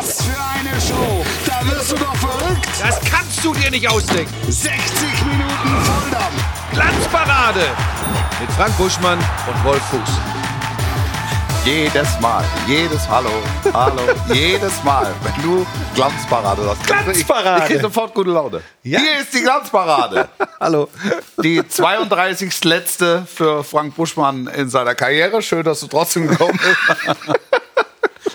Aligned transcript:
Was 0.00 0.22
für 0.22 0.30
eine 0.30 0.80
Show! 0.80 1.22
Da 1.44 1.70
wirst 1.70 1.92
du 1.92 1.96
doch 1.96 2.16
verrückt! 2.16 2.66
Das 2.80 2.98
kannst 3.02 3.44
du 3.44 3.52
dir 3.52 3.70
nicht 3.70 3.86
ausdenken. 3.86 4.32
60 4.48 4.72
Minuten 5.26 5.84
Volldampf! 5.84 6.72
Glanzparade 6.72 7.66
mit 8.40 8.50
Frank 8.52 8.74
Buschmann 8.78 9.18
und 9.18 9.62
Wolf 9.62 9.82
Fuß. 9.90 10.08
Jedes 11.66 12.18
Mal, 12.18 12.42
jedes 12.66 13.06
Hallo, 13.10 13.28
Hallo, 13.74 14.00
jedes 14.32 14.82
Mal, 14.84 15.14
wenn 15.22 15.42
du 15.42 15.66
Glanzparade 15.94 16.64
sagst. 16.64 16.86
Glanzparade. 16.86 17.58
Ich, 17.58 17.64
ich 17.64 17.68
krieg 17.72 17.82
sofort 17.82 18.14
gute 18.14 18.30
Laune. 18.30 18.62
Ja. 18.82 19.00
Hier 19.00 19.20
ist 19.20 19.34
die 19.34 19.42
Glanzparade. 19.42 20.30
Hallo. 20.60 20.88
Die 21.42 21.68
32. 21.68 22.64
letzte 22.64 23.26
für 23.26 23.62
Frank 23.62 23.94
Buschmann 23.94 24.46
in 24.46 24.70
seiner 24.70 24.94
Karriere. 24.94 25.42
Schön, 25.42 25.62
dass 25.62 25.80
du 25.80 25.88
trotzdem 25.88 26.26
gekommen 26.26 26.58
bist. 26.58 27.36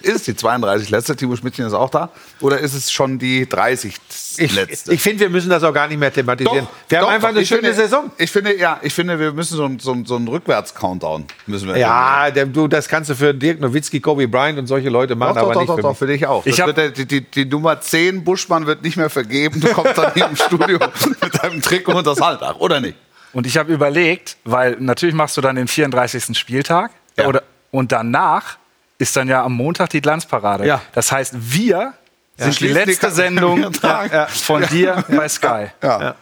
ist 0.05 0.15
es 0.15 0.23
die 0.23 0.35
32 0.35 0.89
letzte? 0.89 1.15
Timo 1.15 1.35
Schmidtchen 1.35 1.65
ist 1.65 1.73
auch 1.73 1.89
da? 1.89 2.09
Oder 2.41 2.59
ist 2.59 2.73
es 2.73 2.91
schon 2.91 3.19
die 3.19 3.47
30 3.49 3.95
Ich, 4.37 4.53
letzte? 4.55 4.93
ich 4.93 5.01
finde, 5.01 5.19
wir 5.21 5.29
müssen 5.29 5.49
das 5.49 5.63
auch 5.63 5.73
gar 5.73 5.87
nicht 5.87 5.97
mehr 5.97 6.13
thematisieren. 6.13 6.67
wir 6.87 6.97
haben 6.97 7.05
doch, 7.05 7.11
einfach 7.11 7.27
doch. 7.29 7.35
eine 7.35 7.41
Ich 7.43 7.47
schöne 7.49 7.61
finde, 7.61 7.75
Saison. 7.75 8.11
Ich 8.17 8.31
finde, 8.31 8.57
ja, 8.57 8.79
ich 8.81 8.93
finde, 8.93 9.19
wir 9.19 9.31
müssen 9.33 9.57
so, 9.57 9.69
so, 9.79 9.97
so 10.05 10.15
einen 10.15 10.27
Rückwärts-Countdown 10.27 11.25
müssen 11.47 11.67
wir 11.67 11.77
Ja, 11.77 12.29
der, 12.31 12.45
du, 12.45 12.67
das 12.67 12.87
kannst 12.87 13.09
du 13.09 13.15
für 13.15 13.33
Dirk 13.33 13.59
Nowitzki, 13.59 13.99
Kobe 13.99 14.27
Bryant 14.27 14.59
und 14.59 14.67
solche 14.67 14.89
Leute 14.89 15.15
machen, 15.15 15.35
Doch, 15.35 15.41
doch, 15.41 15.45
aber 15.45 15.53
doch, 15.55 15.59
nicht 15.61 15.69
doch, 15.69 15.75
für 15.75 15.81
doch, 15.81 15.89
mich. 15.89 15.97
für 15.99 16.07
dich 16.07 16.27
auch. 16.27 16.45
Ich 16.45 16.55
Das 16.57 16.65
wird 16.67 16.77
der, 16.77 16.89
die, 16.91 17.05
die, 17.05 17.21
die 17.21 17.45
Nummer 17.45 17.81
10 17.81 18.23
Buschmann 18.23 18.65
wird 18.67 18.83
nicht 18.83 18.97
mehr 18.97 19.09
vergeben. 19.09 19.59
Du 19.59 19.67
kommst 19.69 19.97
dann 19.97 20.13
hier 20.13 20.27
im 20.27 20.35
Studio 20.35 20.77
mit 21.21 21.43
deinem 21.43 21.61
Trikot 21.61 21.93
und 21.93 22.07
das 22.07 22.21
Haltdach, 22.21 22.55
oder 22.57 22.79
nicht? 22.79 22.95
Und 23.33 23.45
ich 23.47 23.57
habe 23.57 23.73
überlegt, 23.73 24.37
weil 24.45 24.77
natürlich 24.79 25.13
machst 25.15 25.35
du 25.35 25.41
dann 25.41 25.55
den 25.57 25.67
34. 25.67 26.37
Spieltag 26.37 26.91
Ja. 27.17 27.27
oder, 27.27 27.43
und 27.71 27.91
danach 27.91 28.57
ist 28.97 29.15
dann 29.15 29.27
ja 29.27 29.43
am 29.43 29.53
Montag 29.53 29.89
die 29.89 30.01
Glanzparade. 30.01 30.65
Ja. 30.65 30.81
Das 30.93 31.11
heißt, 31.11 31.33
wir 31.37 31.93
sind 32.37 32.59
die 32.59 32.67
letzte 32.67 33.11
Sendung 33.11 33.71
ja, 33.83 34.27
von 34.27 34.65
dir 34.67 35.03
bei 35.09 35.27
Sky. 35.29 35.67
Ja. 35.81 36.15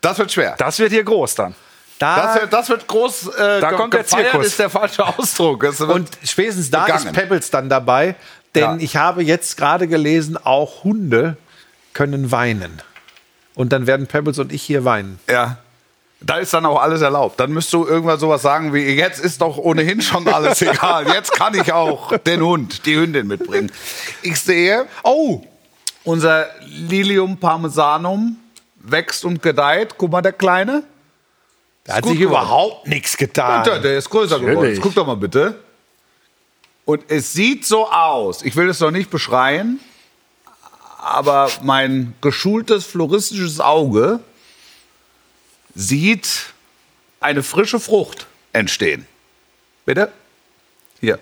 Das 0.00 0.18
wird 0.18 0.32
schwer. 0.32 0.54
Das 0.58 0.78
wird 0.78 0.92
hier 0.92 1.04
groß 1.04 1.34
dann. 1.34 1.54
Da, 1.98 2.16
Das 2.26 2.40
wird, 2.40 2.52
das 2.52 2.68
wird 2.68 2.86
groß. 2.86 3.26
Äh, 3.28 3.60
Da 3.60 3.72
kommt 3.72 3.92
der 3.92 4.06
Zirkus. 4.06 4.46
ist 4.46 4.58
der 4.58 4.70
falsche 4.70 5.04
Ausdruck. 5.04 5.64
Und 5.88 6.08
spätestens 6.24 6.70
da 6.70 6.84
begangen. 6.84 7.06
ist 7.08 7.12
Pebbles 7.12 7.50
dann 7.50 7.68
dabei, 7.68 8.14
denn 8.54 8.62
Ja. 8.62 8.76
ich 8.78 8.96
habe 8.96 9.22
jetzt 9.24 9.56
gerade 9.56 9.88
gelesen, 9.88 10.36
auch 10.36 10.84
Hunde 10.84 11.36
können 11.94 12.30
weinen. 12.30 12.80
Und 13.56 13.72
dann 13.72 13.88
werden 13.88 14.06
Pebbles 14.06 14.38
und 14.38 14.52
ich 14.52 14.62
hier 14.62 14.84
weinen. 14.84 15.18
Ja. 15.28 15.58
Da 16.20 16.38
ist 16.38 16.52
dann 16.52 16.66
auch 16.66 16.80
alles 16.80 17.00
erlaubt. 17.00 17.38
Dann 17.38 17.52
müsst 17.52 17.72
du 17.72 17.86
irgendwann 17.86 18.18
sowas 18.18 18.42
sagen 18.42 18.74
wie, 18.74 18.80
jetzt 18.80 19.20
ist 19.20 19.40
doch 19.40 19.56
ohnehin 19.56 20.02
schon 20.02 20.26
alles 20.26 20.62
egal. 20.62 21.06
Jetzt 21.06 21.32
kann 21.32 21.54
ich 21.54 21.72
auch 21.72 22.16
den 22.18 22.42
Hund, 22.42 22.86
die 22.86 22.96
Hündin 22.96 23.28
mitbringen. 23.28 23.70
Ich 24.22 24.40
sehe, 24.40 24.86
oh, 25.04 25.42
unser 26.02 26.46
Lilium 26.66 27.36
parmesanum 27.36 28.36
wächst 28.76 29.24
und 29.24 29.42
gedeiht. 29.42 29.94
Guck 29.96 30.10
mal, 30.10 30.22
der 30.22 30.32
Kleine. 30.32 30.82
Da 31.84 31.94
hat 31.94 32.04
sich 32.04 32.18
geworden. 32.18 32.42
überhaupt 32.42 32.88
nichts 32.88 33.16
getan. 33.16 33.64
Ja, 33.64 33.78
der 33.78 33.98
ist 33.98 34.10
größer 34.10 34.40
geworden. 34.40 34.54
Natürlich. 34.54 34.76
Jetzt 34.76 34.82
guck 34.82 34.94
doch 34.94 35.06
mal 35.06 35.16
bitte. 35.16 35.60
Und 36.84 37.02
es 37.08 37.32
sieht 37.32 37.64
so 37.64 37.88
aus. 37.90 38.42
Ich 38.42 38.56
will 38.56 38.68
es 38.68 38.80
noch 38.80 38.90
nicht 38.90 39.10
beschreien, 39.10 39.78
aber 40.98 41.50
mein 41.62 42.14
geschultes 42.20 42.86
floristisches 42.86 43.60
Auge 43.60 44.20
sieht 45.78 46.52
eine 47.20 47.44
frische 47.44 47.78
Frucht 47.78 48.26
entstehen. 48.52 49.06
Bitte? 49.86 50.10
Hier. 51.00 51.20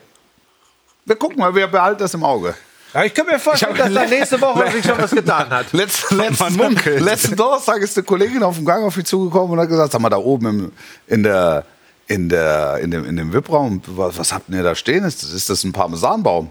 Wir 1.04 1.16
gucken 1.16 1.38
mal, 1.38 1.54
wir 1.54 1.66
behalten 1.66 1.98
das 2.00 2.14
im 2.14 2.24
Auge. 2.24 2.54
Ja, 2.94 3.04
ich 3.04 3.12
kann 3.12 3.26
mir 3.26 3.38
vorstellen, 3.38 3.76
dass 3.76 3.92
da 3.92 4.06
nächste 4.06 4.40
Woche 4.40 4.72
sich 4.72 4.84
schon 4.84 4.96
was 4.96 5.10
getan 5.10 5.50
hat. 5.50 5.70
Letz, 5.72 6.10
letzten, 6.10 7.04
letzten 7.04 7.36
Donnerstag 7.36 7.82
ist 7.82 7.98
eine 7.98 8.04
Kollegin 8.04 8.42
auf 8.42 8.56
dem 8.56 8.64
Gang 8.64 8.82
auf 8.84 8.96
mich 8.96 9.04
zugekommen 9.04 9.52
und 9.52 9.60
hat 9.60 9.68
gesagt, 9.68 9.92
sag 9.92 10.00
mal, 10.00 10.08
da 10.08 10.16
oben 10.16 10.46
im, 10.46 10.72
in, 11.06 11.22
der, 11.22 11.66
in, 12.06 12.30
der, 12.30 12.78
in 12.78 12.90
dem, 12.90 13.04
in 13.04 13.16
dem 13.16 13.32
VIP-Raum, 13.34 13.82
was, 13.88 14.16
was 14.16 14.32
habt 14.32 14.48
ihr 14.48 14.62
da 14.62 14.74
stehen? 14.74 15.04
Ist 15.04 15.22
das, 15.22 15.32
ist 15.32 15.50
das 15.50 15.64
ein 15.64 15.72
Parmesanbaum? 15.72 16.50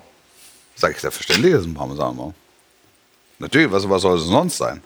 Sag 0.76 0.92
ich, 0.92 1.00
selbstverständlich 1.00 1.56
ist 1.56 1.66
ein 1.66 1.74
Parmesanbaum. 1.74 2.36
Natürlich, 3.40 3.72
was, 3.72 3.90
was 3.90 4.04
soll 4.04 4.20
es 4.20 4.26
sonst 4.26 4.58
sein? 4.58 4.82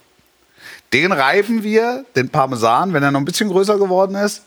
Den 0.93 1.11
reiben 1.11 1.63
wir, 1.63 2.05
den 2.15 2.29
Parmesan, 2.29 2.93
wenn 2.93 3.03
er 3.03 3.11
noch 3.11 3.19
ein 3.19 3.25
bisschen 3.25 3.49
größer 3.49 3.77
geworden 3.77 4.15
ist, 4.15 4.43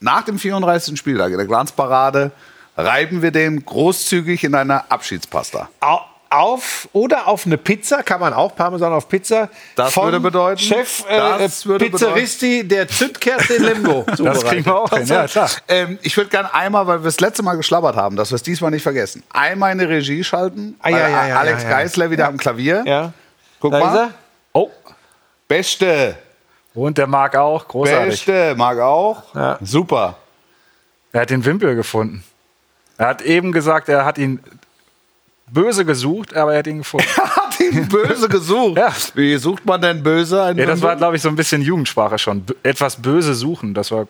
nach 0.00 0.22
dem 0.24 0.38
34. 0.38 0.98
Spieltag 0.98 1.30
in 1.30 1.38
der 1.38 1.46
Glanzparade, 1.46 2.32
reiben 2.76 3.22
wir 3.22 3.30
den 3.30 3.64
großzügig 3.64 4.44
in 4.44 4.54
einer 4.54 4.84
Abschiedspasta. 4.90 5.68
Au- 5.80 6.00
Auf 6.28 6.88
oder 6.92 7.28
auf 7.28 7.46
eine 7.46 7.56
Pizza, 7.56 8.02
kann 8.02 8.18
man 8.20 8.34
auch 8.34 8.54
Parmesan 8.56 8.92
auf 8.92 9.08
Pizza. 9.08 9.48
Das 9.76 9.94
vom 9.94 10.06
würde 10.06 10.18
bedeuten- 10.18 10.58
Chef 10.60 11.04
äh, 11.08 11.48
würde 11.64 11.84
Pizzeristi 11.88 12.66
der 12.66 12.88
Zündkerze 12.88 13.54
in 13.54 13.62
Limbo. 13.62 14.04
Das 14.18 14.44
kriegen 14.44 14.66
wir 14.66 14.74
auch 14.76 14.90
hin. 14.90 15.06
Ja, 15.06 15.28
klar. 15.28 15.48
Ähm, 15.68 15.98
ich 16.02 16.16
würde 16.16 16.28
gerne 16.30 16.52
einmal, 16.52 16.84
weil 16.88 16.98
wir 17.00 17.04
das 17.04 17.20
letzte 17.20 17.44
Mal 17.44 17.54
geschlabbert 17.56 17.94
haben, 17.94 18.16
dass 18.16 18.32
wir 18.32 18.36
es 18.36 18.42
diesmal 18.42 18.72
nicht 18.72 18.82
vergessen, 18.82 19.22
einmal 19.32 19.70
in 19.72 19.78
die 19.78 19.84
Regie 19.84 20.24
schalten. 20.24 20.74
Ah, 20.82 20.88
ja, 20.90 21.08
ja, 21.08 21.28
ja, 21.28 21.38
Alex. 21.38 21.62
Geisler 21.62 22.10
wieder 22.10 22.26
am 22.26 22.36
Klavier. 22.38 22.82
Ja. 22.84 23.12
Guck 23.60 23.70
Da 23.72 23.78
mal. 23.78 23.88
ist 23.94 23.98
er. 24.00 24.10
Oh, 24.52 24.70
Beste. 25.48 26.16
und 26.74 26.98
der 26.98 27.06
mag 27.06 27.36
auch. 27.36 27.66
Großartig. 27.68 28.24
Beste. 28.26 28.54
Mag 28.56 28.78
auch. 28.78 29.34
Ja. 29.34 29.58
Super. 29.62 30.16
Er 31.12 31.22
hat 31.22 31.30
den 31.30 31.44
Wimpel 31.44 31.74
gefunden. 31.74 32.22
Er 32.98 33.08
hat 33.08 33.22
eben 33.22 33.52
gesagt, 33.52 33.88
er 33.88 34.04
hat 34.04 34.18
ihn 34.18 34.40
böse 35.50 35.84
gesucht, 35.84 36.34
aber 36.34 36.52
er 36.52 36.58
hat 36.58 36.66
ihn 36.66 36.78
gefunden. 36.78 37.06
Hat 37.16 37.60
ihn 37.60 37.88
böse 37.88 38.28
gesucht. 38.28 38.76
Ja. 38.78 38.92
Wie 39.14 39.36
sucht 39.38 39.64
man 39.64 39.80
denn 39.80 40.02
böse? 40.02 40.36
Ja, 40.56 40.66
das 40.66 40.82
war, 40.82 40.94
glaube 40.96 41.16
ich, 41.16 41.22
so 41.22 41.28
ein 41.30 41.36
bisschen 41.36 41.62
Jugendsprache 41.62 42.18
schon. 42.18 42.42
B 42.42 42.52
etwas 42.62 42.96
böse 43.00 43.34
suchen, 43.34 43.72
das 43.72 43.90
war. 43.90 44.06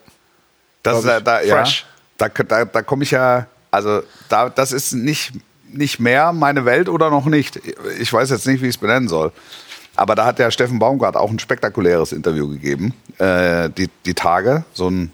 das 0.83 1.05
ist, 1.05 1.21
da, 1.23 1.41
ja, 1.41 1.57
fresh. 1.57 1.85
da, 2.17 2.27
da, 2.27 2.65
da 2.65 2.81
komme 2.81 3.03
ich 3.03 3.11
ja, 3.11 3.45
also 3.71 4.01
da, 4.27 4.49
das 4.49 4.73
ist 4.73 4.91
nicht, 4.93 5.31
nicht 5.71 5.99
mehr 5.99 6.33
meine 6.33 6.65
Welt 6.65 6.89
oder 6.89 7.09
noch 7.09 7.25
nicht. 7.25 7.57
Ich 7.99 8.11
weiß 8.11 8.31
jetzt 8.31 8.47
nicht, 8.47 8.61
wie 8.61 8.67
ich 8.67 8.75
es 8.75 8.81
benennen 8.81 9.07
soll. 9.07 9.31
Aber 9.97 10.15
da 10.15 10.25
hat 10.25 10.39
der 10.39 10.51
Steffen 10.51 10.79
Baumgart 10.79 11.15
auch 11.15 11.29
ein 11.29 11.39
spektakuläres 11.39 12.11
Interview 12.11 12.47
gegeben. 12.47 12.93
Äh, 13.17 13.69
die, 13.71 13.89
die 14.05 14.13
Tage, 14.13 14.63
so 14.73 14.89
ein 14.89 15.11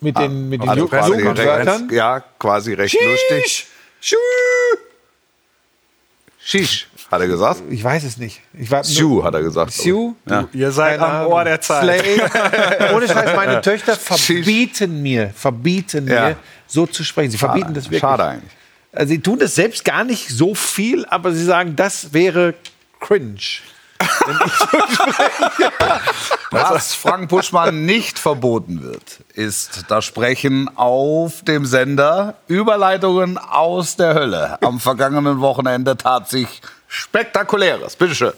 Mit 0.00 0.18
den, 0.18 0.48
mit 0.50 0.62
den 0.62 0.68
Also 0.68 0.86
quasi 0.86 1.12
recht, 1.14 1.90
ja, 1.90 2.20
quasi 2.38 2.74
recht 2.74 2.96
lustig. 3.02 3.66
Shish, 6.38 6.86
hat 7.10 7.20
er 7.20 7.26
gesagt. 7.26 7.62
Ich 7.70 7.82
weiß 7.82 8.04
es 8.04 8.18
nicht. 8.18 8.40
Ich 8.52 8.70
war 8.70 8.84
Sue, 8.84 9.24
hat 9.24 9.34
er 9.34 9.42
gesagt. 9.42 9.72
Sue? 9.72 10.14
Ja. 10.28 10.46
Ihr 10.52 10.70
seid 10.70 10.98
Keine 11.00 11.10
am 11.10 11.16
Ahnung. 11.22 11.32
Ohr 11.32 11.44
der 11.44 11.60
Zeit. 11.60 11.82
Slay. 11.82 12.20
Ohne 12.94 13.08
Scheiß, 13.08 13.34
meine 13.34 13.60
Töchter 13.62 13.96
verbieten 13.96 15.02
mir, 15.02 15.30
verbieten 15.34 16.06
Ja. 16.08 16.28
mir, 16.28 16.36
so 16.66 16.86
zu 16.86 17.02
sprechen. 17.04 17.30
Sie 17.30 17.38
verbieten 17.38 17.74
das 17.74 17.84
wirklich. 17.84 18.00
Schade 18.00 18.24
eigentlich. 18.24 18.52
Also 18.92 19.08
sie 19.10 19.20
tun 19.20 19.38
das 19.38 19.54
selbst 19.54 19.84
gar 19.84 20.04
nicht 20.04 20.28
so 20.28 20.54
viel, 20.54 21.04
aber 21.06 21.32
sie 21.32 21.44
sagen, 21.44 21.74
das 21.74 22.12
wäre 22.12 22.54
cringe. 23.00 23.38
Was 26.50 26.94
Frank 26.94 27.28
Buschmann 27.28 27.84
nicht 27.84 28.18
verboten 28.18 28.82
wird, 28.82 29.20
ist 29.34 29.84
das 29.88 30.04
Sprechen 30.04 30.70
auf 30.76 31.42
dem 31.42 31.66
Sender. 31.66 32.34
Überleitungen 32.48 33.38
aus 33.38 33.96
der 33.96 34.14
Hölle. 34.14 34.58
Am 34.62 34.80
vergangenen 34.80 35.40
Wochenende 35.40 35.96
tat 35.96 36.28
sich 36.28 36.62
Spektakuläres. 36.88 37.96
Bitteschön. 37.96 38.32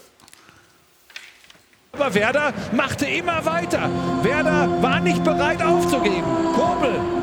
Aber 1.93 2.15
Werder 2.15 2.53
machte 2.73 3.07
immer 3.07 3.45
weiter. 3.45 3.89
Werder 4.23 4.83
war 4.83 5.01
nicht 5.01 5.25
bereit 5.25 5.63
aufzugeben. 5.63 6.25
Kobel. 6.55 7.18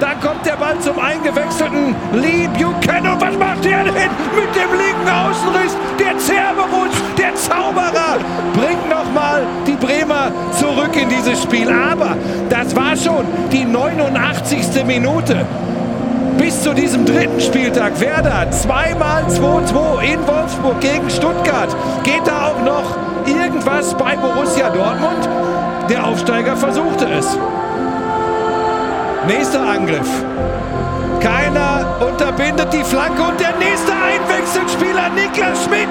Dann 0.00 0.20
kommt 0.20 0.44
der 0.44 0.56
Ball 0.56 0.78
zum 0.80 0.98
eingewechselten 0.98 1.94
Lee 2.14 2.48
Buchanan. 2.48 3.20
Was 3.20 3.38
macht 3.38 3.64
der 3.64 3.84
denn 3.84 3.94
mit 3.94 4.54
dem 4.54 4.70
linken 4.76 5.08
Außenriss? 5.08 5.76
Der 5.98 6.18
Cerberus, 6.18 6.90
der 7.16 7.34
Zauberer, 7.36 8.18
bringt 8.54 8.88
nochmal 8.90 9.42
die 9.66 9.76
Bremer 9.76 10.32
zurück 10.52 10.96
in 11.00 11.08
dieses 11.08 11.42
Spiel. 11.42 11.68
Aber 11.70 12.16
das 12.48 12.74
war 12.74 12.96
schon 12.96 13.24
die 13.52 13.64
89. 13.64 14.84
Minute. 14.84 15.46
Bis 16.38 16.60
zu 16.60 16.74
diesem 16.74 17.06
dritten 17.06 17.40
Spieltag 17.40 18.00
Werder 18.00 18.50
zweimal 18.50 19.22
2-2 19.26 20.00
in 20.02 20.26
Wolfsburg 20.26 20.80
gegen 20.80 21.08
Stuttgart. 21.08 21.74
Geht 22.02 22.26
da 22.26 22.48
auch 22.48 22.64
noch 22.64 22.96
irgendwas 23.26 23.94
bei 23.94 24.16
Borussia 24.16 24.68
Dortmund? 24.70 25.28
Der 25.88 26.04
Aufsteiger 26.04 26.56
versuchte 26.56 27.06
es. 27.06 27.38
Nächster 29.26 29.60
Angriff. 29.66 30.08
Keiner 31.20 31.96
unterbindet 32.00 32.72
die 32.72 32.84
Flanke 32.84 33.22
und 33.22 33.40
der 33.40 33.56
nächste 33.58 33.92
Einwechselspieler 33.92 35.08
Niklas 35.10 35.64
Schmidt. 35.64 35.88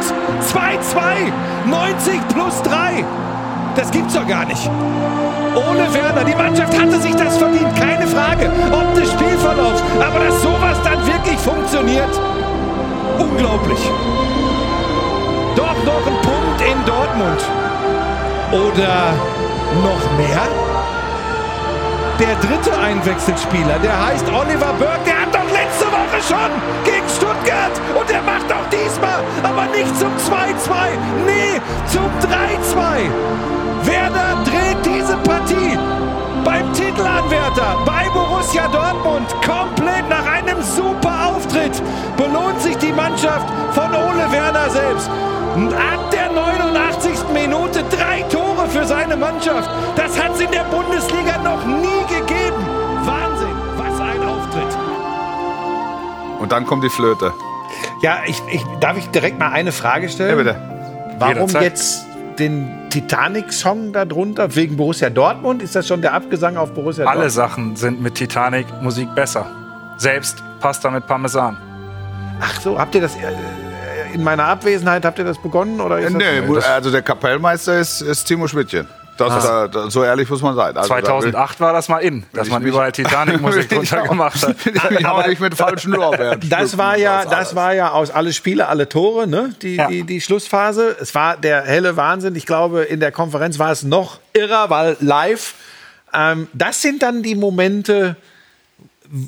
2-2. 0.53 1.31
90 1.65 2.27
plus 2.29 2.61
3. 2.63 3.03
Das 3.75 3.89
gibt's 3.91 4.13
doch 4.13 4.27
gar 4.27 4.45
nicht. 4.45 4.69
Ohne 5.55 5.93
Werner. 5.93 6.23
Die 6.23 6.35
Mannschaft 6.35 6.79
hatte 6.79 6.99
sich 6.99 7.15
das 7.15 7.37
verdient. 7.37 7.75
Keine 7.75 8.07
Frage. 8.07 8.51
Ob 8.71 8.93
des 8.93 9.11
Spielverlaufs. 9.11 9.81
Aber 9.99 10.25
dass 10.25 10.41
sowas 10.41 10.77
dann 10.83 11.05
wirklich 11.07 11.39
funktioniert. 11.39 12.19
Unglaublich. 13.17 13.79
Dortmund 16.85 17.43
oder 18.51 19.13
noch 19.83 20.17
mehr? 20.17 20.41
Der 22.23 22.35
dritte 22.35 22.71
Einwechselspieler, 22.79 23.79
der 23.83 24.05
heißt 24.05 24.25
Oliver 24.29 24.71
Burke, 24.79 25.03
der 25.05 25.23
hat 25.23 25.35
doch 25.35 25.51
letzte 25.51 25.87
Woche 25.87 26.19
schon 26.25 26.51
gegen 26.85 27.09
Stuttgart 27.09 27.75
und 27.99 28.09
der 28.09 28.21
macht 28.21 28.49
auch 28.49 28.63
diesmal, 28.71 29.19
aber 29.43 29.65
nicht 29.75 29.93
zum 29.99 30.07
2-2, 30.07 30.95
nee, 31.25 31.59
zum 31.85 32.07
3-2. 32.23 33.11
Werder 33.83 34.37
dreht 34.45 34.85
diese 34.85 35.17
Partie 35.17 35.77
beim 36.45 36.71
Titelanwärter 36.73 37.77
bei 37.85 38.09
Borussia 38.13 38.69
Dortmund 38.69 39.29
komplett 39.45 40.07
nach 40.07 40.25
einem 40.25 40.61
super 40.61 41.27
Auftritt 41.27 41.81
belohnt 42.15 42.61
sich 42.61 42.77
die 42.77 42.93
Mannschaft 42.93 43.47
von 43.73 43.93
Ole 43.93 44.31
Werner 44.31 44.69
selbst. 44.69 45.09
Und 45.55 45.73
ab 45.73 46.09
der 46.11 46.31
89. 46.31 47.11
Minute 47.33 47.83
drei 47.91 48.21
Tore 48.23 48.42
für 48.67 48.85
seine 48.85 49.15
Mannschaft. 49.15 49.69
Das 49.95 50.21
hat 50.21 50.33
es 50.33 50.41
in 50.41 50.51
der 50.51 50.63
Bundesliga 50.65 51.37
noch 51.39 51.65
nie 51.65 52.03
gegeben. 52.07 52.65
Wahnsinn, 53.05 53.55
was 53.77 53.99
ein 53.99 54.23
Auftritt. 54.23 54.77
Und 56.39 56.51
dann 56.51 56.65
kommt 56.65 56.83
die 56.83 56.89
Flöte. 56.89 57.33
Ja, 58.01 58.19
ich, 58.25 58.41
ich, 58.51 58.63
darf 58.79 58.97
ich 58.97 59.07
direkt 59.09 59.39
mal 59.39 59.51
eine 59.51 59.71
Frage 59.71 60.09
stellen? 60.09 60.31
Ja, 60.31 60.35
bitte. 60.35 60.55
Warum 61.19 61.35
Jederzeit. 61.35 61.63
jetzt 61.63 62.05
den 62.37 62.89
Titanic-Song 62.89 63.93
darunter? 63.93 64.55
Wegen 64.55 64.75
Borussia 64.77 65.09
Dortmund? 65.09 65.61
Ist 65.61 65.75
das 65.75 65.87
schon 65.87 66.01
der 66.01 66.13
Abgesang 66.13 66.57
auf 66.57 66.73
Borussia 66.73 67.05
Alle 67.05 67.21
Dortmund? 67.21 67.31
Sachen 67.31 67.75
sind 67.75 68.01
mit 68.01 68.15
Titanic-Musik 68.15 69.13
besser. 69.15 69.45
Selbst 69.97 70.43
Pasta 70.59 70.89
mit 70.89 71.07
Parmesan. 71.07 71.57
Ach 72.41 72.59
so, 72.59 72.77
habt 72.77 72.93
ihr 72.95 73.01
das 73.01 73.15
äh, 73.15 73.19
in 74.13 74.23
meiner 74.23 74.45
Abwesenheit, 74.45 75.05
habt 75.05 75.19
ihr 75.19 75.25
das 75.25 75.41
begonnen? 75.41 75.81
Oder 75.81 75.99
ist 75.99 76.13
Nee, 76.13 76.41
das, 76.53 76.65
also 76.65 76.91
der 76.91 77.01
Kapellmeister 77.01 77.79
ist, 77.79 78.01
ist 78.01 78.25
Timo 78.25 78.47
Schmidtchen. 78.47 78.87
Das, 79.15 79.43
da, 79.43 79.67
da, 79.67 79.91
so 79.91 80.03
ehrlich 80.03 80.27
muss 80.27 80.41
man 80.41 80.55
sein. 80.55 80.75
Also, 80.75 80.87
2008 80.87 81.59
war 81.59 81.71
das 81.71 81.87
mal 81.87 81.99
in, 81.99 82.25
dass 82.33 82.49
man 82.49 82.63
überall 82.63 82.91
Titanic-Musik 82.91 83.69
drunter 83.69 84.01
gemacht 84.07 84.41
hat. 84.41 84.55
Da 85.03 85.11
auch 85.11 85.27
nicht 85.27 85.39
mit 85.39 85.53
falschen 85.53 85.91
Lorbeeren. 85.93 86.39
Das 86.49 86.79
war 86.79 86.97
ja, 86.97 87.23
das 87.23 87.53
war 87.55 87.73
ja 87.75 87.91
aus 87.91 88.09
alle 88.09 88.33
Spiele, 88.33 88.67
alle 88.67 88.89
Tore, 88.89 89.27
ne? 89.27 89.53
Die, 89.61 89.75
Ja. 89.75 89.87
die, 89.87 90.01
die 90.03 90.19
Schlussphase. 90.19 90.95
Es 90.99 91.13
war 91.13 91.37
der 91.37 91.61
helle 91.61 91.95
Wahnsinn. 91.95 92.35
Ich 92.35 92.47
glaube, 92.47 92.83
in 92.83 92.99
der 92.99 93.11
Konferenz 93.11 93.59
war 93.59 93.71
es 93.71 93.83
noch 93.83 94.19
irrer, 94.33 94.71
weil 94.71 94.97
live. 94.99 95.53
Ähm, 96.11 96.47
das 96.53 96.81
sind 96.81 97.03
dann 97.03 97.21
die 97.21 97.35
Momente, 97.35 98.15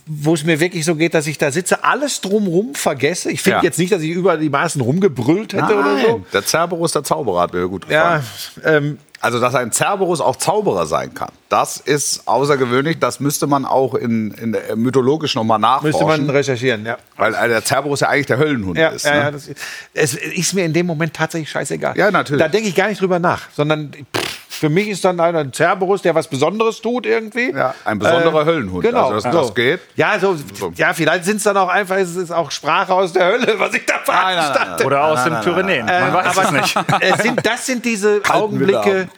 wo 0.08 0.34
es 0.34 0.44
mir 0.44 0.60
wirklich 0.60 0.84
so 0.84 0.96
geht, 0.96 1.14
dass 1.14 1.28
ich 1.28 1.38
da 1.38 1.52
sitze, 1.52 1.84
alles 1.84 2.20
drumrum 2.22 2.74
vergesse. 2.74 3.30
Ich 3.32 3.42
finde 3.42 3.58
Ja. 3.60 3.64
jetzt 3.64 3.78
nicht, 3.78 3.92
dass 3.92 4.02
ich 4.02 4.10
über 4.10 4.36
die 4.38 4.50
Maßen 4.50 4.82
rumgebrüllt 4.82 5.54
hätte 5.54 5.76
oder 5.78 5.98
so. 6.00 6.08
Nein, 6.14 6.26
der 6.34 6.42
Cerberus, 6.44 6.92
der 6.94 7.04
Zauberer, 7.04 7.42
hat 7.42 7.54
mir 7.54 7.68
gut 7.68 7.86
Ja, 7.90 8.18
gefallen. 8.18 8.86
ähm, 8.86 8.98
Also, 9.22 9.40
dass 9.40 9.56
ein 9.56 9.72
Cerberus 9.72 10.22
auch 10.22 10.36
Zauberer 10.36 10.86
sein 10.86 11.14
kann, 11.14 11.30
das 11.50 11.78
ist 11.78 12.28
außergewöhnlich. 12.28 13.00
Das 13.00 13.20
müsste 13.20 13.48
man 13.48 13.66
auch 13.66 13.94
in, 13.96 14.32
in 14.32 14.52
der, 14.52 14.76
mythologisch 14.76 15.34
nochmal 15.36 15.58
nachforschen. 15.58 16.06
müsste 16.08 16.22
man 16.24 16.30
recherchieren, 16.30 16.86
ja. 16.86 16.98
weil 17.18 17.34
äh, 17.34 17.48
der 17.48 17.64
Cerberus 17.64 18.02
ja 18.02 18.10
eigentlich 18.10 18.26
der 18.28 18.38
Höllenhund 18.40 18.78
Ja, 18.78 18.90
ist. 18.90 19.06
ja, 19.06 19.14
ne? 19.14 19.20
ja, 19.22 19.32
das, 19.32 19.50
es 19.94 20.14
ist 20.16 20.54
mir 20.54 20.66
in 20.66 20.74
dem 20.74 20.86
Moment 20.86 21.14
tatsächlich 21.14 21.50
scheißegal. 21.50 21.98
Ja, 21.98 22.12
natürlich. 22.12 22.42
Da 22.42 22.50
denke 22.50 22.70
ich 22.70 22.76
gar 22.76 22.88
nicht 22.90 23.02
drüber 23.02 23.18
nach, 23.20 23.44
sondern 23.56 23.92
pff, 23.94 24.25
für 24.56 24.70
mich 24.70 24.88
ist 24.88 25.04
dann 25.06 25.20
ein 25.20 25.54
Cerberus, 25.54 26.02
der 26.02 26.16
was 26.16 26.28
Besonderes 26.28 26.82
tut 26.82 27.06
irgendwie. 27.06 27.52
Ja, 27.52 27.76
ein 27.84 28.00
besonderer 28.00 28.46
Höllenhund. 28.46 28.84
Genau, 28.84 29.10
Also, 29.10 29.14
dass 29.28 29.34
so. 29.34 29.42
das 29.42 29.56
geht. 29.56 29.80
Ja, 29.96 30.20
so, 30.20 30.36
So. 30.54 30.72
ja, 30.76 30.94
vielleicht 30.94 31.26
sind 31.26 31.38
es 31.38 31.44
dann 31.44 31.58
auch 31.58 31.68
einfach, 31.70 31.98
es 31.98 32.16
ist 32.16 32.32
auch 32.32 32.52
Sprache 32.52 32.94
aus 32.94 33.14
der 33.14 33.26
Hölle, 33.26 33.56
was 33.60 33.74
ich 33.74 33.86
da 33.86 34.00
veranstalte. 34.00 34.86
Oder 34.86 35.04
aus 35.06 35.20
Nein, 35.20 35.26
den 35.26 35.34
nein, 35.34 35.44
Pyrenäen. 35.44 35.88
Äh, 35.88 36.00
Man 36.02 36.14
weiß 36.14 36.38
aber 36.38 36.44
es 36.44 36.52
nicht. 36.52 36.78
Es 37.02 37.18
sind, 37.24 37.46
das 37.46 37.66
sind 37.66 37.86
diese 37.86 38.22
Kalten 38.22 38.44
Augenblicke, 38.44 39.10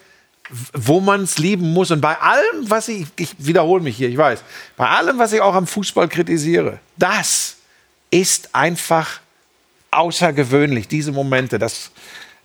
wo 0.74 1.00
man 1.00 1.24
es 1.24 1.38
lieben 1.38 1.74
muss. 1.74 1.92
Und 1.92 2.02
bei 2.02 2.18
allem, 2.18 2.70
was 2.70 2.88
ich, 2.88 3.06
ich 3.18 3.36
wiederhole 3.38 3.84
mich 3.84 3.98
hier, 3.98 4.10
ich 4.10 4.18
weiß, 4.18 4.44
bei 4.76 4.88
allem, 4.88 5.18
was 5.20 5.34
ich 5.34 5.42
auch 5.42 5.56
am 5.56 5.68
Fußball 5.68 6.08
kritisiere, 6.08 6.80
das 6.98 7.58
ist 8.12 8.56
einfach 8.56 9.20
außergewöhnlich, 9.92 10.88
diese 10.88 11.12
Momente. 11.12 11.60
Das, 11.60 11.92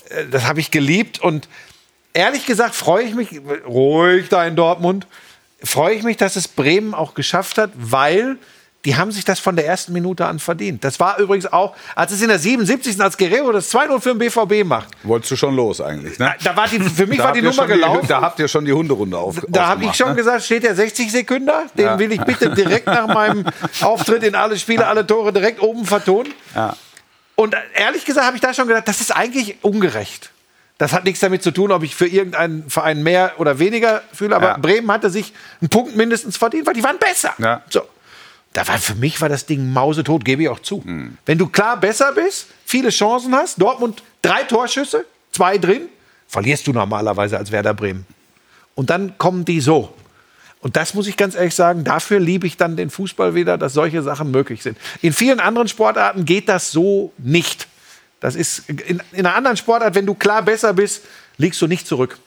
äh, 0.08 0.26
das 0.30 0.44
habe 0.46 0.60
ich 0.60 0.70
geliebt 0.70 1.20
und 1.20 1.48
ehrlich 2.12 2.46
gesagt 2.46 2.74
freue 2.74 3.04
ich 3.04 3.14
mich, 3.14 3.28
ruhig 3.66 4.28
da 4.28 4.44
in 4.46 4.56
Dortmund, 4.56 5.06
freue 5.62 5.94
ich 5.94 6.02
mich, 6.02 6.16
dass 6.16 6.36
es 6.36 6.48
Bremen 6.48 6.94
auch 6.94 7.14
geschafft 7.14 7.58
hat, 7.58 7.70
weil 7.76 8.36
die 8.84 8.96
haben 8.96 9.12
sich 9.12 9.24
das 9.24 9.38
von 9.38 9.54
der 9.54 9.64
ersten 9.64 9.92
Minute 9.92 10.26
an 10.26 10.40
verdient. 10.40 10.82
Das 10.82 10.98
war 10.98 11.18
übrigens 11.18 11.46
auch, 11.52 11.76
als 11.94 12.10
es 12.10 12.20
in 12.20 12.28
der 12.28 12.40
77. 12.40 13.00
als 13.00 13.16
Guerrero 13.16 13.52
das 13.52 13.72
2-0 13.72 14.00
für 14.00 14.14
den 14.14 14.18
BVB 14.18 14.66
macht. 14.66 14.88
Wolltest 15.04 15.30
du 15.30 15.36
schon 15.36 15.54
los 15.54 15.80
eigentlich, 15.80 16.18
ne? 16.18 16.34
Da 16.42 16.56
war 16.56 16.66
die, 16.66 16.80
für 16.80 17.06
mich 17.06 17.20
war 17.20 17.32
die 17.32 17.42
Nummer 17.42 17.66
gelaufen. 17.66 18.00
Die, 18.02 18.08
da 18.08 18.20
habt 18.20 18.40
ihr 18.40 18.48
schon 18.48 18.64
die 18.64 18.72
Hunderunde 18.72 19.16
auf. 19.16 19.40
Da 19.48 19.68
habe 19.68 19.84
ich 19.84 19.94
schon 19.94 20.10
ne? 20.10 20.14
gesagt, 20.16 20.42
steht 20.42 20.64
der 20.64 20.74
60 20.74 21.12
Sekünder, 21.12 21.66
den 21.78 21.84
Ja. 21.84 21.98
will 21.98 22.10
ich 22.10 22.20
bitte 22.22 22.50
direkt 22.50 22.86
nach 22.86 23.06
meinem 23.06 23.44
Auftritt 23.82 24.24
in 24.24 24.34
alle 24.34 24.58
Spiele, 24.58 24.84
alle 24.86 25.06
Tore 25.06 25.32
direkt 25.32 25.62
oben 25.62 25.84
vertonen. 25.84 26.34
Ja. 26.56 26.76
Und 27.36 27.54
ehrlich 27.74 28.04
gesagt 28.04 28.26
habe 28.26 28.36
ich 28.36 28.42
da 28.42 28.52
schon 28.52 28.66
gedacht, 28.66 28.88
das 28.88 29.00
ist 29.00 29.14
eigentlich 29.14 29.58
ungerecht. 29.62 30.30
Das 30.78 30.92
hat 30.92 31.04
nichts 31.04 31.20
damit 31.20 31.42
zu 31.42 31.50
tun, 31.50 31.70
ob 31.70 31.82
ich 31.82 31.94
für 31.94 32.06
irgendeinen 32.06 32.68
Verein 32.68 33.02
mehr 33.02 33.34
oder 33.38 33.58
weniger 33.58 34.02
fühle, 34.12 34.34
aber 34.34 34.48
Ja. 34.48 34.56
Bremen 34.56 34.90
hatte 34.90 35.10
sich 35.10 35.32
einen 35.60 35.70
Punkt 35.70 35.96
mindestens 35.96 36.36
verdient, 36.36 36.66
weil 36.66 36.74
die 36.74 36.82
waren 36.82 36.98
besser. 36.98 37.34
Ja. 37.38 37.62
So. 37.68 37.82
Da 38.52 38.66
war, 38.68 38.78
für 38.78 38.94
mich 38.94 39.20
war 39.20 39.28
das 39.28 39.46
Ding 39.46 39.72
mausetot, 39.72 40.24
gebe 40.24 40.42
ich 40.42 40.48
auch 40.48 40.58
zu. 40.60 40.84
Hm. 40.84 41.16
Wenn 41.24 41.38
du 41.38 41.46
klar 41.46 41.78
besser 41.78 42.12
bist, 42.12 42.48
viele 42.66 42.90
Chancen 42.90 43.34
hast, 43.34 43.60
Dortmund 43.60 44.02
drei 44.20 44.42
Torschüsse, 44.42 45.06
zwei 45.30 45.56
drin, 45.56 45.88
verlierst 46.28 46.66
du 46.66 46.72
normalerweise 46.72 47.38
als 47.38 47.50
Werder 47.50 47.74
Bremen. 47.74 48.06
Und 48.74 48.90
dann 48.90 49.16
kommen 49.18 49.44
die 49.44 49.60
so. 49.60 49.94
Und 50.60 50.76
das 50.76 50.94
muss 50.94 51.06
ich 51.06 51.16
ganz 51.16 51.34
ehrlich 51.34 51.54
sagen, 51.54 51.82
dafür 51.82 52.20
liebe 52.20 52.46
ich 52.46 52.56
dann 52.56 52.76
den 52.76 52.88
Fußball 52.88 53.34
wieder, 53.34 53.58
dass 53.58 53.72
solche 53.72 54.02
Sachen 54.02 54.30
möglich 54.30 54.62
sind. 54.62 54.78
In 55.00 55.12
vielen 55.12 55.40
anderen 55.40 55.68
Sportarten 55.68 56.24
geht 56.24 56.48
das 56.48 56.70
so 56.70 57.12
nicht. 57.18 57.66
Das 58.22 58.36
ist 58.36 58.70
in, 58.70 59.02
in 59.12 59.26
einer 59.26 59.34
anderen 59.34 59.56
Sportart, 59.56 59.96
wenn 59.96 60.06
du 60.06 60.14
klar 60.14 60.42
besser 60.42 60.72
bist, 60.72 61.02
liegst 61.38 61.60
du 61.60 61.66
nicht 61.66 61.88
zurück. 61.88 62.18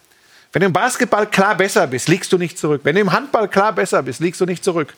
Wenn 0.51 0.59
du 0.59 0.65
im 0.67 0.73
Basketball 0.73 1.25
klar 1.25 1.55
besser 1.55 1.87
bist, 1.87 2.09
liegst 2.09 2.31
du 2.31 2.37
nicht 2.37 2.59
zurück. 2.59 2.81
Wenn 2.83 2.95
du 2.95 3.01
im 3.01 3.13
Handball 3.13 3.47
klar 3.47 3.73
besser 3.73 4.03
bist, 4.03 4.19
liegst 4.19 4.41
du 4.41 4.45
nicht 4.45 4.63
zurück. 4.63 4.93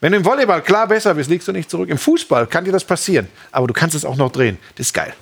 Wenn 0.00 0.12
du 0.12 0.18
im 0.18 0.24
Volleyball 0.24 0.62
klar 0.62 0.86
besser 0.86 1.14
bist, 1.14 1.30
liegst 1.30 1.48
du 1.48 1.52
nicht 1.52 1.70
zurück. 1.70 1.88
Im 1.88 1.96
Fußball 1.96 2.46
kann 2.46 2.64
dir 2.64 2.72
das 2.72 2.84
passieren, 2.84 3.28
aber 3.52 3.66
du 3.66 3.72
kannst 3.72 3.94
es 3.94 4.04
auch 4.04 4.16
noch 4.16 4.30
drehen. 4.30 4.58
Das 4.76 4.88
ist 4.88 4.92
geil. 4.92 5.14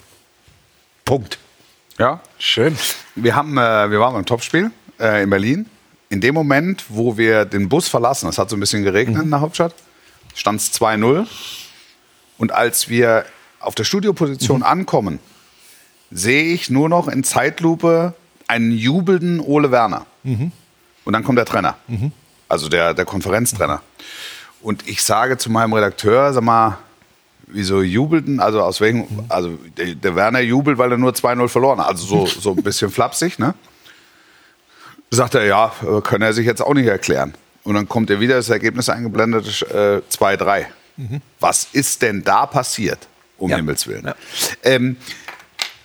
Punkt. 1.05 1.39
Ja, 1.99 2.21
Schön. 2.39 2.77
wir, 3.15 3.37
haben, 3.37 3.59
äh, 3.59 3.91
wir 3.91 4.01
waren 4.01 4.15
beim 4.15 4.27
Topspiel 4.27 4.73
äh, 4.99 5.23
in 5.23 5.31
Berlin. 5.31 5.67
In 6.09 6.21
dem 6.21 6.35
Moment, 6.35 6.85
wo 6.89 7.17
wir 7.17 7.45
den 7.45 7.69
Bus 7.69 7.87
verlassen, 7.89 8.29
es 8.29 8.39
hat 8.39 8.51
so 8.51 8.57
ein 8.57 8.61
bisschen 8.61 8.83
geregnet 8.83 9.23
in 9.23 9.31
der 9.31 9.41
Hauptstadt, 9.41 9.75
stand 10.35 10.61
es 10.61 10.73
2-0. 10.73 11.29
Und 12.39 12.51
als 12.53 12.89
wir 12.89 13.25
auf 13.61 13.75
der 13.75 13.85
Studioposition 13.85 14.63
ankommen, 14.63 15.19
sehe 16.11 16.53
ich 16.53 16.71
nur 16.71 16.89
noch 16.89 17.07
in 17.09 17.23
Zeitlupe 17.25 18.15
einen 18.49 18.73
jubelnden 18.73 19.41
Ole 19.41 19.71
Werner. 19.71 20.07
Und 21.05 21.13
dann 21.13 21.23
kommt 21.25 21.39
der 21.39 21.45
Trainer, 21.47 21.77
also 22.49 22.69
der, 22.69 22.95
der 22.95 23.05
Konferenztrainer. 23.05 23.83
Und 24.63 24.89
ich 24.89 25.03
sage 25.03 25.39
zu 25.39 25.51
meinem 25.51 25.73
Redakteur, 25.73 26.33
sag 26.33 26.43
mal, 26.43 26.79
wieso 27.47 27.83
jubelten? 27.83 28.41
Also 28.41 28.63
aus 28.63 28.81
welchem, 28.81 29.07
also 29.29 29.57
der, 29.77 29.95
der 29.95 30.15
Werner 30.17 30.41
jubelt, 30.41 30.79
weil 30.79 30.91
er 30.93 30.99
nur 30.99 31.13
2-0 31.13 31.49
verloren 31.49 31.79
hat. 31.81 31.89
Also 31.89 32.07
so, 32.07 32.27
so 32.27 32.51
ein 32.53 32.63
bisschen 32.63 32.91
flapsig, 32.91 33.39
ne? 33.39 33.55
Sagt 35.11 35.35
er, 35.35 35.45
ja, 35.45 35.73
äh, 35.83 36.01
kann 36.03 36.23
er 36.23 36.33
sich 36.33 36.47
jetzt 36.47 36.61
auch 36.63 36.75
nicht 36.75 36.87
erklären. 36.87 37.35
Und 37.65 37.75
dann 37.75 37.89
kommt 37.89 38.11
er 38.11 38.21
wieder, 38.21 38.37
das 38.37 38.49
Ergebnis 38.49 38.89
eingeblendet, 38.89 39.63
äh, 39.71 40.01
2-3. 40.11 40.67
Was 41.41 41.69
ist 41.73 42.03
denn 42.03 42.23
da 42.23 42.47
passiert? 42.47 43.09
Um 43.41 43.51
Ja. 43.51 43.57
Himmels 43.57 43.87
Willen. 43.89 44.05
Ja. 44.07 44.15
Ähm, 44.63 44.97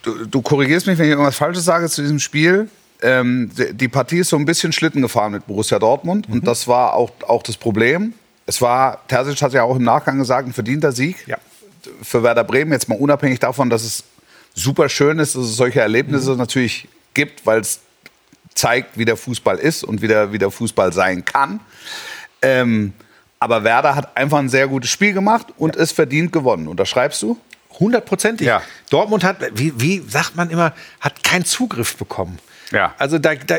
du, 0.02 0.26
du 0.26 0.42
korrigierst 0.42 0.86
mich, 0.86 0.96
wenn 0.98 1.06
ich 1.06 1.10
irgendwas 1.10 1.36
Falsches 1.36 1.64
sage 1.64 1.88
zu 1.88 2.02
diesem 2.02 2.18
Spiel. 2.20 2.68
Ähm, 3.02 3.50
die- 3.72 3.88
Partie 3.88 4.18
ist 4.18 4.28
so 4.30 4.36
ein 4.36 4.44
bisschen 4.44 4.72
Schlitten 4.72 5.02
gefahren 5.02 5.32
mit 5.32 5.46
Borussia 5.46 5.78
Dortmund. 5.78 6.28
Und 6.30 6.46
das 6.46 6.68
war 6.68 6.94
auch, 6.94 7.10
auch 7.26 7.42
das 7.42 7.56
Problem. 7.56 8.14
Es 8.46 8.62
war, 8.62 9.06
Terzic 9.08 9.42
hat 9.42 9.52
ja 9.52 9.64
auch 9.64 9.76
im 9.76 9.82
Nachgang 9.82 10.18
gesagt, 10.18 10.46
ein 10.48 10.52
verdienter 10.52 10.92
Sieg 10.92 11.26
Ja. 11.26 11.36
für 12.02 12.22
Werder 12.22 12.44
Bremen. 12.44 12.72
Jetzt 12.72 12.88
mal 12.88 12.98
unabhängig 12.98 13.38
davon, 13.40 13.68
dass 13.70 13.82
es 13.84 14.04
super 14.54 14.88
schön 14.88 15.18
ist, 15.18 15.34
dass 15.34 15.42
es 15.44 15.56
solche 15.56 15.80
Erlebnisse 15.80 16.36
natürlich 16.36 16.88
gibt, 17.14 17.44
weil 17.44 17.60
es 17.60 17.80
zeigt, 18.54 18.96
wie 18.96 19.04
der 19.04 19.16
Fußball 19.16 19.58
ist 19.58 19.84
und 19.84 20.00
wie 20.00 20.08
der, 20.08 20.32
wie 20.32 20.38
der 20.38 20.50
Fußball 20.50 20.92
sein 20.92 21.24
kann. 21.24 21.60
Ähm, 22.40 22.92
aber 23.38 23.64
Werder 23.64 23.94
hat 23.94 24.16
einfach 24.16 24.38
ein 24.38 24.48
sehr 24.48 24.66
gutes 24.68 24.88
Spiel 24.88 25.12
gemacht 25.12 25.48
und 25.58 25.76
ist 25.76 25.92
verdient 25.92 26.32
gewonnen. 26.32 26.68
Unterschreibst 26.68 27.20
du? 27.22 27.36
Hundertprozentig. 27.78 28.46
Ja. 28.46 28.62
Dortmund 28.90 29.24
hat, 29.24 29.38
wie, 29.54 29.72
wie 29.80 30.02
sagt 30.08 30.36
man 30.36 30.50
immer, 30.50 30.72
hat 31.00 31.22
keinen 31.22 31.44
Zugriff 31.44 31.96
bekommen. 31.96 32.38
Ja. 32.72 32.94
Also 32.98 33.18
da, 33.18 33.34
da, 33.34 33.58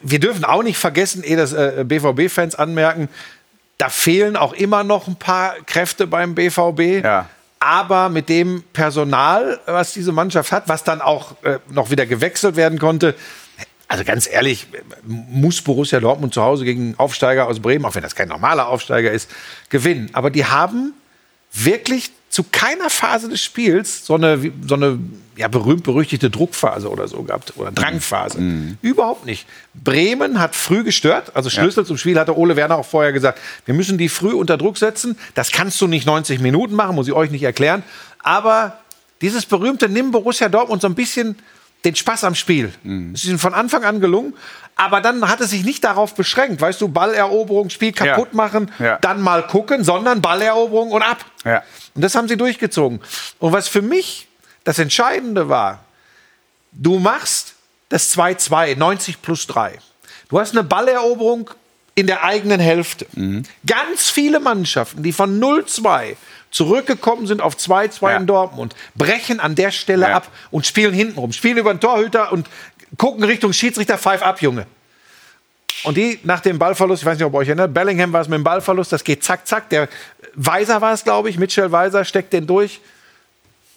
wir 0.00 0.20
dürfen 0.20 0.44
auch 0.44 0.62
nicht 0.62 0.78
vergessen, 0.78 1.22
eh 1.24 1.36
das 1.36 1.52
äh, 1.52 1.84
BVB-Fans 1.86 2.54
anmerken, 2.56 3.08
da 3.78 3.88
fehlen 3.88 4.36
auch 4.36 4.52
immer 4.52 4.82
noch 4.82 5.06
ein 5.06 5.16
paar 5.16 5.54
Kräfte 5.66 6.06
beim 6.06 6.34
BVB. 6.34 7.04
Ja. 7.04 7.28
Aber 7.60 8.08
mit 8.08 8.28
dem 8.28 8.62
Personal, 8.72 9.58
was 9.66 9.92
diese 9.92 10.12
Mannschaft 10.12 10.52
hat, 10.52 10.68
was 10.68 10.84
dann 10.84 11.00
auch 11.00 11.42
äh, 11.42 11.58
noch 11.70 11.90
wieder 11.90 12.06
gewechselt 12.06 12.56
werden 12.56 12.78
konnte, 12.78 13.14
also 13.88 14.04
ganz 14.04 14.28
ehrlich, 14.30 14.66
muss 15.04 15.62
Borussia 15.62 15.98
Dortmund 15.98 16.34
zu 16.34 16.42
Hause 16.42 16.64
gegen 16.64 16.94
Aufsteiger 16.98 17.46
aus 17.46 17.60
Bremen, 17.60 17.84
auch 17.86 17.94
wenn 17.94 18.02
das 18.02 18.14
kein 18.14 18.28
normaler 18.28 18.68
Aufsteiger 18.68 19.10
ist, 19.10 19.30
gewinnen. 19.70 20.10
Aber 20.12 20.30
die 20.30 20.44
haben 20.44 20.92
wirklich 21.52 22.12
zu 22.38 22.44
keiner 22.52 22.88
Phase 22.88 23.28
des 23.28 23.42
Spiels 23.42 24.06
so 24.06 24.14
eine, 24.14 24.52
so 24.64 24.76
eine 24.76 25.00
ja, 25.34 25.48
berühmt-berüchtigte 25.48 26.30
Druckphase 26.30 26.88
oder 26.88 27.08
so 27.08 27.24
gehabt 27.24 27.54
oder 27.56 27.72
Drangphase. 27.72 28.38
Überhaupt 28.80 29.26
nicht. 29.26 29.44
Bremen 29.74 30.38
hat 30.38 30.54
früh 30.54 30.84
gestört, 30.84 31.34
also 31.34 31.50
Schlüssel 31.50 31.84
zum 31.84 31.98
Spiel 31.98 32.16
hatte 32.16 32.38
Ole 32.38 32.54
Werner 32.54 32.76
auch 32.76 32.86
vorher 32.86 33.12
gesagt, 33.12 33.40
wir 33.64 33.74
müssen 33.74 33.98
die 33.98 34.08
früh 34.08 34.30
unter 34.30 34.56
Druck 34.56 34.78
setzen. 34.78 35.18
Das 35.34 35.50
kannst 35.50 35.80
du 35.80 35.88
nicht 35.88 36.06
90 36.06 36.38
Minuten 36.38 36.76
machen, 36.76 36.94
muss 36.94 37.08
ich 37.08 37.12
euch 37.12 37.32
nicht 37.32 37.42
erklären. 37.42 37.82
Aber 38.20 38.78
dieses 39.20 39.44
berühmte 39.44 39.88
Nimm 39.88 40.12
Borussia 40.12 40.48
Dortmund 40.48 40.80
so 40.80 40.86
ein 40.86 40.94
bisschen 40.94 41.34
den 41.84 41.94
Spaß 41.94 42.24
am 42.24 42.34
Spiel. 42.34 42.72
Es 43.14 43.22
ist 43.24 43.30
ihnen 43.30 43.38
von 43.38 43.54
Anfang 43.54 43.84
an 43.84 44.00
gelungen. 44.00 44.34
Aber 44.80 45.00
dann 45.00 45.28
hat 45.28 45.40
es 45.40 45.50
sich 45.50 45.64
nicht 45.64 45.82
darauf 45.82 46.14
beschränkt, 46.14 46.60
weißt 46.60 46.80
du, 46.80 46.86
Balleroberung, 46.88 47.68
Spiel 47.68 47.90
kaputt 47.92 48.28
Ja. 48.30 48.36
machen, 48.36 48.70
Ja. 48.78 48.98
dann 49.00 49.20
mal 49.20 49.44
gucken, 49.44 49.82
sondern 49.82 50.22
Balleroberung 50.22 50.92
und 50.92 51.02
ab. 51.02 51.24
Ja. 51.44 51.64
Und 51.96 52.02
das 52.02 52.14
haben 52.14 52.28
sie 52.28 52.36
durchgezogen. 52.36 53.00
Und 53.40 53.52
was 53.52 53.66
für 53.66 53.82
mich 53.82 54.28
das 54.62 54.78
Entscheidende 54.78 55.48
war, 55.48 55.84
du 56.70 56.98
machst 57.00 57.54
das 57.88 58.10
2-2, 58.16 58.76
90 58.76 59.20
plus 59.20 59.48
3. 59.48 59.78
Du 60.28 60.38
hast 60.38 60.52
eine 60.52 60.62
Balleroberung 60.62 61.50
in 61.96 62.06
der 62.06 62.22
eigenen 62.22 62.60
Hälfte. 62.60 63.06
Mhm. 63.14 63.42
Ganz 63.66 64.10
viele 64.10 64.38
Mannschaften, 64.38 65.02
die 65.02 65.12
von 65.12 65.40
0-2 65.40 66.16
zurückgekommen 66.50 67.26
sind 67.26 67.40
auf 67.42 67.56
2-2 67.56 68.10
Ja. 68.10 68.16
in 68.16 68.26
Dortmund, 68.26 68.74
brechen 68.94 69.40
an 69.40 69.54
der 69.54 69.70
Stelle 69.70 70.08
Ja. 70.08 70.16
ab 70.16 70.28
und 70.50 70.66
spielen 70.66 70.94
hintenrum, 70.94 71.32
spielen 71.32 71.58
über 71.58 71.72
den 71.74 71.80
Torhüter 71.80 72.32
und 72.32 72.48
gucken 72.96 73.24
Richtung 73.24 73.52
Schiedsrichter, 73.52 73.98
pfeif 73.98 74.22
ab, 74.22 74.40
Junge. 74.40 74.66
Und 75.84 75.96
die 75.96 76.18
nach 76.24 76.40
dem 76.40 76.58
Ballverlust, 76.58 77.02
ich 77.02 77.06
weiß 77.06 77.18
nicht, 77.18 77.26
ob 77.26 77.34
ihr 77.34 77.38
euch 77.38 77.48
erinnert, 77.48 77.72
Bellingham 77.72 78.12
war 78.12 78.20
es 78.22 78.28
mit 78.28 78.36
dem 78.38 78.44
Ballverlust, 78.44 78.90
das 78.92 79.04
geht 79.04 79.22
zack, 79.22 79.46
zack. 79.46 79.68
Der 79.70 79.88
Weiser 80.34 80.80
war 80.80 80.92
es, 80.92 81.04
glaube 81.04 81.30
ich, 81.30 81.38
Mitchell 81.38 81.70
Weiser 81.70 82.04
steckt 82.04 82.32
den 82.32 82.46
durch 82.46 82.80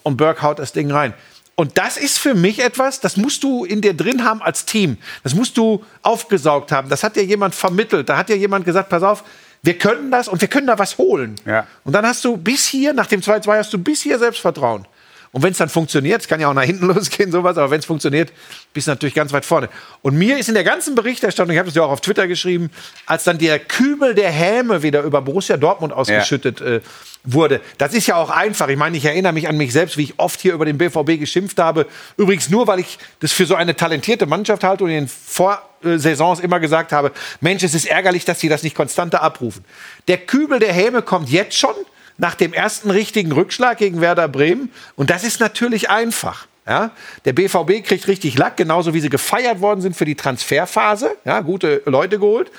und 0.04 0.18
Burke 0.18 0.42
haut 0.42 0.58
das 0.60 0.72
Ding 0.74 0.92
rein. 0.92 1.14
Und 1.56 1.78
das 1.78 1.98
ist 1.98 2.18
für 2.18 2.34
mich 2.34 2.60
etwas, 2.64 3.02
das 3.02 3.18
musst 3.18 3.44
du 3.44 3.66
in 3.66 3.82
dir 3.82 3.94
drin 3.94 4.24
haben 4.24 4.42
als 4.42 4.66
Team. 4.66 4.98
Das 5.22 5.36
musst 5.36 5.58
du 5.58 5.84
aufgesaugt 6.02 6.72
haben. 6.72 6.90
Das 6.90 7.04
hat 7.04 7.16
dir 7.16 7.24
jemand 7.24 7.54
vermittelt. 7.54 8.10
Da 8.10 8.18
hat 8.18 8.30
dir 8.30 8.38
jemand 8.38 8.66
gesagt, 8.66 8.90
pass 8.90 9.04
auf, 9.04 9.24
wir 9.64 9.78
können 9.78 10.12
das 10.12 10.28
und 10.28 10.42
wir 10.42 10.48
können 10.48 10.68
da 10.68 10.80
was 10.80 10.98
holen. 10.98 11.36
Ja. 11.46 11.68
Und 11.84 11.94
dann 11.94 12.06
hast 12.06 12.26
du 12.26 12.38
bis 12.38 12.68
hier, 12.68 12.94
nach 12.94 13.08
dem 13.08 13.22
2-2 13.22 13.58
hast 13.58 13.74
du 13.74 13.78
bis 13.78 14.02
hier 14.02 14.18
Selbstvertrauen. 14.18 14.88
Und 15.34 15.44
wenn 15.44 15.52
es 15.54 15.58
dann 15.58 15.70
funktioniert, 15.70 16.22
es 16.22 16.28
kann 16.28 16.42
ja 16.42 16.50
auch 16.50 16.54
nach 16.54 16.64
hinten 16.64 16.86
losgehen, 16.94 17.32
sowas, 17.32 17.58
aber 17.58 17.72
wenn 17.72 17.80
es 17.80 17.86
funktioniert, 17.86 18.34
bist 18.74 18.88
du 18.88 18.92
natürlich 18.92 19.16
ganz 19.16 19.32
weit 19.32 19.46
vorne. 19.46 19.70
Und 20.02 20.18
mir 20.18 20.38
ist 20.38 20.50
in 20.50 20.56
der 20.56 20.66
ganzen 20.66 20.94
Berichterstattung, 20.94 21.54
ich 21.54 21.60
habe 21.60 21.70
es 21.70 21.76
ja 21.76 21.84
auch 21.84 21.92
auf 21.92 22.02
Twitter 22.02 22.28
geschrieben, 22.28 22.70
als 23.06 23.24
dann 23.24 23.38
der 23.38 23.60
Kübel 23.60 24.14
der 24.14 24.30
Häme 24.30 24.84
wieder 24.84 25.04
über 25.04 25.22
Borussia 25.22 25.56
Dortmund 25.56 25.94
ausgeschüttet 25.94 26.60
äh, 26.60 26.82
wurde, 27.24 27.62
das 27.78 27.94
ist 27.94 28.08
ja 28.08 28.16
auch 28.16 28.30
einfach. 28.30 28.68
Ich 28.68 28.78
meine, 28.78 28.98
ich 28.98 29.06
erinnere 29.06 29.32
mich 29.32 29.48
an 29.48 29.56
mich 29.56 29.72
selbst, 29.72 29.96
wie 29.98 30.04
ich 30.04 30.14
oft 30.18 30.42
hier 30.42 30.54
über 30.54 30.66
den 30.66 30.78
BVB 30.78 31.20
geschimpft 31.20 31.60
habe. 31.60 31.86
Übrigens 32.18 32.50
nur, 32.50 32.68
weil 32.68 32.80
ich 32.80 32.98
das 33.22 33.32
für 33.32 33.46
so 33.46 33.56
eine 33.56 33.76
talentierte 33.76 34.26
Mannschaft 34.26 34.64
halte 34.66 34.84
und 34.84 34.90
in 34.90 35.06
den 35.06 35.08
Vorsaisons 35.08 36.42
immer 36.42 36.60
gesagt 36.60 36.92
habe, 36.92 37.12
Mensch, 37.40 37.64
es 37.64 37.74
ist 37.74 37.86
ärgerlich, 37.86 38.26
dass 38.26 38.42
sie 38.42 38.50
das 38.50 38.64
nicht 38.64 38.76
konstanter 38.76 39.22
abrufen. 39.22 39.64
Der 40.10 40.18
Kübel 40.18 40.60
der 40.60 40.74
Häme 40.74 41.04
kommt 41.04 41.30
jetzt 41.30 41.58
schon 41.58 41.76
nach 42.18 42.36
dem 42.36 42.54
ersten 42.54 42.92
richtigen 42.92 43.32
Rückschlag 43.32 43.78
gegen 43.78 44.02
Werder 44.02 44.28
Bremen. 44.28 44.72
Und 44.96 45.10
das 45.10 45.24
ist 45.24 45.40
natürlich 45.40 45.90
einfach. 45.90 46.48
Ja? 46.68 46.92
Der 47.26 47.34
BVB 47.34 47.84
kriegt 47.84 48.08
richtig 48.08 48.38
Lack, 48.38 48.58
genauso 48.58 48.94
wie 48.94 49.00
sie 49.00 49.10
gefeiert 49.10 49.62
worden 49.62 49.82
sind 49.82 49.96
für 49.96 50.06
die 50.06 50.16
Transferphase. 50.16 51.16
Ja, 51.26 51.42
gute 51.42 51.82
Leute 51.86 52.20
geholt. 52.20 52.52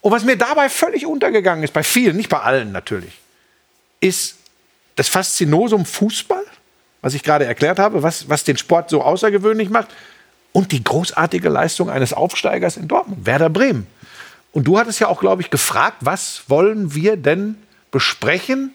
Und 0.00 0.12
was 0.12 0.24
mir 0.24 0.36
dabei 0.36 0.68
völlig 0.68 1.06
untergegangen 1.06 1.64
ist, 1.64 1.72
bei 1.72 1.82
vielen, 1.82 2.16
nicht 2.16 2.28
bei 2.28 2.40
allen 2.40 2.72
natürlich, 2.72 3.12
ist 4.00 4.36
das 4.96 5.08
Faszinosum 5.08 5.84
Fußball, 5.84 6.44
was 7.02 7.14
ich 7.14 7.22
gerade 7.22 7.44
erklärt 7.44 7.78
habe, 7.78 8.02
was, 8.02 8.28
was 8.28 8.44
den 8.44 8.56
Sport 8.56 8.90
so 8.90 9.02
außergewöhnlich 9.02 9.68
macht, 9.70 9.88
und 10.52 10.72
die 10.72 10.82
großartige 10.82 11.50
Leistung 11.50 11.90
eines 11.90 12.14
Aufsteigers 12.14 12.78
in 12.78 12.88
Dortmund, 12.88 13.26
Werder 13.26 13.50
Bremen. 13.50 13.86
Und 14.52 14.64
du 14.64 14.78
hattest 14.78 15.00
ja 15.00 15.08
auch, 15.08 15.20
glaube 15.20 15.42
ich, 15.42 15.50
gefragt, 15.50 15.98
was 16.00 16.44
wollen 16.48 16.94
wir 16.94 17.18
denn 17.18 17.58
besprechen 17.90 18.72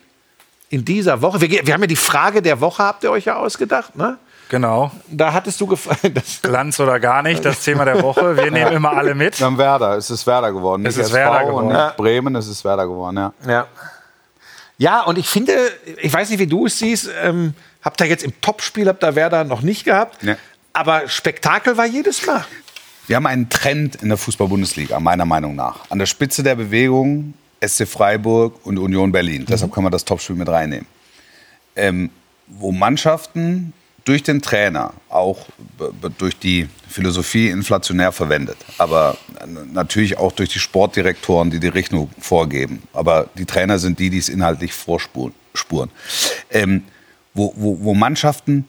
in 0.72 0.84
dieser 0.86 1.22
Woche? 1.22 1.40
Wir, 1.42 1.66
wir 1.68 1.74
haben 1.74 1.82
ja 1.82 1.88
die 1.88 1.96
Frage 1.96 2.42
der 2.42 2.60
Woche, 2.62 2.84
habt 2.84 3.04
ihr 3.04 3.12
euch 3.12 3.25
ja 3.25 3.36
ausgedacht, 3.36 3.96
ne? 3.96 4.18
Genau. 4.50 4.92
Da 5.10 5.32
hattest 5.32 5.62
du 5.62 5.68
gefragt. 5.68 6.01
Glanz 6.42 6.80
oder 6.80 7.00
gar 7.00 7.22
nicht, 7.24 7.46
das 7.46 7.63
Thema 7.63 7.86
der 7.86 8.01
Woche. 8.01 8.36
Wir 8.36 8.51
nehmen 8.51 8.74
immer 8.74 8.92
alle 8.92 9.16
mit. 9.16 9.40
Wir 9.40 9.46
haben 9.46 9.58
Werder, 9.58 9.96
es 9.98 10.10
ist 10.10 10.25
Werder 10.28 10.51
geworden. 10.51 10.86
Es 10.86 10.98
ist 10.98 11.06
SV 11.08 11.16
Werder 11.16 11.46
geworden. 11.46 11.70
Ja. 11.70 11.94
Bremen, 11.96 12.36
es 12.36 12.48
ist 12.48 12.63
Werder 12.66 12.86
geworden, 12.88 13.18
ja. 13.18 13.34
Ja. 13.48 13.68
Ja, 14.78 15.01
und 15.04 15.18
ich 15.18 15.28
finde, 15.30 15.54
ich 16.01 16.12
weiß 16.12 16.30
nicht, 16.32 16.40
wie 16.40 16.48
du 16.48 16.66
es 16.66 16.80
siehst, 16.80 17.10
ähm, 17.22 17.54
habt 17.84 18.01
ihr 18.01 18.08
jetzt 18.08 18.24
im 18.24 18.34
Topspiel, 18.42 18.88
habt 18.88 19.04
ihr 19.04 19.16
Werder 19.16 19.44
noch 19.44 19.62
nicht 19.62 19.86
gehabt, 19.86 20.24
Nee. 20.24 20.36
aber 20.74 21.08
Spektakel 21.08 21.78
war 21.78 21.86
jedes 21.86 22.25
Mal. 22.25 22.44
Wir 23.08 23.16
haben 23.18 23.28
einen 23.28 23.50
Trend 23.50 23.96
in 24.01 24.10
der 24.10 24.18
Fußball-Bundesliga, 24.18 25.00
meiner 25.00 25.25
Meinung 25.25 25.56
nach. 25.56 25.80
An 25.90 26.00
der 26.00 26.06
Spitze 26.08 26.44
der 26.44 26.56
Bewegung 26.56 27.34
SC 27.65 27.88
Freiburg 27.88 28.65
und 28.65 28.77
Union 28.77 29.12
Berlin. 29.12 29.46
Deshalb 29.48 29.72
kann 29.74 29.84
man 29.84 29.91
das 29.91 30.06
Topspiel 30.06 30.36
mit 30.36 30.50
reinnehmen. 30.50 30.88
Ähm, 31.75 32.10
wo 32.48 32.72
Mannschaften 32.72 33.74
durch 34.03 34.24
den 34.24 34.41
Trainer, 34.41 34.94
auch 35.10 35.46
durch 36.18 36.38
die 36.38 36.68
Philosophie 36.89 37.50
inflationär 37.50 38.12
verwendet, 38.12 38.58
aber 38.77 39.18
natürlich 39.72 40.18
auch 40.18 40.32
durch 40.32 40.50
die 40.50 40.60
Sportdirektoren, 40.60 41.51
die 41.51 41.60
die 41.60 41.68
Richtung 41.68 42.10
vorgeben. 42.20 42.82
Aber 42.94 43.30
die 43.38 43.46
Trainer 43.46 43.77
sind 43.80 44.00
die, 44.00 44.10
die 44.10 44.18
es 44.18 44.30
inhaltlich 44.30 44.74
vorspuren. 44.74 45.34
Spuren. 45.53 45.91
Ähm, 46.50 46.84
wo, 47.34 47.53
wo, 47.56 47.77
wo 47.82 47.94
Mannschaften 47.94 48.68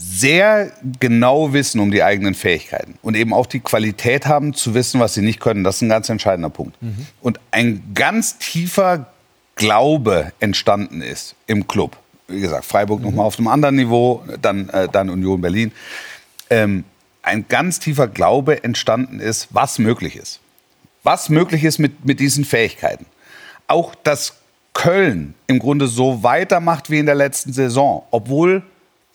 sehr 0.00 0.70
genau 1.00 1.52
wissen 1.52 1.80
um 1.80 1.90
die 1.90 2.04
eigenen 2.04 2.34
Fähigkeiten 2.34 2.94
und 3.02 3.16
eben 3.16 3.34
auch 3.34 3.46
die 3.46 3.58
Qualität 3.58 4.26
haben 4.26 4.54
zu 4.54 4.72
wissen, 4.74 5.00
was 5.00 5.14
sie 5.14 5.22
nicht 5.22 5.40
können. 5.40 5.64
Das 5.64 5.76
ist 5.76 5.82
ein 5.82 5.88
ganz 5.88 6.08
entscheidender 6.08 6.50
Punkt. 6.50 6.76
Und 7.20 7.40
ein 7.50 7.82
ganz 7.94 8.38
tiefer 8.38 9.06
Glaube 9.56 10.32
entstanden 10.38 11.02
ist 11.02 11.34
im 11.48 11.66
Club. 11.66 11.96
Wie 12.28 12.40
gesagt, 12.40 12.64
Freiburg 12.64 13.02
noch 13.02 13.10
mal 13.10 13.24
auf 13.24 13.38
einem 13.38 13.48
anderen 13.48 13.74
Niveau, 13.74 14.22
dann, 14.40 14.68
äh, 14.68 14.88
dann 14.88 15.10
Union 15.10 15.40
Berlin. 15.40 15.72
Ähm, 16.48 16.84
ein 17.22 17.46
ganz 17.48 17.80
tiefer 17.80 18.06
Glaube 18.06 18.62
entstanden 18.62 19.18
ist, 19.18 19.48
was 19.50 19.80
möglich 19.80 20.14
ist. 20.14 20.38
Was 21.02 21.28
möglich 21.28 21.64
ist 21.64 21.78
mit, 21.78 22.04
mit 22.04 22.20
diesen 22.20 22.44
Fähigkeiten. 22.44 23.06
Auch, 23.66 23.96
dass 23.96 24.34
Köln 24.74 25.34
im 25.48 25.58
Grunde 25.58 25.88
so 25.88 26.22
weitermacht 26.22 26.88
wie 26.88 27.00
in 27.00 27.06
der 27.06 27.16
letzten 27.16 27.52
Saison, 27.52 28.04
obwohl 28.12 28.62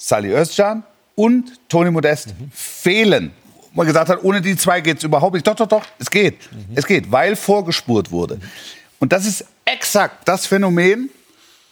Sally 0.04 0.34
Özcan 0.36 0.84
und 1.16 1.62
Toni 1.70 1.90
Modest 1.90 2.34
fehlen. 2.52 3.32
Wo 3.72 3.78
Man 3.78 3.88
gesagt 3.88 4.10
hat, 4.10 4.22
ohne 4.22 4.42
die 4.42 4.58
zwei 4.58 4.82
geht 4.82 4.98
es 4.98 5.06
überhaupt 5.06 5.34
nicht. 5.34 5.48
Doch, 5.48 5.56
doch, 5.56 5.68
doch, 5.68 5.86
es 5.98 6.12
geht. 6.12 6.36
Es 6.76 6.86
geht, 6.86 7.10
weil 7.10 7.38
vorgespurt 7.38 8.12
wurde. 8.12 8.38
Und 9.00 9.14
das 9.14 9.26
ist 9.26 9.46
exakt 9.64 10.28
das 10.28 10.46
Phänomen, 10.46 11.10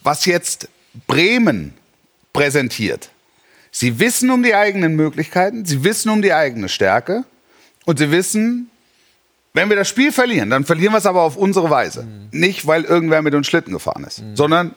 was 0.02 0.26
jetzt 0.26 0.70
Bremen 1.08 1.74
präsentiert. 2.32 3.10
Sie 3.70 4.00
wissen 4.00 4.30
um 4.30 4.44
die 4.44 4.56
eigenen 4.56 4.96
Möglichkeiten, 4.96 5.66
sie 5.66 5.84
wissen 5.84 6.10
um 6.10 6.22
die 6.22 6.32
eigene 6.32 6.70
Stärke 6.70 7.26
und 7.84 8.00
sie 8.00 8.12
wissen, 8.12 8.70
wenn 9.54 9.68
wir 9.68 9.76
das 9.76 9.90
Spiel 9.90 10.14
verlieren, 10.14 10.50
dann 10.50 10.64
verlieren 10.64 10.94
wir 10.94 11.00
es 11.00 11.06
aber 11.06 11.24
auf 11.24 11.36
unsere 11.36 11.70
Weise. 11.70 12.08
Nicht, 12.32 12.66
weil 12.66 12.86
irgendwer 12.86 13.22
mit 13.22 13.36
uns 13.36 13.48
Schlitten 13.48 13.74
gefahren 13.74 14.06
ist, 14.06 14.24
sondern 14.36 14.74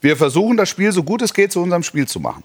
wir 0.00 0.16
versuchen, 0.16 0.56
das 0.56 0.68
Spiel 0.68 0.92
so 0.92 1.02
gut 1.02 1.22
es 1.22 1.34
geht 1.34 1.50
zu 1.50 1.60
unserem 1.60 1.82
Spiel 1.82 2.06
zu 2.06 2.20
machen. 2.20 2.44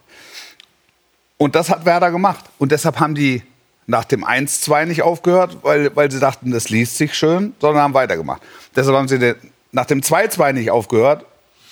Und 1.38 1.56
das 1.56 1.70
hat 1.70 1.86
Werder 1.86 2.12
gemacht. 2.12 2.46
Und 2.58 2.72
deshalb 2.72 3.00
haben 3.00 3.16
die 3.16 3.44
nach 3.86 4.04
dem 4.04 4.26
1-2 4.26 4.86
nicht 4.86 5.02
aufgehört, 5.02 5.58
weil, 5.62 5.96
weil 5.96 6.12
sie 6.12 6.20
dachten, 6.20 6.52
das 6.52 6.70
liest 6.70 6.98
sich 6.98 7.14
schön, 7.14 7.54
sondern 7.60 7.84
haben 7.84 7.94
weitergemacht. 7.94 8.42
Deshalb 8.76 8.98
haben 8.98 9.08
sie 9.08 9.20
den, 9.20 9.36
nach 9.72 9.86
dem 9.86 10.02
2-2 10.02 10.54
nicht 10.54 10.72
aufgehört, 10.72 11.26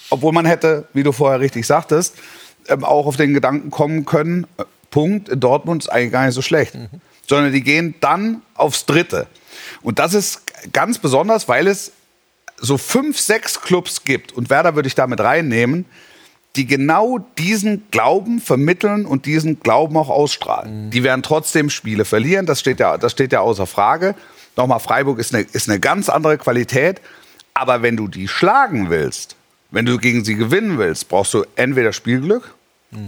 obwohl 0.09 0.31
man 0.31 0.45
hätte, 0.45 0.87
wie 0.93 1.03
du 1.03 1.11
vorher 1.11 1.39
richtig 1.39 1.65
sagtest, 1.65 2.15
ähm, 2.67 2.83
auch 2.83 3.05
auf 3.05 3.17
den 3.17 3.33
Gedanken 3.33 3.69
kommen 3.69 4.05
können, 4.05 4.47
äh, 4.57 4.63
Punkt, 4.91 5.27
in 5.27 5.41
Dortmund 5.41 5.83
ist 5.83 5.89
eigentlich 5.89 6.13
gar 6.13 6.25
nicht 6.25 6.35
so 6.35 6.41
schlecht. 6.41 6.77
Sondern 7.27 7.51
die 7.51 7.63
gehen 7.63 7.95
dann 7.99 8.43
aufs 8.53 8.85
Dritte. 8.85 9.27
Und 9.81 9.99
das 9.99 10.13
ist 10.13 10.43
ganz 10.71 10.99
besonders, 10.99 11.49
weil 11.49 11.67
es 11.67 11.91
so 12.57 12.77
fünf, 12.77 13.19
sechs 13.19 13.61
Clubs 13.61 14.05
gibt, 14.05 14.31
und 14.31 14.49
Werder 14.49 14.75
würde 14.75 14.87
ich 14.87 14.95
damit 14.95 15.19
reinnehmen, 15.19 15.85
die 16.55 16.65
genau 16.65 17.19
diesen 17.37 17.83
Glauben 17.91 18.39
vermitteln 18.39 19.05
und 19.05 19.25
diesen 19.25 19.59
Glauben 19.59 19.97
auch 19.97 20.09
ausstrahlen. 20.09 20.89
Die 20.91 21.03
werden 21.03 21.23
trotzdem 21.23 21.69
Spiele 21.69 22.05
verlieren, 22.05 22.45
das 22.45 22.59
steht 22.59 22.79
ja, 22.79 22.97
das 22.97 23.11
steht 23.11 23.31
ja 23.31 23.41
außer 23.41 23.67
Frage. 23.67 24.15
Nochmal, 24.55 24.79
Freiburg 24.79 25.19
ist 25.19 25.33
eine, 25.33 25.43
ist 25.43 25.69
eine 25.69 25.79
ganz 25.79 26.09
andere 26.09 26.37
Qualität. 26.37 27.01
Aber 27.53 27.81
wenn 27.81 27.95
du 27.97 28.07
die 28.07 28.27
schlagen 28.27 28.89
willst, 28.89 29.35
wenn 29.71 29.85
du 29.85 29.97
gegen 29.97 30.23
sie 30.23 30.35
gewinnen 30.35 30.77
willst, 30.77 31.09
brauchst 31.09 31.33
du 31.33 31.45
entweder 31.55 31.93
Spielglück 31.93 32.53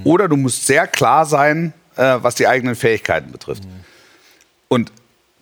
oder 0.04 0.28
du 0.28 0.36
musst 0.36 0.68
sehr 0.68 0.88
klar 0.88 1.26
sein, 1.26 1.74
äh, 1.96 2.18
was 2.22 2.36
die 2.36 2.48
eigenen 2.48 2.76
Fähigkeiten 2.76 3.32
betrifft. 3.32 3.64
Und 4.68 4.92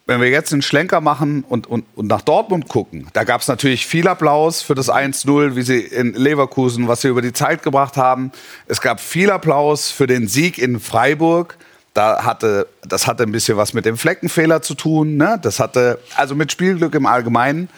wenn 0.08 0.22
wir 0.22 0.30
jetzt 0.30 0.54
einen 0.54 0.62
Schlenker 0.62 1.02
machen 1.02 1.44
und, 1.48 1.66
und, 1.68 1.86
und 1.96 2.08
nach 2.08 2.22
Dortmund 2.22 2.68
gucken, 2.68 3.08
da 3.14 3.24
gab 3.24 3.42
es 3.42 3.48
natürlich 3.48 3.88
viel 3.88 4.08
Applaus 4.08 4.62
für 4.62 4.76
das 4.76 4.90
1-0, 4.90 5.56
wie 5.56 5.64
sie 5.64 5.80
in 5.80 6.14
Leverkusen, 6.14 6.88
was 6.88 7.02
sie 7.02 7.08
über 7.08 7.22
die 7.22 7.34
Zeit 7.34 7.64
gebracht 7.64 7.98
haben. 7.98 8.32
Es 8.68 8.82
gab 8.82 9.00
viel 9.00 9.32
Applaus 9.32 9.90
für 9.90 10.06
den 10.06 10.28
Sieg 10.28 10.58
in 10.60 10.80
Freiburg. 10.80 11.58
Da 11.96 12.24
hatte, 12.24 12.68
das 12.88 13.08
hatte 13.08 13.24
ein 13.24 13.32
bisschen 13.32 13.58
was 13.58 13.74
mit 13.74 13.86
dem 13.86 13.98
Fleckenfehler 13.98 14.62
zu 14.62 14.76
tun. 14.76 15.18
Ne? 15.18 15.40
Das 15.42 15.60
hatte 15.60 16.00
also 16.16 16.36
mit 16.36 16.52
Spielglück 16.52 16.94
im 16.94 17.06
Allgemeinen. 17.06 17.70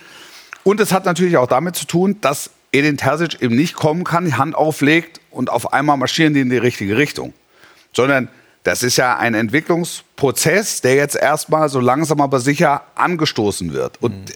Und 0.63 0.81
es 0.81 0.91
hat 0.91 1.05
natürlich 1.05 1.37
auch 1.37 1.47
damit 1.47 1.77
zu 1.77 1.85
tun, 1.85 2.17
dass 2.19 2.49
Edin 2.73 2.97
Terzic 2.97 3.41
eben 3.41 3.55
nicht 3.55 3.75
kommen 3.75 4.03
kann, 4.03 4.25
die 4.25 4.33
Hand 4.33 4.53
auflegt 4.53 5.21
und 5.31 5.49
auf 5.49 5.71
einmal 5.71 5.95
marschieren 5.95 6.33
die 6.33 6.41
in 6.41 6.49
die 6.49 6.57
richtige 6.57 6.97
Richtung. 6.97 7.33
Sondern 7.93 8.27
das 8.67 8.83
ist 8.83 8.97
ja 8.97 9.15
ein 9.15 9.33
Entwicklungsprozess, 9.33 10.81
der 10.81 10.95
jetzt 10.95 11.15
erstmal 11.15 11.69
so 11.69 11.79
langsam 11.79 12.19
aber 12.19 12.41
sicher 12.41 12.83
angestoßen 12.95 13.71
wird. 13.71 14.01
Und 14.01 14.33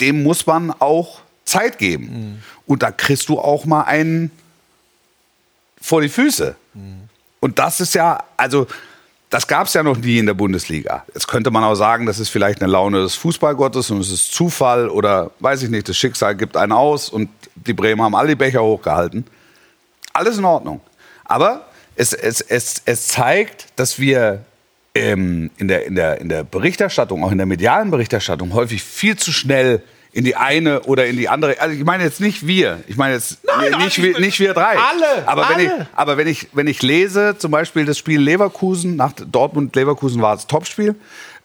dem 0.00 0.24
muss 0.24 0.44
man 0.46 0.72
auch 0.80 1.20
Zeit 1.44 1.78
geben. 1.78 2.42
Und 2.66 2.82
da 2.82 2.90
kriegst 2.90 3.28
du 3.28 3.38
auch 3.38 3.66
mal 3.66 3.82
einen 3.82 4.32
vor 5.80 6.00
die 6.00 6.08
Füße. 6.08 6.56
Und 7.38 7.60
das 7.60 7.80
ist 7.80 7.94
ja, 7.94 8.24
also 8.36 8.66
das 9.30 9.46
gab 9.46 9.68
es 9.68 9.74
ja 9.74 9.84
noch 9.84 9.96
nie 9.96 10.18
in 10.18 10.26
der 10.26 10.34
Bundesliga. 10.34 11.04
Jetzt 11.14 11.28
könnte 11.28 11.52
man 11.52 11.62
auch 11.62 11.76
sagen, 11.76 12.04
das 12.04 12.18
ist 12.18 12.30
vielleicht 12.30 12.60
eine 12.60 12.72
Laune 12.72 13.00
des 13.02 13.14
Fußballgottes 13.14 13.92
und 13.92 14.00
es 14.00 14.10
ist 14.10 14.34
Zufall 14.34 14.88
oder 14.88 15.30
weiß 15.38 15.62
ich 15.62 15.70
nicht, 15.70 15.88
das 15.88 15.96
Schicksal 15.96 16.34
gibt 16.34 16.56
einen 16.56 16.72
aus 16.72 17.10
und 17.10 17.30
die 17.54 17.74
Bremer 17.74 18.04
haben 18.04 18.16
alle 18.16 18.30
die 18.30 18.34
Becher 18.34 18.60
hochgehalten. 18.60 19.24
Alles 20.12 20.36
in 20.36 20.44
Ordnung. 20.44 20.80
Aber 21.24 21.67
es, 21.98 22.12
es, 22.12 22.40
es, 22.40 22.82
es 22.84 23.08
zeigt, 23.08 23.66
dass 23.76 23.98
wir 23.98 24.44
ähm, 24.94 25.50
in, 25.58 25.68
der, 25.68 25.86
in, 25.86 25.96
der, 25.96 26.20
in 26.20 26.28
der 26.28 26.44
Berichterstattung, 26.44 27.24
auch 27.24 27.32
in 27.32 27.38
der 27.38 27.46
medialen 27.46 27.90
Berichterstattung, 27.90 28.54
häufig 28.54 28.82
viel 28.82 29.16
zu 29.16 29.32
schnell 29.32 29.82
in 30.12 30.24
die 30.24 30.36
eine 30.36 30.82
oder 30.82 31.06
in 31.06 31.16
die 31.16 31.28
andere. 31.28 31.60
Also 31.60 31.76
ich 31.76 31.84
meine 31.84 32.04
jetzt 32.04 32.20
nicht 32.20 32.46
wir, 32.46 32.80
ich 32.86 32.96
meine 32.96 33.14
jetzt 33.14 33.38
Nein, 33.44 33.72
nicht, 33.78 33.98
ich 33.98 34.04
wir, 34.04 34.20
nicht 34.20 34.40
wir 34.40 34.54
drei. 34.54 34.76
Alle, 34.78 35.26
Aber 35.26 35.48
wenn 35.50 35.58
ich, 35.58 35.70
alle. 35.70 35.88
aber 35.94 36.16
wenn 36.16 36.28
ich, 36.28 36.48
wenn 36.52 36.66
ich 36.68 36.82
lese, 36.82 37.36
zum 37.36 37.50
Beispiel 37.50 37.84
das 37.84 37.98
Spiel 37.98 38.20
Leverkusen, 38.20 38.96
nach 38.96 39.12
Dortmund-Leverkusen 39.12 40.22
war 40.22 40.36
es 40.36 40.46
Topspiel, 40.46 40.94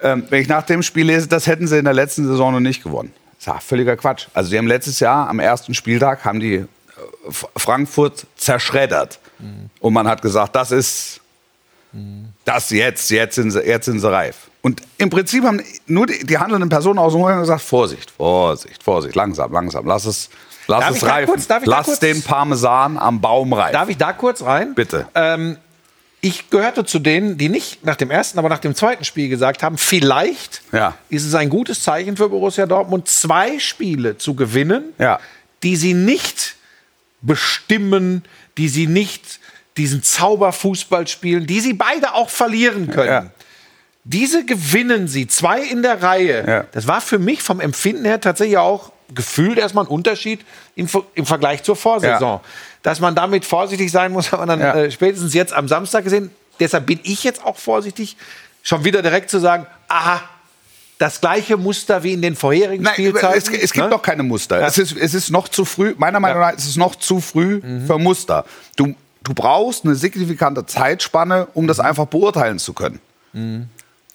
ähm, 0.01 0.23
wenn 0.29 0.41
ich 0.41 0.47
nach 0.47 0.63
dem 0.63 0.83
Spiel 0.83 1.07
lese, 1.07 1.27
das 1.27 1.47
hätten 1.47 1.67
sie 1.67 1.79
in 1.79 1.85
der 1.85 1.93
letzten 1.93 2.27
Saison 2.27 2.53
noch 2.53 2.59
nicht 2.59 2.83
gewonnen. 2.83 3.11
Das 3.37 3.39
ist 3.39 3.45
ja 3.47 3.59
völliger 3.59 3.97
Quatsch. 3.97 4.27
Also 4.33 4.51
die 4.51 4.57
haben 4.57 4.67
letztes 4.67 4.99
Jahr 4.99 5.27
am 5.29 5.39
ersten 5.39 5.73
Spieltag 5.73 6.23
haben 6.23 6.39
die 6.39 6.55
äh, 6.55 6.67
Frankfurt 7.57 8.27
zerschreddert. 8.37 9.19
Und 9.79 9.93
man 9.93 10.07
hat 10.07 10.21
gesagt, 10.21 10.55
das 10.55 10.71
ist 10.71 11.19
das 12.45 12.69
jetzt, 12.71 13.09
jetzt 13.11 13.35
sind 13.35 13.51
sie, 13.51 13.59
jetzt 13.59 13.85
sind 13.85 13.99
sie 13.99 14.11
reif. 14.11 14.35
Und 14.61 14.81
im 14.97 15.09
Prinzip 15.09 15.43
haben 15.43 15.61
nur 15.85 16.07
die, 16.07 16.25
die 16.25 16.37
handelnden 16.37 16.69
Personen 16.69 16.97
aus 16.97 17.13
dem 17.13 17.21
Hohen 17.21 17.39
gesagt, 17.39 17.61
Vorsicht, 17.61 18.09
Vorsicht, 18.11 18.81
Vorsicht, 18.81 19.13
langsam, 19.15 19.51
langsam, 19.51 19.85
lass 19.85 20.05
es, 20.05 20.29
lass 20.67 20.79
Darf 20.79 20.95
es 20.95 21.03
reifen. 21.05 21.27
kurz- 21.33 21.47
lass 21.65 21.85
kurz- 21.85 21.99
den 21.99 22.21
Parmesan 22.23 22.97
am 22.97 23.21
Baum 23.21 23.53
reifen. 23.53 23.73
Darf 23.73 23.89
ich 23.89 23.97
da 23.97 24.13
kurz 24.13 24.41
rein? 24.41 24.73
Bitte. 24.73 25.07
Ähm, 25.13 25.57
ich 26.21 26.49
gehörte 26.49 26.85
zu 26.85 26.99
denen, 26.99 27.37
die 27.37 27.49
nicht 27.49 27.85
nach 27.85 27.97
dem 27.97 28.09
ersten, 28.09 28.39
aber 28.39 28.47
nach 28.49 28.59
dem 28.59 28.73
zweiten 28.73 29.03
Spiel 29.03 29.27
gesagt 29.29 29.61
haben, 29.61 29.77
vielleicht 29.77 30.61
Ja. 30.71 30.95
ist 31.09 31.25
es 31.25 31.35
ein 31.35 31.49
gutes 31.49 31.83
Zeichen 31.83 32.15
für 32.17 32.29
Borussia 32.29 32.65
Dortmund, 32.65 33.07
zwei 33.09 33.59
Spiele 33.59 34.17
zu 34.17 34.33
gewinnen, 34.33 34.93
Ja. 34.97 35.19
die 35.61 35.75
sie 35.75 35.93
nicht 35.93 36.55
bestimmen, 37.21 38.23
die 38.57 38.69
sie 38.69 38.87
nicht 38.87 39.39
diesen 39.77 40.03
Zauberfußball 40.03 41.07
spielen, 41.07 41.47
die 41.47 41.59
sie 41.59 41.73
beide 41.73 42.13
auch 42.13 42.29
verlieren 42.29 42.89
können. 42.89 43.07
Ja. 43.07 43.25
Diese 44.03 44.45
gewinnen 44.45 45.07
sie, 45.07 45.27
zwei 45.27 45.61
in 45.61 45.81
der 45.81 46.03
Reihe. 46.03 46.45
Ja. 46.45 46.65
Das 46.71 46.87
war 46.87 47.01
für 47.01 47.19
mich 47.19 47.41
vom 47.41 47.59
Empfinden 47.59 48.05
her 48.05 48.19
tatsächlich 48.19 48.57
auch 48.57 48.91
gefühlt 49.15 49.57
erstmal 49.57 49.85
ein 49.85 49.89
Unterschied 49.89 50.41
im, 50.75 50.87
im 51.15 51.25
Vergleich 51.25 51.63
zur 51.63 51.75
Vorsaison. 51.75 52.39
Ja. 52.39 52.49
Dass 52.81 52.99
man 52.99 53.15
damit 53.15 53.45
vorsichtig 53.45 53.91
sein 53.91 54.11
muss, 54.11 54.31
hat 54.31 54.39
man 54.39 54.49
dann 54.49 54.61
äh, 54.61 54.91
spätestens 54.91 55.33
jetzt 55.33 55.53
am 55.53 55.67
Samstag 55.67 56.03
gesehen. 56.03 56.31
Deshalb 56.59 56.85
bin 56.85 56.99
ich 57.03 57.23
jetzt 57.23 57.43
auch 57.43 57.57
vorsichtig, 57.57 58.17
schon 58.61 58.83
wieder 58.83 59.01
direkt 59.01 59.29
zu 59.29 59.39
sagen, 59.39 59.65
aha, 59.87 60.21
das 60.99 61.19
gleiche 61.21 61.57
Muster 61.57 62.03
wie 62.03 62.13
in 62.13 62.21
den 62.21 62.35
vorherigen 62.35 62.83
Nein, 62.83 62.93
Spielzeiten. 62.93 63.37
es, 63.55 63.63
es 63.63 63.73
gibt 63.73 63.85
ne? 63.85 63.91
noch 63.91 64.01
keine 64.01 64.23
Muster. 64.23 64.59
Ja. 64.61 64.67
Es, 64.67 64.77
ist, 64.77 64.95
es 64.95 65.13
ist 65.13 65.31
noch 65.31 65.47
zu 65.49 65.65
früh, 65.65 65.93
meiner 65.97 66.19
Meinung 66.19 66.41
Ja. 66.41 66.51
nach 66.51 66.57
ist 66.57 66.65
es 66.67 66.75
noch 66.77 66.95
zu 66.95 67.19
früh 67.19 67.59
Mhm. 67.63 67.85
für 67.87 67.97
Muster. 67.97 68.45
Du, 68.75 68.95
du 69.23 69.33
brauchst 69.33 69.85
eine 69.85 69.95
signifikante 69.95 70.65
Zeitspanne, 70.65 71.47
um 71.53 71.63
Mhm. 71.63 71.67
das 71.67 71.79
einfach 71.79 72.05
beurteilen 72.05 72.59
zu 72.59 72.73
können. 72.73 72.99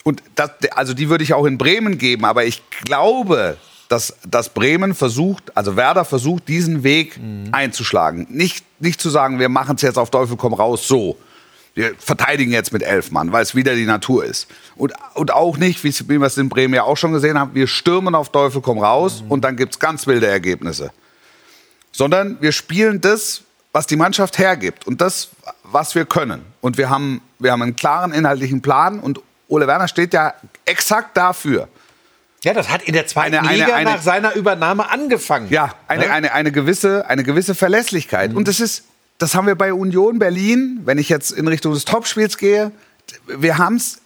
Und 0.04 0.22
das, 0.36 0.50
also 0.70 0.94
die 0.94 1.08
würde 1.10 1.24
ich 1.24 1.34
auch 1.34 1.44
in 1.44 1.58
Bremen 1.58 1.98
geben, 1.98 2.24
aber 2.24 2.44
ich 2.44 2.62
glaube, 2.84 3.56
dass, 3.88 4.14
dass 4.26 4.50
Bremen 4.50 4.94
versucht, 4.94 5.56
also 5.56 5.74
Werder 5.76 6.04
versucht, 6.04 6.46
diesen 6.48 6.84
Weg 6.84 7.18
Mhm. 7.18 7.48
einzuschlagen. 7.52 8.26
Nicht, 8.30 8.64
nicht 8.80 9.00
zu 9.00 9.10
sagen, 9.10 9.38
wir 9.40 9.48
machen 9.48 9.76
es 9.76 9.82
jetzt 9.82 9.98
auf 9.98 10.10
Teufel 10.10 10.36
komm 10.36 10.54
raus 10.54 10.86
so. 10.86 11.16
Wir 11.78 11.94
verteidigen 11.96 12.50
jetzt 12.50 12.72
mit 12.72 12.82
elf 12.82 13.12
Mann, 13.12 13.30
weil 13.30 13.40
es 13.44 13.54
wieder 13.54 13.76
die 13.76 13.84
Natur 13.86 14.24
ist. 14.24 14.48
Und, 14.74 14.94
und 15.14 15.32
auch 15.32 15.58
nicht, 15.58 15.84
wie 15.84 15.92
wir 16.08 16.22
es 16.26 16.36
in 16.36 16.48
Bremen 16.48 16.74
ja 16.74 16.82
auch 16.82 16.96
schon 16.96 17.12
gesehen 17.12 17.38
haben, 17.38 17.54
wir 17.54 17.68
stürmen 17.68 18.16
auf 18.16 18.32
Teufel 18.32 18.60
komm 18.60 18.78
raus 18.80 19.22
und 19.28 19.44
dann 19.44 19.56
gibt 19.56 19.74
es 19.74 19.78
ganz 19.78 20.08
wilde 20.08 20.26
Ergebnisse. 20.26 20.90
Sondern 21.92 22.36
wir 22.40 22.50
spielen 22.50 23.00
das, 23.00 23.42
was 23.70 23.86
die 23.86 23.94
Mannschaft 23.94 24.38
hergibt 24.38 24.88
und 24.88 25.00
das, 25.00 25.28
was 25.62 25.94
wir 25.94 26.04
können. 26.04 26.42
Und 26.60 26.78
wir 26.78 26.90
haben, 26.90 27.20
wir 27.38 27.52
haben 27.52 27.62
einen 27.62 27.76
klaren 27.76 28.12
inhaltlichen 28.12 28.60
Plan 28.60 28.98
und 28.98 29.20
Ole 29.46 29.68
Werner 29.68 29.86
steht 29.86 30.12
ja 30.12 30.34
exakt 30.64 31.16
dafür. 31.16 31.68
Ja, 32.42 32.54
das 32.54 32.68
hat 32.70 32.82
in 32.82 32.92
der 32.92 33.06
zweiten 33.06 33.36
Eine- 33.36 33.52
Liga 33.52 33.74
eine- 33.76 33.90
nach 33.90 34.02
seiner 34.02 34.34
Übernahme 34.34 34.90
angefangen. 34.90 35.46
Ja, 35.50 35.74
eine, 35.86 36.06
Ne? 36.06 36.10
eine, 36.12 36.32
eine, 36.32 36.50
gewisse, 36.50 37.06
eine 37.08 37.22
gewisse 37.22 37.54
Verlässlichkeit. 37.54 38.34
Und 38.34 38.48
das 38.48 38.58
ist, 38.58 38.82
das 39.18 39.34
haben 39.34 39.46
wir 39.46 39.56
bei 39.56 39.72
Union 39.72 40.18
Berlin, 40.18 40.80
wenn 40.84 40.98
ich 40.98 41.08
jetzt 41.08 41.32
in 41.32 41.48
Richtung 41.48 41.74
des 41.74 41.84
Topspiels 41.84 42.38
gehe, 42.38 42.70
wir 43.26 43.58
haben 43.58 43.76
es 43.76 44.00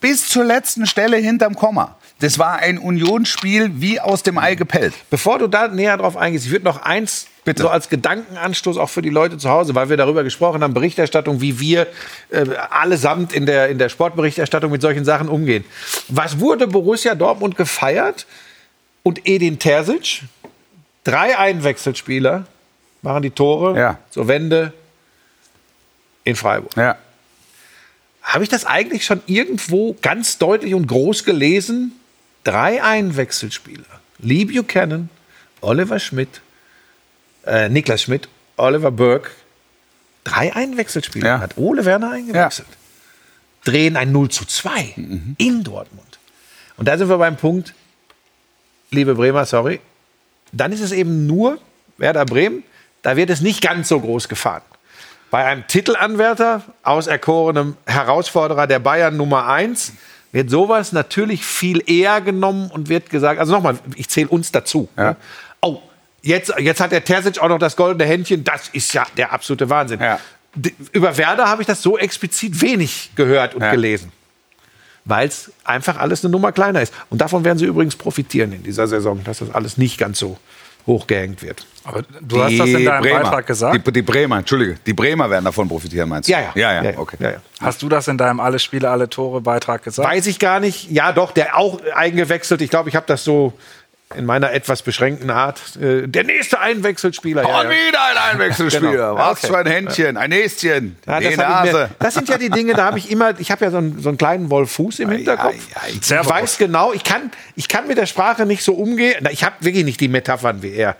bis 0.00 0.28
zur 0.28 0.44
letzten 0.44 0.86
Stelle 0.86 1.16
hinterm 1.16 1.54
Komma. 1.54 1.96
Das 2.20 2.38
war 2.38 2.56
ein 2.56 2.78
Unionsspiel 2.78 3.70
wie 3.74 4.00
aus 4.00 4.24
dem 4.24 4.38
Ei 4.38 4.56
gepellt. 4.56 4.92
Bevor 5.08 5.38
du 5.38 5.46
da 5.46 5.68
näher 5.68 5.96
drauf 5.96 6.16
eingehst, 6.16 6.46
ich 6.46 6.50
würde 6.50 6.64
noch 6.64 6.82
eins 6.82 7.28
Bitte. 7.44 7.62
so 7.62 7.68
als 7.68 7.88
Gedankenanstoß 7.88 8.76
auch 8.76 8.90
für 8.90 9.02
die 9.02 9.08
Leute 9.08 9.38
zu 9.38 9.48
Hause, 9.50 9.76
weil 9.76 9.88
wir 9.88 9.96
darüber 9.96 10.24
gesprochen 10.24 10.62
haben, 10.62 10.74
Berichterstattung, 10.74 11.40
wie 11.40 11.60
wir 11.60 11.86
äh, 12.30 12.44
allesamt 12.70 13.32
in 13.32 13.46
der, 13.46 13.68
in 13.68 13.78
der 13.78 13.88
Sportberichterstattung 13.88 14.70
mit 14.72 14.82
solchen 14.82 15.04
Sachen 15.04 15.28
umgehen. 15.28 15.64
Was 16.08 16.40
wurde 16.40 16.66
Borussia 16.66 17.14
Dortmund 17.14 17.56
gefeiert 17.56 18.26
und 19.04 19.26
Edin 19.28 19.60
Terzic? 19.60 20.22
Drei 21.04 21.38
Einwechselspieler 21.38 22.46
machen 23.02 23.22
die 23.22 23.30
Tore 23.30 23.78
Ja. 23.78 23.98
zur 24.10 24.28
Wende 24.28 24.72
in 26.24 26.36
Freiburg. 26.36 26.76
Ja. 26.76 26.96
Habe 28.22 28.44
ich 28.44 28.50
das 28.50 28.64
eigentlich 28.64 29.04
schon 29.04 29.22
irgendwo 29.26 29.96
ganz 30.02 30.38
deutlich 30.38 30.74
und 30.74 30.86
groß 30.86 31.24
gelesen? 31.24 31.92
Drei 32.44 32.82
Einwechselspieler. 32.82 33.84
Lee 34.18 34.44
Buchanan, 34.44 35.08
Oliver 35.60 35.98
Schmidt, 35.98 36.40
äh, 37.46 37.68
Niklas 37.68 38.02
Schmidt, 38.02 38.28
Oliver 38.56 38.90
Burke. 38.90 39.30
Drei 40.24 40.54
Einwechselspieler 40.54 41.26
Ja. 41.28 41.40
hat 41.40 41.56
Ole 41.56 41.84
Werner 41.84 42.12
eingewechselt. 42.12 42.66
Drehen 43.64 43.96
ein 43.96 44.12
0 44.12 44.28
zu 44.30 44.44
2 44.44 44.92
Mhm. 44.96 45.34
in 45.38 45.64
Dortmund. 45.64 46.18
Und 46.76 46.86
da 46.86 46.98
sind 46.98 47.08
wir 47.08 47.18
beim 47.18 47.36
Punkt, 47.36 47.74
liebe 48.90 49.14
Bremer, 49.14 49.46
sorry, 49.46 49.80
dann 50.52 50.72
ist 50.72 50.80
es 50.80 50.92
eben 50.92 51.26
nur 51.26 51.58
Werder 51.96 52.24
Bremen, 52.24 52.62
da 53.08 53.16
wird 53.16 53.30
es 53.30 53.40
nicht 53.40 53.62
ganz 53.62 53.88
so 53.88 54.00
groß 54.00 54.28
gefahren. 54.28 54.60
Bei 55.30 55.46
einem 55.46 55.66
Titelanwärter, 55.66 56.60
auserkorenem 56.82 57.74
Herausforderer 57.86 58.66
der 58.66 58.80
Bayern 58.80 59.16
Nummer 59.16 59.46
1, 59.46 59.94
wird 60.32 60.50
sowas 60.50 60.92
natürlich 60.92 61.42
viel 61.42 61.82
eher 61.90 62.20
genommen 62.20 62.70
und 62.70 62.90
wird 62.90 63.08
gesagt, 63.08 63.40
also 63.40 63.54
nochmal, 63.54 63.78
ich 63.96 64.10
zähle 64.10 64.28
uns 64.28 64.52
dazu. 64.52 64.90
Ja. 64.94 65.04
ne? 65.12 65.16
Oh, 65.62 65.80
jetzt, 66.20 66.52
jetzt 66.58 66.82
hat 66.82 66.92
der 66.92 67.02
Terzic 67.02 67.38
auch 67.38 67.48
noch 67.48 67.58
das 67.58 67.76
goldene 67.76 68.04
Händchen, 68.04 68.44
das 68.44 68.68
ist 68.74 68.92
ja 68.92 69.06
der 69.16 69.32
absolute 69.32 69.70
Wahnsinn. 69.70 70.00
Ja. 70.00 70.20
Über 70.92 71.16
Werder 71.16 71.48
habe 71.48 71.62
ich 71.62 71.66
das 71.66 71.80
so 71.80 71.96
explizit 71.96 72.60
wenig 72.60 73.12
gehört 73.14 73.54
und 73.54 73.62
Ja. 73.62 73.70
gelesen. 73.70 74.12
Weil 75.06 75.28
es 75.28 75.50
einfach 75.64 75.96
alles 75.96 76.22
eine 76.22 76.30
Nummer 76.30 76.52
kleiner 76.52 76.82
ist. 76.82 76.92
Und 77.08 77.22
davon 77.22 77.42
werden 77.42 77.56
sie 77.56 77.64
übrigens 77.64 77.96
profitieren 77.96 78.52
in 78.52 78.64
dieser 78.64 78.86
Saison, 78.86 79.24
dass 79.24 79.38
das 79.38 79.54
alles 79.54 79.78
nicht 79.78 79.96
ganz 79.96 80.18
so 80.18 80.36
hochgehängt 80.88 81.40
wird. 81.42 81.64
Aber 81.84 82.02
du 82.20 82.42
hast 82.42 82.58
das 82.58 82.68
in 82.68 82.84
deinem 82.84 83.04
Beitrag 83.04 83.46
gesagt. 83.46 83.86
Die, 83.86 83.92
die 83.92 84.02
Bremer, 84.02 84.38
Entschuldige, 84.38 84.76
die 84.84 84.92
Bremer 84.92 85.30
werden 85.30 85.44
davon 85.44 85.68
profitieren, 85.68 86.08
meinst 86.08 86.28
du? 86.28 86.32
Ja, 86.32 86.40
ja. 86.40 86.52
Ja, 86.54 86.82
ja, 86.82 86.98
okay. 86.98 87.16
ja, 87.20 87.30
ja. 87.30 87.36
Hast 87.60 87.80
du 87.82 87.88
das 87.88 88.08
in 88.08 88.18
deinem 88.18 88.40
Alle 88.40 88.58
Spiele, 88.58 88.90
alle 88.90 89.08
Tore 89.08 89.40
Beitrag 89.40 89.84
gesagt? 89.84 90.08
Weiß 90.08 90.26
ich 90.26 90.40
gar 90.40 90.58
nicht. 90.58 90.90
Ja, 90.90 91.12
doch, 91.12 91.30
der 91.30 91.56
auch 91.56 91.80
eingewechselt. 91.94 92.60
Ich 92.62 92.70
glaube, 92.70 92.88
ich 92.88 92.96
habe 92.96 93.06
das 93.06 93.22
so 93.22 93.52
in 94.14 94.24
meiner 94.24 94.52
etwas 94.52 94.82
beschränkten 94.82 95.28
Art. 95.30 95.76
Äh, 95.76 96.06
der 96.08 96.24
nächste 96.24 96.58
Einwechselspieler. 96.60 97.42
Und 97.42 97.68
wieder 97.70 97.98
ein 98.10 98.32
Einwechselspieler. 98.32 98.90
Genau. 98.90 99.16
Was 99.16 99.38
Okay. 99.44 99.46
für 99.48 99.58
ein 99.58 99.66
Händchen, 99.66 100.16
ein 100.16 100.30
Näschen, 100.30 100.96
Ja, 101.06 101.18
die 101.18 101.24
das, 101.24 101.32
ich 101.32 101.38
mir, 101.38 101.44
Nase. 101.48 101.90
das 101.98 102.14
sind 102.14 102.28
ja 102.28 102.38
die 102.38 102.48
Dinge, 102.48 102.72
da 102.74 102.86
habe 102.86 102.98
ich 102.98 103.10
immer, 103.10 103.38
ich 103.38 103.50
habe 103.50 103.64
ja 103.66 103.70
so 103.70 103.76
einen, 103.76 104.00
so 104.00 104.08
einen 104.08 104.16
kleinen 104.18 104.48
Wolf-Fuß 104.50 105.00
im 105.00 105.10
Hinterkopf. 105.10 105.54
ich 105.88 106.10
weiß 106.10 106.56
genau, 106.58 106.92
ich 106.94 107.04
kann, 107.04 107.30
ich 107.54 107.68
kann 107.68 107.86
mit 107.86 107.98
der 107.98 108.06
Sprache 108.06 108.46
nicht 108.46 108.62
so 108.62 108.72
umgehen. 108.74 109.28
Ich 109.30 109.44
habe 109.44 109.56
wirklich 109.60 109.84
nicht 109.84 110.00
die 110.00 110.08
Metaphern 110.08 110.62
wie 110.62 110.72
er. 110.72 110.96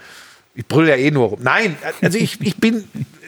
Ich 0.54 0.66
brülle 0.66 0.90
ja 0.90 0.96
eh 0.96 1.10
nur 1.10 1.28
rum. 1.28 1.38
Nein, 1.42 1.76
also 2.02 2.18
ich, 2.18 2.40
ich 2.42 2.56
bin, 2.56 2.84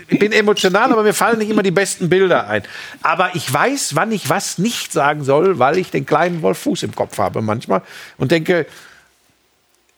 ich 0.08 0.18
bin 0.18 0.32
emotional, 0.32 0.92
aber 0.92 1.04
mir 1.04 1.14
fallen 1.14 1.38
nicht 1.38 1.48
immer 1.50 1.62
die 1.62 1.70
besten 1.70 2.08
Bilder 2.10 2.48
ein. 2.48 2.64
Aber 3.02 3.30
ich 3.34 3.50
weiß, 3.50 3.94
wann 3.94 4.12
ich 4.12 4.28
was 4.28 4.58
nicht 4.58 4.92
sagen 4.92 5.24
soll, 5.24 5.58
weil 5.58 5.78
ich 5.78 5.90
den 5.90 6.04
kleinen 6.04 6.42
Wolf-Fuß 6.42 6.82
im 6.82 6.94
Kopf 6.94 7.16
habe 7.18 7.40
manchmal 7.40 7.82
und 8.18 8.30
denke, 8.32 8.66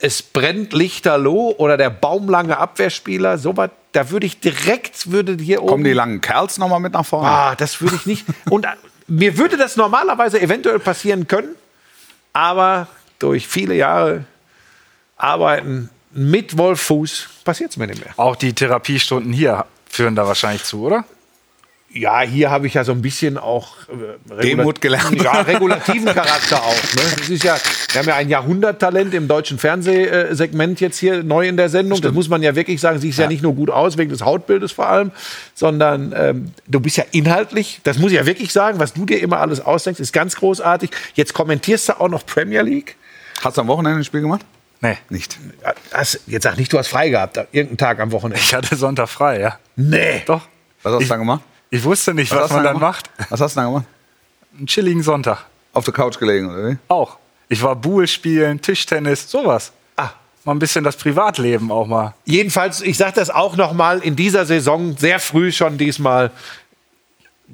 es 0.02 0.20
brennt 0.20 0.72
lichterloh 0.72 1.54
oder 1.58 1.76
der 1.76 1.88
baumlange 1.88 2.58
Abwehrspieler, 2.58 3.38
sowas, 3.38 3.70
da 3.92 4.10
würde 4.10 4.26
ich 4.26 4.40
direkt, 4.40 5.12
würde 5.12 5.36
hier 5.40 5.62
oben. 5.62 5.70
Kommen 5.70 5.84
die 5.84 5.92
langen 5.92 6.20
Kerls 6.20 6.58
nochmal 6.58 6.80
mit 6.80 6.92
nach 6.92 7.06
vorne? 7.06 7.28
Ah, 7.28 7.54
das 7.54 7.80
würde 7.80 7.94
ich 7.94 8.06
nicht. 8.06 8.26
Und 8.50 8.64
äh, 8.64 8.70
mir 9.06 9.38
würde 9.38 9.56
das 9.56 9.76
normalerweise 9.76 10.40
eventuell 10.40 10.80
passieren 10.80 11.28
können, 11.28 11.54
aber 12.32 12.88
durch 13.20 13.46
viele 13.46 13.74
Jahre 13.74 14.24
Arbeiten 15.16 15.88
mit 16.10 16.58
Wolf 16.58 16.80
Fuß 16.80 17.28
passiert 17.44 17.70
es 17.70 17.76
mir 17.76 17.86
nicht 17.86 18.04
mehr. 18.04 18.12
Auch 18.16 18.34
die 18.34 18.52
Therapiestunden 18.54 19.32
hier 19.32 19.66
führen 19.88 20.16
da 20.16 20.26
wahrscheinlich 20.26 20.64
zu, 20.64 20.82
oder? 20.82 21.04
Ja, 21.94 22.22
hier 22.22 22.50
habe 22.50 22.66
ich 22.66 22.74
ja 22.74 22.84
so 22.84 22.92
ein 22.92 23.02
bisschen 23.02 23.36
auch 23.36 23.76
äh, 23.88 24.42
Demut 24.42 24.80
gelernt. 24.80 25.22
Ja, 25.22 25.42
regulativen 25.42 26.06
Charakter 26.06 26.62
auch. 26.62 26.82
Ne? 26.94 27.02
Das 27.18 27.28
ist 27.28 27.44
ja, 27.44 27.56
wir 27.92 28.00
haben 28.00 28.08
ja 28.08 28.16
ein 28.16 28.28
Jahrhunderttalent 28.30 29.12
im 29.12 29.28
deutschen 29.28 29.58
Fernsehsegment 29.58 30.80
jetzt 30.80 30.98
hier 30.98 31.22
neu 31.22 31.46
in 31.46 31.58
der 31.58 31.68
Sendung. 31.68 32.00
Das 32.00 32.12
muss 32.12 32.30
man 32.30 32.42
ja 32.42 32.54
wirklich 32.54 32.80
sagen. 32.80 32.98
Siehst 32.98 33.18
ja. 33.18 33.26
nicht 33.26 33.42
nur 33.42 33.54
gut 33.54 33.68
aus 33.70 33.98
wegen 33.98 34.10
des 34.10 34.22
Hautbildes 34.22 34.72
vor 34.72 34.88
allem, 34.88 35.10
sondern 35.54 36.14
ähm, 36.16 36.52
du 36.66 36.80
bist 36.80 36.96
ja 36.96 37.04
inhaltlich. 37.12 37.80
Das 37.84 37.98
muss 37.98 38.10
ich 38.10 38.16
ja 38.16 38.24
wirklich 38.24 38.52
sagen, 38.52 38.78
was 38.78 38.94
du 38.94 39.04
dir 39.04 39.20
immer 39.20 39.40
alles 39.40 39.60
ausdenkst, 39.60 40.00
ist 40.00 40.14
ganz 40.14 40.36
großartig. 40.36 40.90
Jetzt 41.14 41.34
kommentierst 41.34 41.90
du 41.90 42.00
auch 42.00 42.08
noch 42.08 42.24
Premier 42.24 42.62
League. 42.62 42.96
Hast 43.42 43.58
du 43.58 43.60
am 43.60 43.68
Wochenende 43.68 44.00
ein 44.00 44.04
Spiel 44.04 44.22
gemacht? 44.22 44.46
Nee. 44.80 44.96
Nicht. 45.10 45.38
Hast, 45.92 46.20
jetzt 46.26 46.44
sag 46.44 46.56
nicht, 46.56 46.72
du 46.72 46.78
hast 46.78 46.88
frei 46.88 47.10
gehabt, 47.10 47.36
irgendeinen 47.36 47.76
Tag 47.76 48.00
am 48.00 48.12
Wochenende. 48.12 48.40
Ich 48.42 48.54
hatte 48.54 48.76
Sonntag 48.76 49.08
frei, 49.08 49.40
ja. 49.40 49.58
Nee. 49.76 50.22
Doch. 50.26 50.40
Was 50.82 50.94
hast 50.94 51.02
du 51.02 51.08
dann 51.08 51.20
gemacht? 51.20 51.42
Ich 51.74 51.82
wusste 51.84 52.12
nicht, 52.12 52.30
was, 52.34 52.48
du 52.48 52.54
man 52.56 52.64
dann 52.64 52.74
gemacht? 52.74 53.10
macht. 53.18 53.30
Was 53.30 53.40
hast 53.40 53.56
du 53.56 53.60
dann 53.60 53.72
gemacht? 53.72 53.86
Einen 54.58 54.66
chilligen 54.66 55.02
Sonntag. 55.02 55.46
Auf 55.72 55.84
der 55.86 55.94
Couch 55.94 56.18
gelegen, 56.18 56.50
oder 56.50 56.68
wie? 56.72 56.76
Auch. 56.88 57.16
Ich 57.48 57.62
war 57.62 57.74
Buhl 57.74 58.06
spielen, 58.06 58.60
Tischtennis, 58.60 59.30
sowas. 59.30 59.72
Ah. 59.96 60.10
Mal 60.44 60.52
ein 60.52 60.58
bisschen 60.58 60.84
das 60.84 60.96
Privatleben 60.96 61.72
auch 61.72 61.86
mal. 61.86 62.12
Jedenfalls, 62.26 62.82
ich 62.82 62.98
sage 62.98 63.14
das 63.14 63.30
auch 63.30 63.56
noch 63.56 63.72
mal 63.72 64.00
in 64.00 64.16
dieser 64.16 64.44
Saison 64.44 64.98
sehr 64.98 65.18
früh 65.18 65.50
schon 65.50 65.78
diesmal 65.78 66.30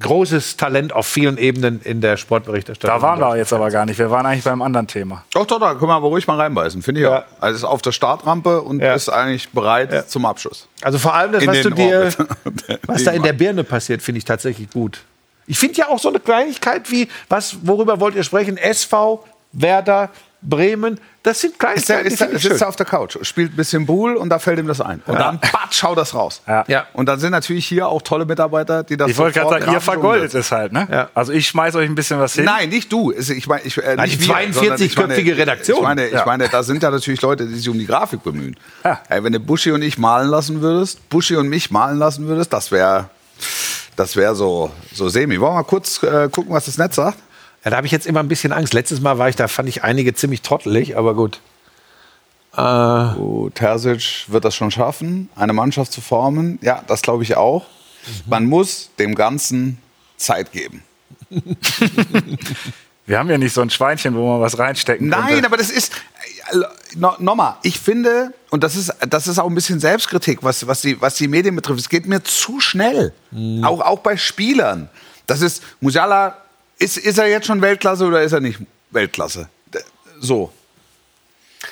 großes 0.00 0.56
Talent 0.56 0.92
auf 0.92 1.06
vielen 1.06 1.38
Ebenen 1.38 1.80
in 1.82 2.00
der 2.00 2.16
Sportberichterstattung. 2.16 3.00
Da 3.00 3.02
waren 3.02 3.20
wir 3.20 3.36
jetzt 3.36 3.52
aber 3.52 3.70
gar 3.70 3.84
nicht. 3.86 3.98
Wir 3.98 4.10
waren 4.10 4.26
eigentlich 4.26 4.44
beim 4.44 4.62
anderen 4.62 4.86
Thema. 4.86 5.24
Doch, 5.32 5.46
doch, 5.46 5.58
da 5.58 5.74
können 5.74 5.88
wir 5.90 5.94
aber 5.94 6.08
ruhig 6.08 6.26
mal 6.26 6.36
reinbeißen, 6.40 6.82
finde 6.82 7.00
ich 7.00 7.06
Ja. 7.06 7.18
auch. 7.20 7.22
Also 7.40 7.56
ist 7.56 7.64
auf 7.64 7.82
der 7.82 7.92
Startrampe 7.92 8.60
und 8.62 8.80
Ja. 8.80 8.94
ist 8.94 9.08
eigentlich 9.08 9.48
bereit 9.50 10.08
zum 10.10 10.24
Abschuss. 10.26 10.68
Also 10.82 10.98
vor 10.98 11.14
allem 11.14 11.32
das, 11.32 11.42
In 11.42 11.48
was 11.50 11.62
du 11.62 11.70
dir, 11.70 12.10
was 12.86 13.04
da 13.04 13.10
in 13.12 13.22
der 13.22 13.32
Birne 13.32 13.64
passiert, 13.64 14.02
finde 14.02 14.18
ich 14.18 14.24
tatsächlich 14.24 14.70
gut. 14.70 15.00
Ich 15.46 15.58
finde 15.58 15.76
ja 15.78 15.88
auch 15.88 15.98
so 15.98 16.08
eine 16.10 16.20
Kleinigkeit 16.20 16.90
wie, 16.90 17.08
was, 17.28 17.56
worüber 17.62 18.00
wollt 18.00 18.14
ihr 18.14 18.22
sprechen? 18.24 18.56
SV, 18.58 19.24
Werder, 19.52 20.10
Bremen. 20.40 21.00
Das 21.24 21.40
sind 21.40 21.54
Ist 21.74 21.88
der, 21.88 22.02
ist 22.02 22.20
der, 22.20 22.38
sitzt 22.38 22.60
er 22.62 22.68
auf 22.68 22.76
der 22.76 22.86
Couch, 22.86 23.16
spielt 23.22 23.52
ein 23.52 23.56
bisschen 23.56 23.84
Buhl 23.86 24.14
und 24.16 24.28
da 24.30 24.38
fällt 24.38 24.58
ihm 24.58 24.68
das 24.68 24.80
ein. 24.80 25.02
Und 25.06 25.18
dann 25.18 25.40
batsch, 25.40 25.72
schau 25.80 25.94
das 25.94 26.14
raus. 26.14 26.42
Ja. 26.46 26.64
Ja. 26.68 26.86
Und 26.92 27.06
dann 27.06 27.18
sind 27.18 27.32
natürlich 27.32 27.66
hier 27.66 27.88
auch 27.88 28.00
tolle 28.02 28.24
Mitarbeiter, 28.24 28.82
die 28.84 28.96
das 28.96 29.10
Ich 29.10 29.18
wollte 29.18 29.40
gerade 29.40 29.60
sagen, 29.60 29.72
ihr 29.72 29.80
vergoldet 29.80 30.32
es 30.34 30.52
halt, 30.52 30.72
ne? 30.72 30.86
Ja. 30.90 31.10
Also 31.14 31.32
ich 31.32 31.48
schmeiß 31.48 31.74
euch 31.74 31.88
ein 31.88 31.94
bisschen 31.96 32.18
was 32.20 32.34
hin. 32.34 32.44
Nein, 32.44 32.68
nicht 32.68 32.90
du. 32.92 33.10
Es- 33.12 33.28
Ich 33.30 33.46
meine, 33.48 33.62
ich, 33.64 33.76
äh, 33.78 33.96
Nein, 33.96 34.08
nicht 34.08 34.20
die 34.22 34.28
wir, 34.28 34.34
42 34.34 34.54
sondern 34.64 34.80
ich 34.86 34.96
meine- 34.96 35.08
köpfige 35.08 35.36
Redaktion. 35.36 35.76
Ich 35.78 35.82
meine, 35.82 36.06
ich 36.06 36.12
Ja. 36.14 36.24
meine, 36.24 36.48
da 36.48 36.62
sind 36.62 36.82
ja 36.82 36.90
natürlich 36.90 37.20
Leute, 37.20 37.46
die 37.46 37.54
sich 37.56 37.68
um 37.68 37.78
die 37.78 37.86
Grafik 37.86 38.22
bemühen. 38.22 38.56
Ja. 38.84 39.00
Ey, 39.08 39.22
wenn 39.24 39.32
du 39.32 39.40
Buschi 39.40 39.72
und 39.72 39.82
ich 39.82 39.98
malen 39.98 40.28
lassen 40.30 40.60
würdest, 40.62 41.08
Buschi 41.10 41.36
und 41.36 41.48
mich 41.48 41.70
malen 41.70 41.98
lassen 41.98 42.26
würdest, 42.28 42.52
das 42.52 42.70
wäre 42.70 43.10
das 43.96 44.14
wäre 44.14 44.34
so, 44.36 44.70
so 44.94 45.08
semi. 45.08 45.40
Wollen 45.40 45.50
wir 45.52 45.56
mal 45.56 45.62
kurz 45.64 46.00
äh, 46.04 46.28
gucken, 46.30 46.52
was 46.54 46.66
das 46.66 46.78
Netz 46.78 46.94
sagt? 46.94 47.18
Ja, 47.68 47.72
da 47.72 47.76
habe 47.76 47.86
ich 47.86 47.92
jetzt 47.92 48.06
immer 48.06 48.20
ein 48.20 48.28
bisschen 48.28 48.50
Angst. 48.50 48.72
Letztes 48.72 49.02
Mal 49.02 49.18
war 49.18 49.28
ich, 49.28 49.36
da 49.36 49.46
fand 49.46 49.68
ich 49.68 49.84
einige 49.84 50.14
ziemlich 50.14 50.40
trottelig, 50.40 50.96
aber 50.96 51.12
gut. 51.14 51.42
Gut, 53.14 53.56
Terzic 53.56 54.24
wird 54.28 54.46
das 54.46 54.56
schon 54.56 54.70
schaffen, 54.70 55.28
eine 55.36 55.52
Mannschaft 55.52 55.92
zu 55.92 56.00
formen. 56.00 56.58
Ja, 56.62 56.82
das 56.86 57.02
glaube 57.02 57.24
ich 57.24 57.36
auch. 57.36 57.66
Man 58.24 58.46
muss 58.46 58.88
dem 58.98 59.14
Ganzen 59.14 59.76
Zeit 60.16 60.50
geben. 60.52 60.82
Wir 63.04 63.18
haben 63.18 63.28
ja 63.28 63.36
nicht 63.36 63.52
so 63.52 63.60
ein 63.60 63.68
Schweinchen, 63.68 64.14
wo 64.14 64.26
man 64.26 64.40
was 64.40 64.58
reinstecken 64.58 65.08
Nein, 65.08 65.26
könnte. 65.26 65.44
aber 65.44 65.58
das 65.58 65.68
ist 65.68 65.92
äh, 66.50 66.56
no, 66.96 67.16
nochmal. 67.18 67.56
Ich 67.64 67.78
finde 67.78 68.32
und 68.48 68.64
das 68.64 68.76
ist 68.76 68.94
das 69.10 69.26
ist 69.26 69.38
auch 69.38 69.46
ein 69.46 69.54
bisschen 69.54 69.78
Selbstkritik, 69.78 70.42
was 70.42 70.66
was 70.66 70.80
die 70.80 70.98
was 71.02 71.16
die 71.16 71.28
Medien 71.28 71.54
betrifft. 71.54 71.80
Es 71.80 71.90
geht 71.90 72.06
mir 72.06 72.22
zu 72.22 72.60
schnell, 72.60 73.12
auch 73.62 73.82
auch 73.82 73.98
bei 73.98 74.16
Spielern. 74.16 74.88
Das 75.26 75.42
ist 75.42 75.62
Musiala. 75.82 76.38
Ist 76.78 76.96
ist 76.96 77.18
er 77.18 77.26
jetzt 77.26 77.46
schon 77.46 77.60
Weltklasse 77.60 78.04
oder 78.04 78.22
ist 78.22 78.32
er 78.32 78.40
nicht 78.40 78.60
Weltklasse? 78.90 79.48
So. 80.20 80.52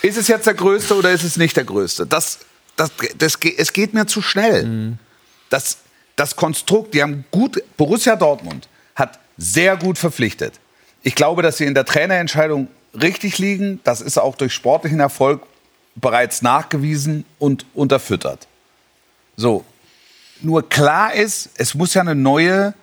Ist 0.02 0.18
es 0.18 0.28
jetzt 0.28 0.46
der 0.46 0.54
Größte 0.54 0.94
oder 0.96 1.10
ist 1.10 1.22
es 1.22 1.36
nicht 1.36 1.56
der 1.56 1.64
Größte? 1.64 2.06
Das 2.06 2.40
das 2.76 2.90
das 3.18 3.38
es 3.56 3.72
geht 3.72 3.94
mir 3.94 4.06
zu 4.06 4.22
schnell. 4.22 4.98
Das 5.50 5.78
das 6.16 6.34
Konstrukt, 6.36 6.94
die 6.94 7.02
haben 7.02 7.24
gut 7.30 7.62
Borussia 7.76 8.16
Dortmund 8.16 8.68
hat 8.94 9.18
sehr 9.36 9.76
gut 9.76 9.98
verpflichtet. 9.98 10.54
Ich 11.02 11.14
glaube, 11.14 11.42
dass 11.42 11.58
sie 11.58 11.66
in 11.66 11.74
der 11.74 11.84
Trainerentscheidung 11.84 12.68
richtig 12.94 13.38
liegen. 13.38 13.80
Das 13.84 14.00
ist 14.00 14.18
auch 14.18 14.34
durch 14.34 14.54
sportlichen 14.54 15.00
Erfolg 15.00 15.42
bereits 15.94 16.42
nachgewiesen 16.42 17.24
und 17.38 17.66
unterfüttert. 17.74 18.46
So. 19.36 19.64
Nur 20.40 20.68
klar 20.68 21.14
ist, 21.14 21.50
es 21.56 21.74
muss 21.74 21.94
ja 21.94 22.02
eine 22.02 22.14
neue, 22.14 22.74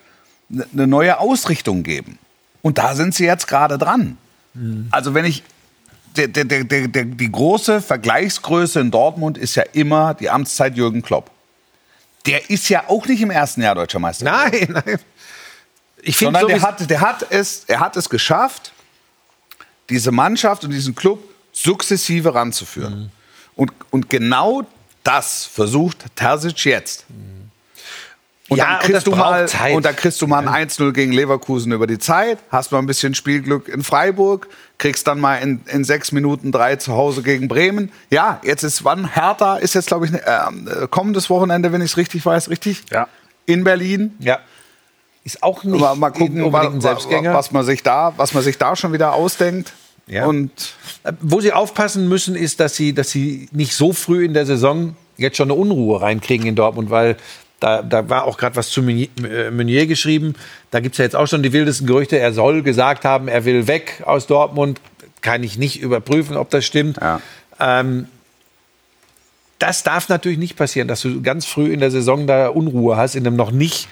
eine 0.73 0.87
neue 0.87 1.19
Ausrichtung 1.19 1.83
geben. 1.83 2.17
Und 2.61 2.77
da 2.77 2.95
sind 2.95 3.13
sie 3.13 3.25
jetzt 3.25 3.47
gerade 3.47 3.77
dran. 3.77 4.17
Also 4.91 5.13
wenn 5.13 5.25
ich, 5.25 5.43
der, 6.15 6.27
der, 6.27 6.63
der, 6.63 7.05
die 7.05 7.31
große 7.31 7.81
Vergleichsgröße 7.81 8.79
in 8.79 8.91
Dortmund 8.91 9.37
ist 9.37 9.55
ja 9.55 9.63
immer 9.73 10.13
die 10.13 10.29
Amtszeit 10.29 10.75
Jürgen 10.75 11.01
Klopp. 11.01 11.31
Der 12.25 12.49
ist 12.49 12.69
ja 12.69 12.83
auch 12.87 13.05
nicht 13.07 13.21
im 13.21 13.31
ersten 13.31 13.61
Jahr 13.61 13.75
deutscher 13.75 13.99
Meister. 13.99 14.25
Nein, 14.25 14.67
nein. 14.69 14.99
Ich 16.03 16.17
finde 16.17 16.39
so, 16.41 16.47
der 16.47 16.61
hat, 16.61 16.89
der 16.89 17.01
hat 17.01 17.25
es, 17.29 17.63
er 17.67 17.79
hat 17.79 17.97
es 17.97 18.09
geschafft, 18.09 18.73
diese 19.89 20.11
Mannschaft 20.11 20.63
und 20.63 20.71
diesen 20.71 20.95
Club 20.95 21.23
sukzessive 21.51 22.33
ranzuführen. 22.33 23.11
Und, 23.55 23.71
und 23.91 24.09
genau 24.09 24.63
das 25.03 25.45
versucht 25.45 26.05
Terzic 26.15 26.65
jetzt. 26.65 27.05
Und, 28.53 28.57
Ja, 28.57 28.65
dann 28.65 28.73
und 28.75 28.81
kriegst 28.81 28.95
das 28.95 29.03
du 29.03 29.11
mal, 29.11 29.47
Zeit. 29.47 29.75
und 29.75 29.85
dann 29.85 29.95
kriegst 29.95 30.21
du 30.21 30.27
mal 30.27 30.47
ein 30.47 30.67
1-0 30.69 30.91
gegen 30.93 31.11
Leverkusen 31.11 31.71
über 31.71 31.87
die 31.87 31.99
Zeit, 31.99 32.37
hast 32.49 32.71
mal 32.71 32.79
ein 32.79 32.85
bisschen 32.85 33.15
Spielglück 33.15 33.67
in 33.67 33.83
Freiburg, 33.83 34.47
kriegst 34.77 35.07
dann 35.07 35.19
mal 35.19 35.35
in, 35.37 35.61
in 35.67 35.83
sechs 35.83 36.11
Minuten 36.11 36.51
drei 36.51 36.75
zu 36.77 36.93
Hause 36.93 37.23
gegen 37.23 37.47
Bremen. 37.47 37.91
Ja, 38.09 38.39
jetzt 38.43 38.63
ist 38.63 38.83
wann? 38.83 39.13
Hertha 39.13 39.57
ist 39.57 39.75
jetzt, 39.75 39.87
glaube 39.87 40.05
ich, 40.05 40.11
ne- 40.11 40.21
äh, 40.25 40.87
kommendes 40.89 41.29
Wochenende, 41.29 41.71
wenn 41.71 41.81
ich 41.81 41.91
es 41.91 41.97
richtig 41.97 42.25
weiß, 42.25 42.49
richtig? 42.49 42.83
Ja. 42.91 43.07
In 43.45 43.63
Berlin. 43.63 44.13
ja. 44.19 44.39
Ist 45.25 45.41
auch 45.41 45.63
nicht 45.63 45.79
Mal, 45.79 45.95
mal 45.95 46.09
gucken, 46.09 46.51
wa- 46.51 46.63
wa- 46.73 47.33
was 47.33 47.51
man 47.53 47.63
sich 47.63 47.81
da, 47.81 48.13
was 48.17 48.33
man 48.33 48.43
sich 48.43 48.57
da 48.57 48.75
schon 48.75 48.91
wieder 48.91 49.13
ausdenkt. 49.13 49.71
Ja. 50.05 50.25
Und 50.25 50.51
Wo 51.21 51.39
sie 51.39 51.53
aufpassen 51.53 52.09
müssen, 52.09 52.35
ist, 52.35 52.59
dass 52.59 52.75
sie, 52.75 52.93
dass 52.93 53.09
sie 53.11 53.47
nicht 53.53 53.73
so 53.73 53.93
früh 53.93 54.25
in 54.25 54.33
der 54.33 54.45
Saison 54.45 54.97
jetzt 55.15 55.37
schon 55.37 55.45
eine 55.49 55.53
Unruhe 55.53 56.01
reinkriegen 56.01 56.45
in 56.45 56.55
Dortmund, 56.55 56.89
weil 56.89 57.15
da, 57.59 57.81
da 57.81 58.09
war 58.09 58.25
auch 58.25 58.37
gerade 58.37 58.55
was 58.55 58.69
zu 58.69 58.81
Meunier, 58.81 59.07
äh, 59.23 59.49
Meunier 59.51 59.87
geschrieben. 59.87 60.35
Da 60.71 60.79
gibt 60.79 60.95
es 60.95 60.97
ja 60.99 61.05
jetzt 61.05 61.15
auch 61.15 61.27
schon 61.27 61.43
die 61.43 61.53
wildesten 61.53 61.87
Gerüchte. 61.87 62.19
Er 62.19 62.33
soll 62.33 62.61
gesagt 62.61 63.05
haben, 63.05 63.27
er 63.27 63.45
will 63.45 63.67
weg 63.67 64.03
aus 64.05 64.27
Dortmund. 64.27 64.81
Kann 65.21 65.43
ich 65.43 65.57
nicht 65.57 65.81
überprüfen, 65.81 66.35
ob 66.35 66.49
das 66.49 66.65
stimmt. 66.65 66.97
Ja. 66.99 67.21
Ähm, 67.59 68.07
das 69.59 69.83
darf 69.83 70.09
natürlich 70.09 70.37
nicht 70.37 70.57
passieren, 70.57 70.89
dass 70.89 71.01
du 71.01 71.21
ganz 71.21 71.45
früh 71.45 71.71
in 71.71 71.79
der 71.79 71.89
Saison 71.89 72.27
da 72.27 72.49
Unruhe 72.49 72.97
hast, 72.97 73.15
in 73.15 73.25
einem 73.25 73.37
noch 73.37 73.51
nicht 73.51 73.87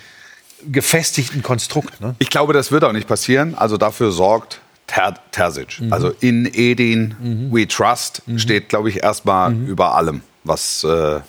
gefestigten 0.69 1.41
Konstrukt. 1.41 2.01
Ne? 2.01 2.15
ich 2.19 2.29
glaube, 2.29 2.53
das 2.53 2.71
wird 2.71 2.83
auch 2.83 2.91
nicht 2.91 3.07
passieren. 3.07 3.55
Also 3.55 3.77
dafür 3.77 4.11
sorgt 4.11 4.59
Ter 4.87 5.15
Terzic. 5.31 5.81
Also 5.89 6.11
in 6.19 6.45
Edin 6.53 7.49
We 7.51 7.65
Trust 7.67 8.23
steht, 8.35 8.67
glaube 8.67 8.89
ich, 8.89 9.01
erstmal 9.01 9.53
über 9.53 9.95
allem, 9.95 10.21
was 10.43 10.83
äh, 10.83 11.21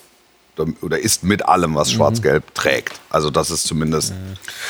oder 0.81 0.99
ist 0.99 1.25
mit 1.25 1.47
allem, 1.47 1.75
was 1.75 1.93
Schwarz-Gelb 1.93 2.55
trägt. 2.55 3.01
Also 3.11 3.31
das 3.31 3.51
ist 3.51 3.65
zumindest 3.67 4.13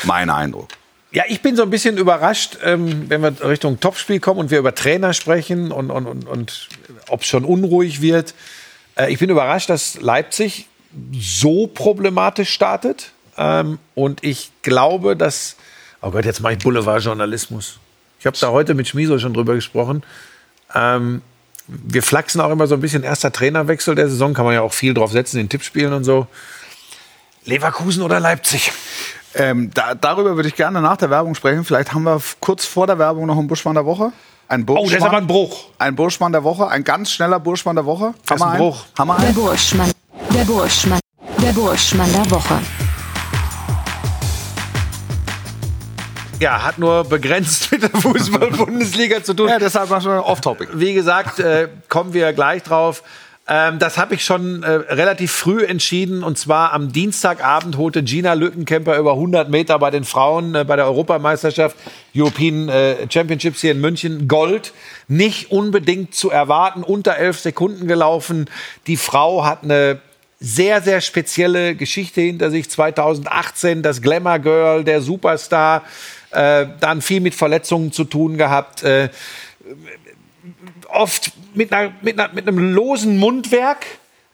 mein 0.03 0.29
Eindruck. 0.29 0.69
Ja, 1.11 1.23
ich 1.27 1.41
bin 1.41 1.55
so 1.55 1.61
ein 1.61 1.69
bisschen 1.69 1.97
überrascht, 1.97 2.57
ähm, 2.63 3.07
wenn 3.07 3.21
wir 3.21 3.35
Richtung 3.47 3.79
Topspiel 3.79 4.19
kommen 4.19 4.39
und 4.39 4.51
wir 4.51 4.57
über 4.57 4.73
Trainer 4.73 5.13
sprechen 5.13 5.71
und, 5.71 5.91
und, 5.91 6.07
und, 6.07 6.27
und 6.27 6.69
ob 7.07 7.21
es 7.21 7.27
schon 7.27 7.45
unruhig 7.45 8.01
wird. 8.01 8.33
Äh, 8.95 9.13
ich 9.13 9.19
bin 9.19 9.29
überrascht, 9.29 9.69
dass 9.69 10.01
Leipzig 10.01 10.67
so 11.11 11.67
problematisch 11.67 12.49
startet. 12.49 13.11
Ähm, 13.37 13.79
und 13.95 14.23
ich 14.23 14.51
glaube, 14.63 15.15
dass. 15.15 15.55
Oh 16.01 16.11
Gott, 16.11 16.25
jetzt 16.25 16.41
mache 16.41 16.53
ich 16.53 16.59
Boulevardjournalismus. 16.59 17.79
Ich 18.19 18.25
habe 18.25 18.37
da 18.39 18.49
heute 18.49 18.73
mit 18.73 18.87
Schmiso 18.87 19.19
schon 19.19 19.33
drüber 19.33 19.53
gesprochen. 19.55 20.03
Ähm, 20.73 21.21
wir 21.67 22.03
flachsen 22.03 22.41
auch 22.41 22.49
immer 22.51 22.67
so 22.67 22.75
ein 22.75 22.81
bisschen 22.81 23.03
erster 23.03 23.31
Trainerwechsel 23.31 23.95
der 23.95 24.09
Saison, 24.09 24.33
kann 24.33 24.45
man 24.45 24.53
ja 24.53 24.61
auch 24.61 24.73
viel 24.73 24.93
drauf 24.93 25.11
setzen 25.11 25.39
in 25.39 25.49
Tippspielen 25.49 25.93
und 25.93 26.03
so. 26.03 26.27
Leverkusen 27.45 28.03
oder 28.03 28.19
Leipzig? 28.19 28.71
Ähm, 29.35 29.71
da, 29.73 29.95
darüber 29.95 30.35
würde 30.35 30.49
ich 30.49 30.55
gerne 30.55 30.81
nach 30.81 30.97
der 30.97 31.09
Werbung 31.09 31.35
sprechen. 31.35 31.65
Vielleicht 31.65 31.93
haben 31.93 32.03
wir 32.03 32.21
kurz 32.39 32.65
vor 32.65 32.87
der 32.87 32.99
Werbung 32.99 33.25
noch 33.25 33.37
einen 33.37 33.47
Burschmann 33.47 33.75
der 33.75 33.85
Woche. 33.85 34.11
Ein 34.47 34.65
Oh, 34.67 34.83
das 34.83 34.93
ist 34.93 35.01
aber 35.01 35.17
ein 35.17 35.27
Bruch. 35.27 35.69
Ein 35.79 35.95
Burschmann 35.95 36.31
der 36.31 36.43
Woche, 36.43 36.67
ein 36.67 36.83
ganz 36.83 37.11
schneller 37.11 37.39
Burschmann 37.39 37.75
der 37.75 37.85
Woche. 37.85 38.13
Ist 38.23 38.41
ein? 38.41 38.57
Bruch. 38.57 38.85
Haben 38.97 39.07
wir 39.07 39.17
Der? 39.19 39.31
Burschmann. 39.31 39.91
Der 40.33 40.43
Burschmann. 40.43 40.99
Der 41.41 41.51
Burschmann 41.53 42.11
der 42.13 42.29
Woche. 42.29 42.59
Ja, 46.43 46.61
hat 46.61 46.77
nur 46.77 47.05
begrenzt 47.05 47.71
mit 47.71 47.83
der 47.83 47.89
Fußball-Bundesliga 47.89 49.23
zu 49.23 49.33
tun. 49.33 49.47
Ja, 49.47 49.59
deshalb 49.59 49.89
war 49.89 50.01
schon 50.01 50.11
off-topic. 50.19 50.71
Wie 50.73 50.93
gesagt, 50.93 51.39
äh, 51.39 51.69
kommen 51.87 52.13
wir 52.13 52.33
gleich 52.33 52.63
drauf. 52.63 53.01
Ähm, 53.47 53.79
das 53.79 53.97
habe 53.97 54.15
ich 54.15 54.25
schon 54.25 54.61
äh, 54.61 54.69
relativ 54.71 55.31
früh 55.31 55.63
entschieden. 55.63 56.21
Und 56.21 56.37
zwar 56.37 56.73
am 56.73 56.91
Dienstagabend 56.91 57.77
holte 57.77 58.03
Gina 58.03 58.33
Lückenkämper 58.33 58.97
über 58.97 59.13
100 59.13 59.49
Meter 59.49 59.79
bei 59.79 59.89
den 59.89 60.03
Frauen 60.03 60.53
äh, 60.53 60.65
bei 60.65 60.75
der 60.75 60.83
Europameisterschaft 60.85 61.77
European 62.13 62.67
äh, 62.67 63.07
Championships 63.09 63.61
hier 63.61 63.71
in 63.71 63.79
München 63.79 64.27
Gold. 64.27 64.73
Nicht 65.07 65.49
unbedingt 65.49 66.13
zu 66.13 66.29
erwarten, 66.29 66.83
unter 66.83 67.15
11 67.15 67.39
Sekunden 67.39 67.87
gelaufen. 67.87 68.49
Die 68.87 68.97
Frau 68.97 69.45
hat 69.45 69.63
eine 69.63 70.01
sehr, 70.41 70.81
sehr 70.81 70.99
spezielle 70.99 71.73
Geschichte 71.73 72.19
hinter 72.19 72.51
sich. 72.51 72.69
2018 72.69 73.81
das 73.81 74.01
Glamour 74.01 74.39
Girl, 74.39 74.83
der 74.83 75.01
Superstar. 75.01 75.83
Äh, 76.33 76.67
dann 76.79 77.01
viel 77.01 77.21
mit 77.21 77.35
Verletzungen 77.35 77.91
zu 77.91 78.03
tun 78.03 78.37
gehabt. 78.37 78.83
Äh, 78.83 79.09
oft 80.89 81.31
mit, 81.53 81.73
einer, 81.73 81.93
mit, 82.01 82.19
einer, 82.19 82.33
mit 82.33 82.47
einem 82.47 82.73
losen 82.73 83.17
Mundwerk, 83.17 83.85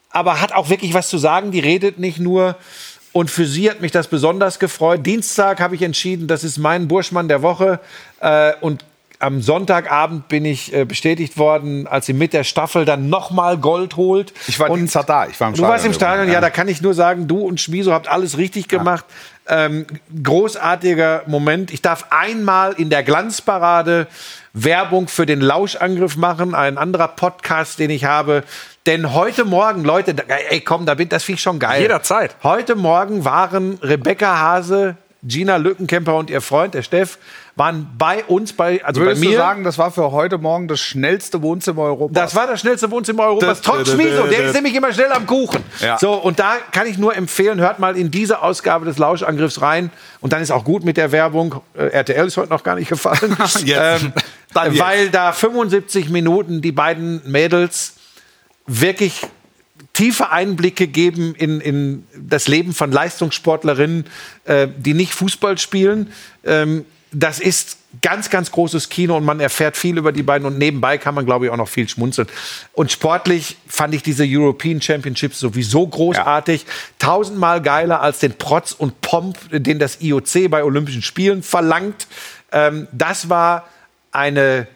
aber 0.09 0.41
hat 0.41 0.53
auch 0.53 0.69
wirklich 0.69 0.93
was 0.93 1.09
zu 1.09 1.17
sagen. 1.17 1.51
Die 1.51 1.59
redet 1.59 1.99
nicht 1.99 2.19
nur. 2.19 2.55
Und 3.11 3.31
für 3.31 3.45
sie 3.45 3.69
hat 3.69 3.81
mich 3.81 3.91
das 3.91 4.07
besonders 4.07 4.59
gefreut. 4.59 5.05
Dienstag 5.05 5.59
habe 5.59 5.75
ich 5.75 5.81
entschieden, 5.81 6.27
das 6.27 6.43
ist 6.43 6.57
mein 6.57 6.87
Burschmann 6.87 7.27
der 7.27 7.41
Woche. 7.41 7.79
Äh, 8.19 8.53
und 8.61 8.85
am 9.19 9.41
Sonntagabend 9.41 10.29
bin 10.29 10.45
ich 10.45 10.73
äh, 10.73 10.85
bestätigt 10.85 11.37
worden, 11.37 11.87
als 11.87 12.05
sie 12.05 12.13
mit 12.13 12.31
der 12.31 12.45
Staffel 12.45 12.85
dann 12.85 13.09
nochmal 13.09 13.57
Gold 13.57 13.97
holt. 13.97 14.33
Ich 14.47 14.59
war 14.59 14.69
und 14.69 14.93
da. 14.95 15.27
Ich 15.27 15.39
war 15.39 15.49
im 15.49 15.55
Du 15.55 15.63
warst 15.63 15.85
im 15.85 15.93
Stadion. 15.93 16.19
Stadion, 16.19 16.33
ja, 16.33 16.39
da 16.39 16.49
kann 16.49 16.69
ich 16.69 16.81
nur 16.81 16.93
sagen, 16.93 17.27
du 17.27 17.39
und 17.39 17.59
Schmiso 17.59 17.91
habt 17.91 18.07
alles 18.07 18.37
richtig 18.37 18.69
gemacht. 18.69 19.03
Ähm, 19.49 19.85
großartiger 20.23 21.23
Moment. 21.25 21.71
Ich 21.71 21.81
darf 21.81 22.05
einmal 22.11 22.73
in 22.73 22.89
der 22.89 23.03
Glanzparade 23.03 24.07
Werbung 24.53 25.07
für 25.07 25.25
den 25.25 25.41
Lauschangriff 25.41 26.17
machen, 26.17 26.55
ein 26.55 26.77
anderer 26.77 27.07
Podcast, 27.07 27.79
den 27.79 27.89
ich 27.89 28.05
habe. 28.05 28.43
Denn 28.85 29.13
heute 29.13 29.45
Morgen, 29.45 29.83
Leute, 29.83 30.15
ey, 30.49 30.61
komm, 30.61 30.85
da 30.85 30.95
bin, 30.95 31.09
das 31.09 31.23
finde 31.23 31.37
ich 31.37 31.41
schon 31.43 31.59
geil. 31.59 31.81
Jederzeit. 31.81 32.35
Heute 32.43 32.75
Morgen 32.75 33.25
waren 33.25 33.77
Rebecca 33.81 34.39
Hase, 34.39 34.95
Gina 35.23 35.57
Lückenkämper 35.57 36.15
und 36.15 36.29
ihr 36.29 36.41
Freund, 36.41 36.73
der 36.73 36.81
Steff, 36.81 37.17
waren 37.59 37.89
bei 37.97 38.23
uns, 38.23 38.53
bei, 38.53 38.83
also 38.83 39.01
Würdest 39.01 39.21
bei 39.21 39.27
mir. 39.27 39.35
du 39.35 39.37
sagen, 39.37 39.63
das 39.65 39.77
war 39.77 39.91
für 39.91 40.11
heute 40.11 40.37
Morgen 40.37 40.69
das 40.69 40.79
schnellste 40.79 41.41
Wohnzimmer 41.41 41.83
Europas? 41.83 42.15
Das 42.15 42.33
war 42.33 42.47
das 42.47 42.61
schnellste 42.61 42.89
Wohnzimmer 42.89 43.23
Europas, 43.23 43.61
trotz 43.61 43.91
Schmiso. 43.91 44.23
Der 44.23 44.45
ist 44.45 44.53
nämlich 44.55 44.73
immer 44.73 44.93
schnell 44.93 45.11
am 45.11 45.27
Kuchen. 45.27 45.61
Ja. 45.81 45.99
So, 45.99 46.13
und 46.13 46.39
da 46.39 46.55
kann 46.71 46.87
ich 46.87 46.97
nur 46.97 47.15
empfehlen, 47.15 47.59
hört 47.59 47.79
mal 47.79 47.97
in 47.97 48.09
diese 48.11 48.41
Ausgabe 48.41 48.85
des 48.85 48.97
Lauschangriffs 48.97 49.61
rein. 49.61 49.91
Und 50.21 50.31
dann 50.31 50.41
ist 50.41 50.51
auch 50.51 50.63
gut 50.63 50.85
mit 50.85 50.95
der 50.95 51.11
Werbung. 51.11 51.61
Äh, 51.73 51.87
RTL 51.87 52.27
ist 52.27 52.37
heute 52.37 52.49
noch 52.49 52.63
gar 52.63 52.75
nicht 52.75 52.89
gefallen. 52.89 53.37
Ähm, 53.71 54.13
weil 54.79 55.09
da 55.09 55.31
75 55.31 56.09
Minuten 56.09 56.61
die 56.61 56.71
beiden 56.71 57.21
Mädels 57.29 57.93
wirklich 58.65 59.27
tiefe 59.93 60.31
Einblicke 60.31 60.87
geben 60.87 61.35
in, 61.35 61.61
in 61.61 62.07
das 62.17 62.47
Leben 62.47 62.73
von 62.73 62.91
Leistungssportlerinnen, 62.91 64.05
äh, 64.45 64.67
die 64.75 64.95
nicht 64.95 65.13
Fußball 65.13 65.59
spielen. 65.59 66.11
Ähm, 66.43 66.85
das 67.11 67.39
ist 67.39 67.77
ganz, 68.01 68.29
ganz 68.29 68.51
großes 68.51 68.89
Kino 68.89 69.17
und 69.17 69.25
man 69.25 69.39
erfährt 69.39 69.75
viel 69.75 69.97
über 69.97 70.11
die 70.11 70.21
beiden 70.21 70.45
und 70.45 70.57
nebenbei 70.59 70.97
kann 70.99 71.15
man, 71.15 71.25
glaube 71.25 71.45
ich, 71.45 71.51
auch 71.51 71.57
noch 71.57 71.67
viel 71.67 71.89
schmunzeln. 71.89 72.27
Und 72.73 72.91
sportlich 72.91 73.57
fand 73.67 73.95
ich 73.95 74.03
diese 74.03 74.25
European 74.27 74.79
Championships 74.79 75.39
sowieso 75.39 75.87
großartig. 75.87 76.65
Tausendmal 76.99 77.61
geiler 77.63 78.01
als 78.01 78.19
den 78.19 78.33
Protz 78.37 78.73
und 78.73 79.01
Pomp, 79.01 79.37
den 79.51 79.79
das 79.79 80.01
IOC 80.01 80.49
bei 80.51 80.63
Olympischen 80.63 81.01
Spielen 81.01 81.41
verlangt. 81.41 82.05
Ähm, 82.51 82.87
das 82.91 83.29
war 83.29 83.67
eine 84.11 84.67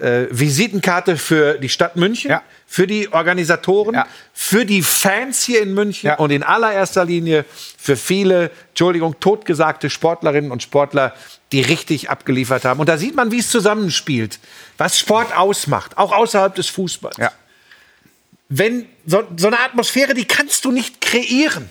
äh, 0.00 0.26
Visitenkarte 0.30 1.16
für 1.16 1.58
die 1.58 1.68
Stadt 1.68 1.94
München, 1.94 2.30
Ja. 2.32 2.42
für 2.66 2.86
die 2.88 3.12
Organisatoren, 3.12 3.94
Ja. 3.94 4.06
für 4.32 4.64
die 4.64 4.82
Fans 4.82 5.44
hier 5.44 5.62
in 5.62 5.72
München 5.74 6.08
Ja. 6.08 6.16
und 6.16 6.30
in 6.32 6.42
allererster 6.42 7.04
Linie 7.04 7.44
für 7.78 7.96
viele, 7.96 8.50
Entschuldigung, 8.70 9.14
totgesagte 9.20 9.90
Sportlerinnen 9.90 10.50
und 10.50 10.64
Sportler, 10.64 11.14
die 11.54 11.60
richtig 11.62 12.10
abgeliefert 12.10 12.64
haben. 12.64 12.80
Und 12.80 12.88
da 12.88 12.98
sieht 12.98 13.14
man, 13.14 13.30
wie 13.30 13.38
es 13.38 13.48
zusammenspielt, 13.48 14.40
was 14.76 14.98
Sport 14.98 15.34
ausmacht, 15.36 15.96
auch 15.96 16.12
außerhalb 16.12 16.52
des 16.54 16.68
Fußballs. 16.68 17.16
Ja. 17.16 17.30
Wenn 18.48 18.86
so, 19.06 19.22
so 19.36 19.46
eine 19.46 19.60
Atmosphäre, 19.60 20.14
die 20.14 20.24
kannst 20.26 20.64
du 20.64 20.72
nicht 20.72 21.00
kreieren. 21.00 21.70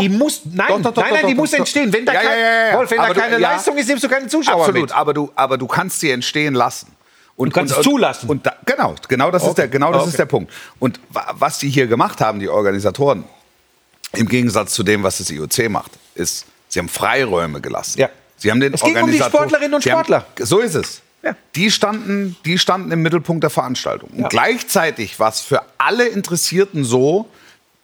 Die 0.00 0.08
muss, 0.08 0.42
nein, 0.44 0.68
Doch, 0.68 0.82
doch, 0.82 0.94
doch, 0.94 1.02
nein, 1.02 1.12
nein, 1.12 1.22
doch, 1.22 1.28
die 1.28 1.34
doch, 1.34 1.40
muss 1.40 1.50
doch. 1.52 1.58
entstehen. 1.58 1.92
Wenn 1.92 2.04
da, 2.06 2.12
Ja, 2.12 2.20
kein, 2.22 2.38
ja, 2.38 2.66
ja. 2.68 2.76
Wolf, 2.76 2.90
wenn 2.90 2.98
da 2.98 3.08
du- 3.12 3.20
keine 3.20 3.32
ja. 3.40 3.52
Leistung 3.52 3.76
ist, 3.76 3.88
nimmst 3.88 4.04
du 4.04 4.08
keine 4.08 4.26
Zuschauer 4.28 4.60
Absolut, 4.66 4.82
mit. 4.82 4.92
aber 4.92 5.14
du, 5.14 5.32
aber 5.34 5.58
du 5.58 5.66
kannst 5.66 6.00
sie 6.00 6.10
entstehen 6.10 6.54
lassen. 6.54 6.92
Und, 7.36 7.48
Du 7.48 7.54
kannst 7.54 7.74
es 7.76 7.82
zulassen. 7.82 8.28
Und 8.28 8.44
da, 8.46 8.54
genau, 8.66 8.94
genau 9.08 9.30
das, 9.30 9.44
ist, 9.46 9.54
der, 9.56 9.66
genau 9.68 9.92
das 9.92 10.02
Okay. 10.02 10.10
ist 10.10 10.18
der 10.18 10.26
Punkt. 10.26 10.52
Und 10.78 11.00
wa- 11.08 11.32
was 11.34 11.58
die 11.58 11.70
hier 11.70 11.86
gemacht 11.86 12.20
haben, 12.20 12.38
die 12.38 12.48
Organisatoren, 12.48 13.24
im 14.12 14.28
Gegensatz 14.28 14.74
zu 14.74 14.82
dem, 14.82 15.02
was 15.02 15.18
das 15.18 15.30
IOC 15.30 15.68
macht, 15.70 15.92
ist, 16.14 16.44
sie 16.68 16.78
haben 16.80 16.88
Freiräume 16.88 17.60
gelassen. 17.60 17.98
Ja. 17.98 18.10
Sie 18.40 18.50
haben 18.50 18.58
den 18.60 18.74
Es 18.74 18.80
ging 18.82 18.96
um 18.96 19.10
die 19.10 19.18
Sportlerinnen 19.18 19.74
und 19.74 19.82
Sie 19.84 19.92
haben- 19.92 20.04
Sportler. 20.04 20.26
so 20.40 20.58
ist 20.58 20.74
es. 20.74 21.02
Ja. 21.22 21.36
Die, 21.54 21.70
standen, 21.70 22.34
die 22.46 22.58
standen 22.58 22.90
im 22.90 23.02
Mittelpunkt 23.02 23.42
der 23.44 23.50
Veranstaltung. 23.50 24.08
Und 24.10 24.20
Ja. 24.22 24.28
gleichzeitig 24.28 25.20
war 25.20 25.28
es 25.28 25.40
für 25.40 25.62
alle 25.78 26.08
Interessierten 26.08 26.82
so, 26.82 27.28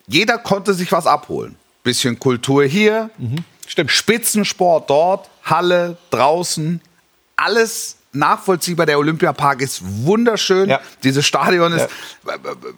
jeder 0.08 0.38
konnte 0.38 0.72
sich 0.74 0.90
was 0.90 1.06
abholen. 1.06 1.54
Bisschen 1.84 2.18
Kultur 2.18 2.64
hier, 2.64 3.10
Mhm. 3.18 3.44
stimmt. 3.66 3.90
Spitzensport 3.92 4.88
dort, 4.90 5.28
Halle, 5.44 5.98
draußen, 6.10 6.80
alles 7.36 7.96
nachvollziehbar. 8.12 8.86
Der 8.86 8.98
Olympiapark 8.98 9.60
ist 9.60 9.82
wunderschön. 9.84 10.70
Ja. 10.70 10.80
Dieses 11.04 11.26
Stadion 11.26 11.72
ist, 11.74 11.88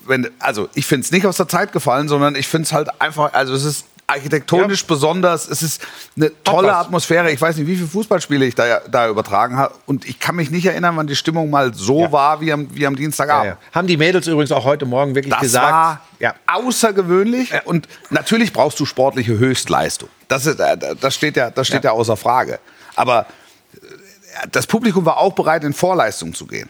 wenn, 0.06 0.28
also 0.40 0.68
ich 0.74 0.84
finde 0.86 1.04
es 1.04 1.12
nicht 1.12 1.24
aus 1.26 1.36
der 1.36 1.46
Zeit 1.46 1.72
gefallen, 1.72 2.08
sondern 2.08 2.34
ich 2.34 2.48
finde 2.48 2.66
es 2.66 2.72
halt 2.72 3.00
einfach, 3.00 3.32
also 3.32 3.54
es 3.54 3.62
ist 3.64 3.84
architektonisch 4.08 4.84
besonders, 4.86 5.46
es 5.48 5.62
ist 5.62 5.86
eine 6.16 6.32
tolle. 6.42 6.74
Atmosphäre. 6.74 7.30
Ich 7.30 7.40
weiß 7.40 7.56
nicht, 7.56 7.66
wie 7.66 7.76
viele 7.76 7.86
Fußballspiele 7.88 8.44
ich 8.46 8.54
da, 8.54 8.80
da 8.90 9.08
übertragen 9.08 9.56
habe 9.58 9.74
und 9.86 10.04
ich 10.08 10.18
kann 10.18 10.34
mich 10.34 10.50
nicht 10.50 10.66
erinnern, 10.66 10.96
wann 10.96 11.06
die 11.06 11.14
Stimmung 11.14 11.50
mal 11.50 11.72
so 11.74 12.00
Ja. 12.02 12.12
war 12.12 12.40
wie 12.40 12.52
am, 12.52 12.74
wie 12.74 12.86
am 12.86 12.94
Ja, 12.94 12.98
Dienstagabend. 12.98 13.52
ja. 13.52 13.74
Haben 13.74 13.86
die 13.86 13.96
Mädels 13.96 14.26
übrigens 14.26 14.50
auch 14.50 14.64
heute 14.64 14.86
Morgen 14.86 15.14
wirklich 15.14 15.32
Das 15.32 15.42
gesagt. 15.42 15.70
war 15.72 16.00
ja. 16.18 16.34
außergewöhnlich 16.46 17.52
und 17.66 17.86
natürlich 18.10 18.52
brauchst 18.52 18.80
du 18.80 18.86
sportliche 18.86 19.38
Höchstleistung. 19.38 20.08
Das, 20.28 20.46
ist, 20.46 20.58
äh, 20.58 20.76
das 21.00 21.14
steht, 21.14 21.36
ja, 21.36 21.50
das 21.50 21.66
steht 21.66 21.84
ja. 21.84 21.92
außer 21.92 22.16
Frage. 22.16 22.58
Aber 22.96 23.26
äh, 23.74 24.48
das 24.50 24.66
Publikum 24.66 25.04
war 25.04 25.18
auch 25.18 25.34
bereit, 25.34 25.64
in 25.64 25.72
Vorleistung 25.74 26.34
zu 26.34 26.46
gehen. 26.46 26.68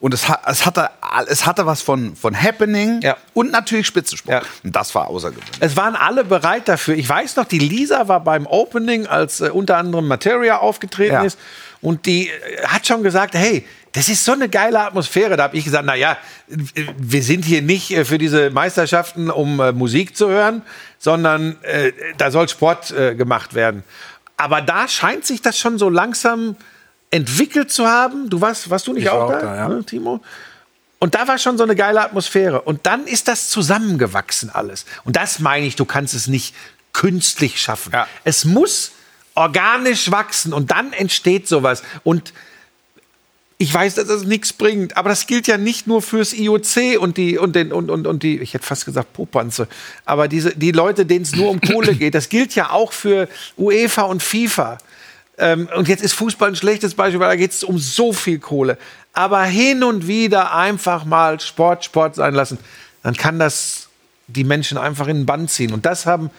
Und 0.00 0.14
es, 0.14 0.28
hat, 0.30 0.40
es, 0.46 0.64
hatte, 0.64 0.88
es 1.28 1.44
hatte 1.44 1.66
was 1.66 1.82
von, 1.82 2.16
von 2.16 2.34
Happening 2.34 3.00
Ja. 3.02 3.18
und 3.34 3.52
natürlich 3.52 3.86
Spitzensport. 3.86 4.42
Ja. 4.44 4.48
Und 4.64 4.74
das 4.74 4.94
war 4.94 5.08
außergewöhnlich. 5.08 5.50
Es 5.60 5.76
waren 5.76 5.94
alle 5.94 6.24
bereit 6.24 6.68
dafür. 6.68 6.96
Ich 6.96 7.06
weiß 7.06 7.36
noch, 7.36 7.44
die 7.44 7.58
Lisa 7.58 8.08
war 8.08 8.20
beim 8.24 8.46
Opening, 8.46 9.06
als 9.06 9.42
äh, 9.42 9.50
unter 9.50 9.76
anderem 9.76 10.08
Materia 10.08 10.56
aufgetreten 10.58 11.12
Ja. 11.12 11.22
ist. 11.24 11.38
Und 11.82 12.06
die 12.06 12.28
äh, 12.30 12.66
hat 12.66 12.86
schon 12.86 13.02
gesagt, 13.02 13.34
hey, 13.34 13.66
das 13.92 14.08
ist 14.08 14.24
so 14.24 14.32
eine 14.32 14.48
geile 14.48 14.80
Atmosphäre. 14.80 15.36
Da 15.36 15.42
habe 15.44 15.56
ich 15.58 15.64
gesagt, 15.64 15.84
na 15.84 15.94
ja, 15.96 16.16
wir 16.48 17.22
sind 17.22 17.44
hier 17.44 17.60
nicht 17.60 17.90
äh, 17.90 18.06
für 18.06 18.16
diese 18.16 18.48
Meisterschaften, 18.48 19.28
um 19.30 19.60
äh, 19.60 19.72
Musik 19.72 20.16
zu 20.16 20.30
hören, 20.30 20.62
sondern 20.98 21.62
äh, 21.62 21.92
da 22.16 22.30
soll 22.30 22.48
Sport 22.48 22.90
äh, 22.92 23.14
gemacht 23.14 23.52
werden. 23.52 23.84
Aber 24.38 24.62
da 24.62 24.88
scheint 24.88 25.26
sich 25.26 25.42
das 25.42 25.58
schon 25.58 25.76
so 25.78 25.90
langsam 25.90 26.56
entwickelt 27.10 27.70
zu 27.70 27.86
haben. 27.86 28.30
Du 28.30 28.40
warst, 28.40 28.70
warst 28.70 28.86
du 28.86 28.92
nicht 28.92 29.04
Ich 29.04 29.10
auch 29.10 29.30
da, 29.30 29.40
da, 29.40 29.56
ja. 29.56 29.68
ne, 29.68 29.84
Timo? 29.84 30.20
Und 30.98 31.14
da 31.14 31.26
war 31.26 31.38
schon 31.38 31.56
so 31.56 31.64
eine 31.64 31.74
geile 31.74 32.02
Atmosphäre. 32.02 32.60
Und 32.60 32.86
dann 32.86 33.06
ist 33.06 33.26
das 33.26 33.48
zusammengewachsen 33.48 34.50
alles. 34.50 34.84
Und 35.04 35.16
das 35.16 35.38
meine 35.38 35.66
ich, 35.66 35.76
du 35.76 35.86
kannst 35.86 36.14
es 36.14 36.26
nicht 36.26 36.54
künstlich 36.92 37.60
schaffen. 37.60 37.92
Ja. 37.92 38.06
Es 38.24 38.44
muss 38.44 38.92
organisch 39.34 40.10
wachsen 40.10 40.52
und 40.52 40.70
dann 40.70 40.92
entsteht 40.92 41.48
sowas. 41.48 41.82
Und 42.04 42.34
ich 43.56 43.72
weiß, 43.72 43.94
dass 43.96 44.08
das 44.08 44.24
nichts 44.24 44.52
bringt, 44.52 44.96
aber 44.96 45.10
das 45.10 45.26
gilt 45.26 45.46
ja 45.46 45.58
nicht 45.58 45.86
nur 45.86 46.00
fürs 46.00 46.32
IOC 46.32 46.98
und 46.98 47.16
die 47.18 47.36
und 47.36 47.54
den 47.54 47.72
und, 47.72 47.90
und, 47.90 48.06
und 48.06 48.22
die, 48.22 48.38
ich 48.38 48.54
hätte 48.54 48.66
fast 48.66 48.86
gesagt 48.86 49.12
Popanze, 49.12 49.68
aber 50.06 50.28
diese 50.28 50.56
die 50.56 50.72
Leute, 50.72 51.04
denen 51.04 51.22
es 51.24 51.36
nur 51.36 51.50
um 51.50 51.60
Kohle 51.60 51.94
geht, 51.96 52.14
das 52.14 52.30
gilt 52.30 52.54
ja 52.54 52.70
auch 52.70 52.92
für 52.92 53.28
UEFA 53.58 54.02
und 54.02 54.22
FIFA. 54.22 54.78
Ähm, 55.40 55.68
und 55.74 55.88
jetzt 55.88 56.02
ist 56.02 56.12
Fußball 56.12 56.50
ein 56.50 56.56
schlechtes 56.56 56.94
Beispiel, 56.94 57.20
weil 57.20 57.30
da 57.30 57.36
geht 57.36 57.52
es 57.52 57.64
um 57.64 57.78
so 57.78 58.12
viel 58.12 58.38
Kohle. 58.38 58.78
Aber 59.12 59.42
hin 59.42 59.82
und 59.82 60.06
wieder 60.06 60.54
einfach 60.54 61.04
mal 61.04 61.40
Sport 61.40 61.84
Sport 61.84 62.14
sein 62.14 62.34
lassen, 62.34 62.58
dann 63.02 63.16
kann 63.16 63.38
das 63.38 63.88
die 64.28 64.44
Menschen 64.44 64.78
einfach 64.78 65.08
in 65.08 65.18
den 65.18 65.26
Bann 65.26 65.48
ziehen. 65.48 65.72
Und 65.72 65.86
das 65.86 66.06
haben 66.06 66.30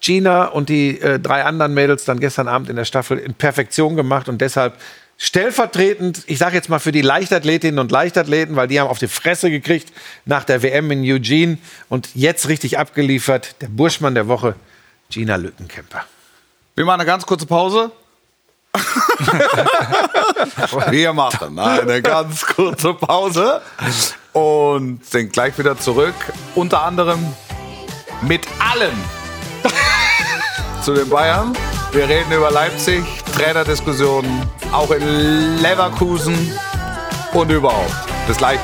Gina 0.00 0.46
und 0.46 0.68
die 0.68 1.00
äh, 1.00 1.18
drei 1.18 1.44
anderen 1.44 1.74
Mädels 1.74 2.04
dann 2.04 2.20
gestern 2.20 2.48
Abend 2.48 2.68
in 2.68 2.76
der 2.76 2.84
Staffel 2.84 3.18
in 3.18 3.34
Perfektion 3.34 3.96
gemacht 3.96 4.28
und 4.28 4.40
deshalb 4.40 4.74
stellvertretend, 5.16 6.22
ich 6.26 6.38
sage 6.38 6.54
jetzt 6.54 6.68
mal 6.68 6.78
für 6.78 6.92
die 6.92 7.02
Leichtathletinnen 7.02 7.80
und 7.80 7.90
Leichtathleten, 7.90 8.54
weil 8.54 8.68
die 8.68 8.78
haben 8.78 8.88
auf 8.88 9.00
die 9.00 9.08
Fresse 9.08 9.50
gekriegt 9.50 9.92
nach 10.24 10.44
der 10.44 10.62
WM 10.62 10.90
in 10.92 11.02
Eugene 11.02 11.58
und 11.88 12.10
jetzt 12.14 12.48
richtig 12.48 12.78
abgeliefert, 12.78 13.56
der 13.60 13.68
Burschmann 13.68 14.14
der 14.14 14.28
Woche, 14.28 14.54
Gina 15.10 15.36
Lückenkämper. 15.36 16.04
Wir 16.76 16.84
machen 16.84 17.00
eine 17.00 17.06
ganz 17.06 17.26
kurze 17.26 17.46
Pause. 17.46 17.90
Wir 20.90 21.12
machen 21.12 21.58
eine 21.58 22.02
ganz 22.02 22.46
kurze 22.46 22.94
Pause 22.94 23.60
und 24.32 25.04
sind 25.04 25.32
gleich 25.32 25.58
wieder 25.58 25.76
zurück. 25.78 26.14
Unter 26.54 26.82
anderem 26.82 27.34
mit 28.22 28.46
allem 28.58 28.96
zu 30.82 30.94
den 30.94 31.08
Bayern. 31.08 31.56
Wir 31.92 32.08
reden 32.08 32.32
über 32.32 32.50
Leipzig, 32.50 33.04
Trainerdiskussionen, 33.34 34.42
auch 34.72 34.90
in 34.90 35.62
Leverkusen 35.62 36.52
und 37.32 37.50
überhaupt. 37.50 37.94
Bis 38.26 38.36
gleich. 38.36 38.60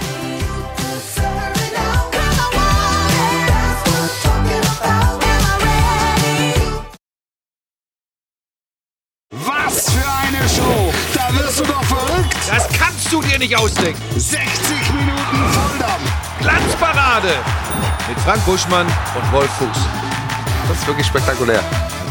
Was 9.64 9.90
für 9.90 10.07
eine 10.07 10.48
Show! 10.48 10.92
Da 11.14 11.35
wirst 11.38 11.61
du 11.61 11.64
doch 11.64 11.83
verrückt! 11.85 12.35
Das 12.48 12.68
kannst 12.79 13.12
du 13.12 13.20
dir 13.22 13.38
nicht 13.38 13.57
ausdenken. 13.57 14.00
60 14.16 14.40
Minuten 14.92 15.53
Volldampf! 15.53 16.12
Glanzparade 16.40 17.29
mit 18.09 18.18
Frank 18.20 18.44
Buschmann 18.44 18.87
und 18.87 19.33
Wolf 19.33 19.50
Fuß. 19.53 19.68
Das 20.68 20.79
ist 20.79 20.87
wirklich 20.87 21.07
spektakulär. 21.07 21.62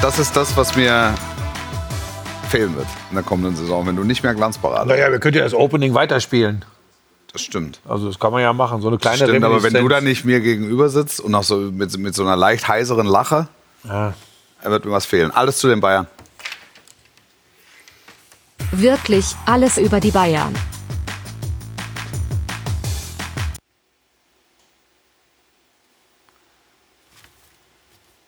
Das 0.01 0.17
ist 0.19 0.35
das, 0.35 0.55
was 0.57 0.75
mir 0.75 1.13
fehlen 2.49 2.75
wird 2.75 2.87
in 3.09 3.15
der 3.15 3.23
kommenden 3.23 3.55
Saison, 3.55 3.85
wenn 3.85 3.95
du 3.95 4.03
nicht 4.03 4.23
mehr 4.23 4.33
Glanzparade. 4.33 4.87
Naja, 4.89 5.11
wir 5.11 5.19
könnten 5.19 5.37
ja 5.39 5.43
das 5.43 5.53
Opening 5.53 5.93
weiterspielen. 5.93 6.65
Das 7.31 7.41
stimmt. 7.41 7.79
Also 7.87 8.07
das 8.07 8.19
kann 8.19 8.31
man 8.31 8.41
ja 8.41 8.53
machen, 8.53 8.81
so 8.81 8.87
eine 8.89 8.97
kleine 8.97 9.17
Stimmt, 9.17 9.43
aber 9.43 9.63
wenn 9.63 9.73
du 9.73 9.87
da 9.87 10.01
nicht 10.01 10.23
mir 10.25 10.39
gegenüber 10.39 10.89
sitzt 10.89 11.19
und 11.19 11.33
auch 11.33 11.43
so 11.43 11.57
mit, 11.57 11.95
mit 11.97 12.13
so 12.15 12.23
einer 12.23 12.35
leicht 12.35 12.67
heiseren 12.67 13.07
Lache, 13.07 13.47
Ja. 13.83 14.13
wird 14.63 14.85
mir 14.85 14.91
was 14.91 15.05
fehlen. 15.05 15.31
Alles 15.31 15.57
zu 15.57 15.67
den 15.67 15.79
Bayern. 15.81 16.07
Wirklich 18.75 19.35
alles 19.45 19.77
über 19.77 19.99
die 19.99 20.09
Bayern. 20.09 20.51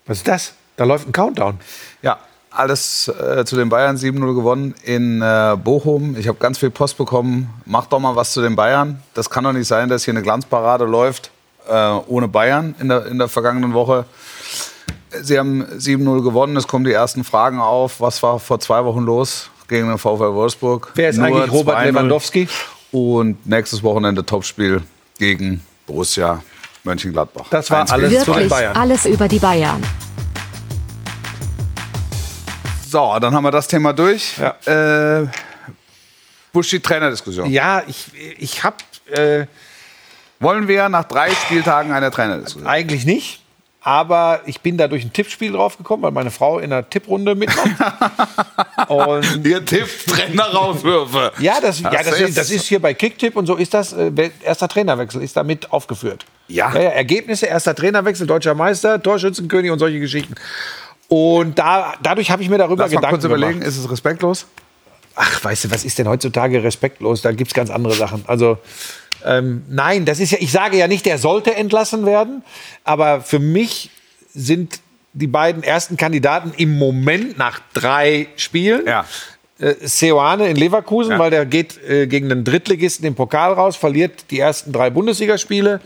Was 0.05 0.17
ist 0.17 0.27
das? 0.27 0.53
Da 0.77 0.83
läuft 0.83 1.07
ein 1.07 1.11
Countdown. 1.11 1.59
Ja, 2.03 2.19
alles 2.51 3.07
äh, 3.07 3.43
zu 3.43 3.55
den 3.55 3.69
Bayern 3.69 3.97
7-0 3.97 4.35
gewonnen 4.35 4.75
in 4.83 5.19
äh, 5.23 5.57
Bochum. 5.57 6.15
Ich 6.15 6.27
habe 6.27 6.37
ganz 6.37 6.59
viel 6.59 6.69
Post 6.69 6.99
bekommen. 6.99 7.49
Mach 7.65 7.87
doch 7.87 7.99
mal 7.99 8.15
was 8.15 8.31
zu 8.31 8.43
den 8.43 8.55
Bayern. 8.55 9.01
Das 9.15 9.31
kann 9.31 9.45
doch 9.45 9.53
nicht 9.53 9.67
sein, 9.67 9.89
dass 9.89 10.05
hier 10.05 10.13
eine 10.13 10.21
Glanzparade 10.21 10.85
läuft 10.85 11.31
äh, 11.67 11.89
ohne 12.05 12.27
Bayern 12.27 12.75
in 12.79 12.89
der, 12.89 13.07
in 13.07 13.17
der 13.17 13.29
vergangenen 13.29 13.73
Woche. 13.73 14.05
Sie 15.09 15.39
haben 15.39 15.63
7-0 15.63 16.21
gewonnen. 16.21 16.55
Es 16.55 16.67
kommen 16.67 16.85
die 16.85 16.93
ersten 16.93 17.23
Fragen 17.23 17.59
auf. 17.59 17.99
Was 17.99 18.21
war 18.21 18.39
vor 18.39 18.59
zwei 18.59 18.85
Wochen 18.85 19.01
los 19.01 19.49
gegen 19.67 19.87
den 19.87 19.97
VfL 19.97 20.33
Wolfsburg? 20.33 20.91
Wer 20.95 21.09
ist 21.09 21.17
Nur 21.17 21.27
eigentlich 21.27 21.51
Robert 21.51 21.77
2-0. 21.79 21.83
Lewandowski? 21.85 22.47
Und 22.91 23.45
nächstes 23.45 23.83
Wochenende 23.83 24.25
Topspiel 24.25 24.81
gegen 25.17 25.61
Borussia 25.85 26.41
Mönchengladbach. 26.83 27.47
Das 27.49 27.69
war 27.71 27.81
1 27.81 27.91
alles 27.91 28.09
gegen 28.11 28.23
zu 28.23 28.31
den 28.31 28.35
Wirklich 28.35 28.49
Bayern. 28.51 28.75
alles 28.77 29.05
über 29.05 29.27
die 29.27 29.39
Bayern. 29.39 29.81
So, 32.87 33.17
dann 33.19 33.33
haben 33.33 33.43
wir 33.43 33.51
das 33.51 33.67
Thema 33.67 33.91
durch. 33.93 34.37
Ja. 34.37 35.21
Äh, 35.21 35.27
Buschi 36.53 36.79
Trainerdiskussion. 36.79 37.49
Ja, 37.49 37.83
ich, 37.87 38.05
ich 38.37 38.63
habe 38.63 38.77
äh, 39.11 39.45
Wollen 40.39 40.67
wir 40.67 40.89
nach 40.89 41.05
drei 41.05 41.31
Spieltagen 41.31 41.91
eine 41.91 42.11
Trainerdiskussion? 42.11 42.67
eigentlich 42.69 43.05
nicht. 43.05 43.41
Aber 43.87 44.41
ich 44.47 44.61
bin 44.61 44.77
da 44.77 44.87
durch 44.87 45.03
ein 45.03 45.13
Tippspiel 45.13 45.51
draufgekommen, 45.51 46.01
weil 46.01 46.11
meine 46.11 46.31
Frau 46.31 46.57
in 46.57 46.73
einer 46.73 46.89
Tipprunde 46.89 47.35
mitmacht. 47.35 47.69
und 48.87 49.45
Ihr 49.45 49.63
tippt 49.63 50.07
Trainerauswürfe. 50.07 51.31
ja, 51.37 51.61
das, 51.61 51.81
ja 51.81 51.91
das, 51.91 52.05
Das 52.05 52.19
ist, 52.19 52.35
das 52.35 52.49
ist 52.49 52.65
hier 52.65 52.81
bei 52.81 52.95
Kicktipp 52.95 53.35
und 53.35 53.45
so 53.45 53.53
ist 53.53 53.75
das. 53.75 53.93
Äh, 53.93 54.31
erster 54.43 54.67
Trainerwechsel 54.67 55.21
ist 55.21 55.37
damit 55.37 55.71
aufgeführt. 55.71 56.25
Ja. 56.47 56.73
ja, 56.73 56.81
ja. 56.81 56.89
Ergebnisse, 56.89 57.45
erster 57.45 57.75
Trainerwechsel, 57.75 58.25
deutscher 58.25 58.55
Meister, 58.55 58.99
Torschützenkönig 58.99 59.69
und 59.69 59.77
solche 59.77 59.99
Geschichten. 59.99 60.33
Und 61.07 61.59
da, 61.59 61.93
dadurch 62.01 62.31
habe 62.31 62.41
ich 62.41 62.49
mir 62.49 62.57
darüber 62.57 62.85
Lass 62.85 62.91
mal 62.91 63.01
Gedanken 63.01 63.15
kurz 63.17 63.25
überlegen, 63.25 63.59
gemacht. 63.59 63.67
ist 63.67 63.77
es 63.77 63.91
respektlos? 63.91 64.47
Ach, 65.13 65.43
weißt 65.43 65.65
du, 65.65 65.71
was 65.71 65.85
ist 65.85 65.99
denn 65.99 66.07
heutzutage 66.07 66.63
respektlos? 66.63 67.21
Da 67.21 67.33
gibt 67.33 67.49
es 67.51 67.53
ganz 67.53 67.69
andere 67.69 67.93
Sachen. 67.93 68.23
Also, 68.25 68.57
ähm, 69.25 69.63
nein, 69.69 70.05
das 70.05 70.19
ist 70.19 70.31
ja, 70.31 70.37
ich 70.39 70.51
sage 70.51 70.77
ja 70.77 70.87
nicht, 70.87 71.05
der 71.05 71.17
sollte 71.17 71.55
entlassen 71.55 72.05
werden, 72.05 72.43
aber 72.83 73.21
für 73.21 73.39
mich 73.39 73.89
sind 74.33 74.79
die 75.13 75.27
beiden 75.27 75.63
ersten 75.63 75.97
Kandidaten 75.97 76.51
im 76.57 76.77
Moment 76.77 77.37
nach 77.37 77.59
drei 77.73 78.27
Spielen. 78.35 78.85
Ja. 78.85 79.05
Äh, 79.59 79.75
Seoane 79.81 80.47
in 80.49 80.57
Leverkusen, 80.57 81.13
Ja. 81.13 81.19
weil 81.19 81.31
der 81.31 81.45
geht 81.45 81.81
äh, 81.87 82.07
gegen 82.07 82.27
den 82.29 82.43
Drittligisten 82.43 83.05
im 83.05 83.15
Pokal 83.15 83.53
raus, 83.53 83.77
verliert 83.77 84.25
die 84.31 84.39
ersten 84.39 84.73
drei 84.73 84.89
Bundesligaspiele. 84.89 85.79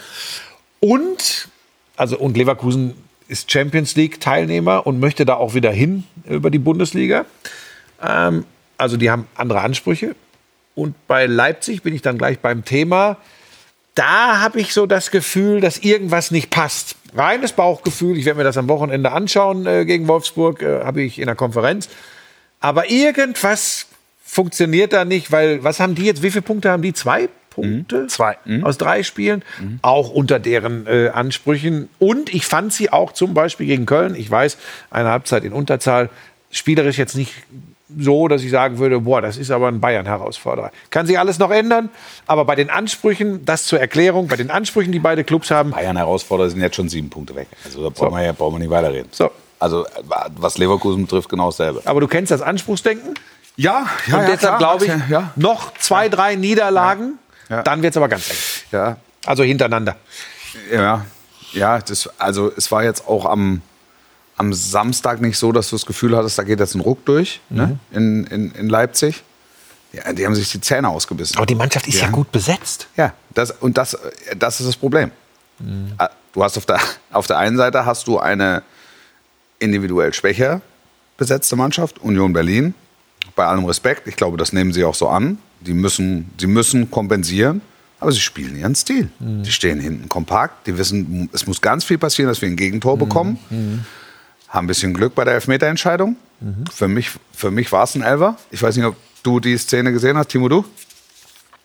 Und, 0.79 1.49
also, 1.95 2.17
und 2.17 2.35
Leverkusen 2.37 2.95
ist 3.27 3.51
Champions 3.51 3.95
League 3.95 4.19
Teilnehmer 4.19 4.87
und 4.87 4.99
möchte 4.99 5.25
da 5.25 5.35
auch 5.35 5.53
wieder 5.53 5.71
hin 5.71 6.05
über 6.27 6.49
die 6.49 6.57
Bundesliga. 6.57 7.25
Ähm, 8.01 8.45
also 8.77 8.97
die 8.97 9.11
haben 9.11 9.27
andere 9.35 9.61
Ansprüche. 9.61 10.15
Und 10.79 10.95
bei 11.07 11.25
Leipzig 11.25 11.83
bin 11.83 11.93
ich 11.93 12.01
dann 12.01 12.17
gleich 12.17 12.39
beim 12.39 12.63
Thema. 12.63 13.17
Da 13.95 14.39
habe 14.39 14.61
ich 14.61 14.73
so 14.73 14.85
das 14.85 15.11
Gefühl, 15.11 15.59
dass 15.59 15.79
irgendwas 15.79 16.31
nicht 16.31 16.49
passt. 16.49 16.95
Reines 17.13 17.51
Bauchgefühl. 17.51 18.17
Ich 18.17 18.23
werde 18.23 18.37
mir 18.37 18.43
das 18.45 18.57
am 18.57 18.69
Wochenende 18.69 19.11
anschauen 19.11 19.65
äh, 19.65 19.83
gegen 19.83 20.07
Wolfsburg. 20.07 20.61
Äh, 20.61 20.85
habe 20.85 21.01
ich 21.01 21.19
in 21.19 21.25
der 21.25 21.35
Konferenz. 21.35 21.89
Aber 22.61 22.89
irgendwas 22.89 23.87
funktioniert 24.23 24.93
da 24.93 25.03
nicht, 25.03 25.31
weil 25.31 25.63
was 25.63 25.81
haben 25.81 25.95
die 25.95 26.05
jetzt? 26.05 26.23
Wie 26.23 26.31
viele 26.31 26.43
Punkte 26.43 26.71
haben 26.71 26.81
die? 26.81 26.93
Zwei 26.93 27.27
Punkte? 27.49 28.07
Zwei. 28.07 28.37
Aus 28.63 28.77
drei 28.77 29.03
Spielen. 29.03 29.43
Auch 29.81 30.11
unter 30.11 30.39
deren 30.39 30.87
äh, 30.87 31.09
Ansprüchen. 31.09 31.89
Und 31.99 32.33
ich 32.33 32.45
fand 32.45 32.71
sie 32.71 32.93
auch 32.93 33.11
zum 33.11 33.33
Beispiel 33.33 33.67
gegen 33.67 33.85
Köln. 33.85 34.15
Ich 34.15 34.31
weiß, 34.31 34.57
eine 34.91 35.09
Halbzeit 35.09 35.43
in 35.43 35.51
Unterzahl. 35.51 36.09
Spielerisch 36.51 36.97
jetzt 36.97 37.17
nicht 37.17 37.33
so, 37.97 38.27
dass 38.27 38.43
ich 38.43 38.51
sagen 38.51 38.77
würde, 38.77 38.99
boah, 38.99 39.21
das 39.21 39.37
ist 39.37 39.49
aber 39.51 39.67
ein 39.67 39.79
Bayern-Herausforderer. 39.79 40.71
Kann 40.91 41.07
sich 41.07 41.17
alles 41.17 41.39
noch 41.39 41.49
ändern, 41.51 41.89
aber 42.27 42.45
bei 42.45 42.55
den 42.55 42.69
Ansprüchen, 42.69 43.45
das 43.45 43.65
zur 43.65 43.79
Erklärung, 43.79 44.27
bei 44.27 44.35
den 44.35 44.51
Ansprüchen, 44.51 44.91
die 44.91 44.99
beide 44.99 45.23
Clubs 45.23 45.49
haben, 45.49 45.71
Bayern 45.71 45.97
Herausforderer 45.97 46.49
sind 46.49 46.61
jetzt 46.61 46.75
schon 46.75 46.89
sieben 46.89 47.09
Punkte 47.09 47.35
weg. 47.35 47.47
Also 47.65 47.83
da 47.83 47.89
brauchen, 47.89 48.15
wir, 48.15 48.23
ja, 48.25 48.31
brauchen 48.31 48.55
wir 48.55 48.59
nicht 48.59 48.69
weiterreden. 48.69 49.09
So. 49.11 49.31
Also 49.59 49.85
was 50.37 50.57
Leverkusen 50.57 51.03
betrifft, 51.03 51.29
genau 51.29 51.47
dasselbe. 51.47 51.81
aber 51.85 51.99
du 51.99 52.07
kennst 52.07 52.31
das 52.31 52.41
Anspruchsdenken. 52.41 53.15
Ja, 53.57 53.87
ja, 54.07 54.19
und 54.19 54.27
deshalb 54.29 54.57
glaube 54.59 54.85
ich, 54.85 54.91
Ja, 55.09 55.31
noch 55.35 55.73
zwei, 55.77 56.07
drei 56.07 56.35
Niederlagen, 56.35 57.17
Ja. 57.49 57.63
dann 57.63 57.81
wird 57.81 57.91
es 57.93 57.97
aber 57.97 58.07
ganz 58.07 58.29
eng. 58.29 58.37
ja, 58.71 58.97
Also 59.25 59.43
hintereinander. 59.43 59.95
ja, 60.71 61.05
ja 61.51 61.79
das, 61.79 62.09
also 62.19 62.51
es 62.55 62.71
war 62.71 62.83
jetzt 62.83 63.05
auch 63.07 63.25
am, 63.25 63.61
am 64.39 64.53
Samstag 64.53 65.21
nicht 65.21 65.37
so, 65.37 65.51
dass 65.51 65.69
du 65.69 65.75
das 65.75 65.85
Gefühl 65.85 66.15
hattest, 66.15 66.37
da 66.39 66.43
geht 66.43 66.59
jetzt 66.59 66.73
ein 66.73 66.81
Ruck 66.81 67.03
durch 67.05 67.41
ne? 67.49 67.77
in, 67.91 68.23
in, 68.27 68.51
in 68.53 68.69
Leipzig. 68.69 69.23
Ja, 69.91 70.13
die 70.13 70.25
haben 70.25 70.35
sich 70.35 70.49
die 70.51 70.61
Zähne 70.61 70.87
ausgebissen. 70.87 71.35
Aber 71.37 71.45
die 71.45 71.55
Mannschaft 71.55 71.87
ist 71.87 71.99
ja, 71.99 72.05
Ja. 72.05 72.11
gut 72.11 72.31
besetzt. 72.31 72.87
Ja, 72.95 73.13
das, 73.33 73.51
und 73.51 73.77
das, 73.77 73.97
das 74.37 74.59
ist 74.59 74.67
das 74.67 74.75
Problem. 74.75 75.11
Ah, 75.97 76.09
Du 76.33 76.43
hast 76.43 76.57
auf 76.57 76.65
der, 76.65 76.79
auf 77.11 77.25
der 77.27 77.37
einen 77.39 77.57
Seite 77.57 77.85
hast 77.85 78.07
du 78.07 78.19
eine 78.19 78.61
individuell 79.57 80.13
schwächer 80.13 80.61
besetzte 81.17 81.55
Mannschaft, 81.55 81.99
Union 81.99 82.31
Berlin. 82.33 82.73
Bei 83.35 83.45
allem 83.45 83.65
Respekt, 83.65 84.07
ich 84.07 84.15
glaube, 84.15 84.37
das 84.37 84.53
nehmen 84.53 84.71
sie 84.71 84.85
auch 84.85 84.95
so 84.95 85.09
an. 85.09 85.37
Die 85.61 85.73
müssen, 85.73 86.29
sie 86.39 86.47
müssen 86.47 86.89
kompensieren, 86.91 87.61
aber 87.99 88.11
sie 88.13 88.19
spielen 88.21 88.55
ihren 88.57 88.75
Stil. 88.75 89.09
Die 89.19 89.51
stehen 89.51 89.79
hinten 89.81 90.07
kompakt, 90.07 90.67
die 90.67 90.77
wissen, 90.77 91.29
es 91.33 91.45
muss 91.47 91.59
ganz 91.61 91.83
viel 91.83 91.97
passieren, 91.97 92.29
dass 92.29 92.41
wir 92.41 92.47
ein 92.47 92.55
Gegentor 92.55 92.97
bekommen. 92.97 93.37
Haben 94.49 94.65
ein 94.65 94.67
bisschen 94.67 94.93
Glück 94.93 95.15
bei 95.15 95.23
der 95.23 95.35
Elfmeterentscheidung. 95.35 96.15
Für 96.73 96.87
mich, 96.87 97.11
für 97.33 97.51
mich 97.51 97.71
war 97.71 97.83
es 97.83 97.95
ein 97.95 98.01
Elfer. 98.01 98.35
Ich 98.49 98.63
weiß 98.63 98.75
nicht, 98.77 98.85
ob 98.85 98.95
du 99.23 99.39
die 99.39 99.57
Szene 99.57 99.91
gesehen 99.91 100.17
hast. 100.17 100.29
Timo, 100.29 100.47
du? 100.47 100.63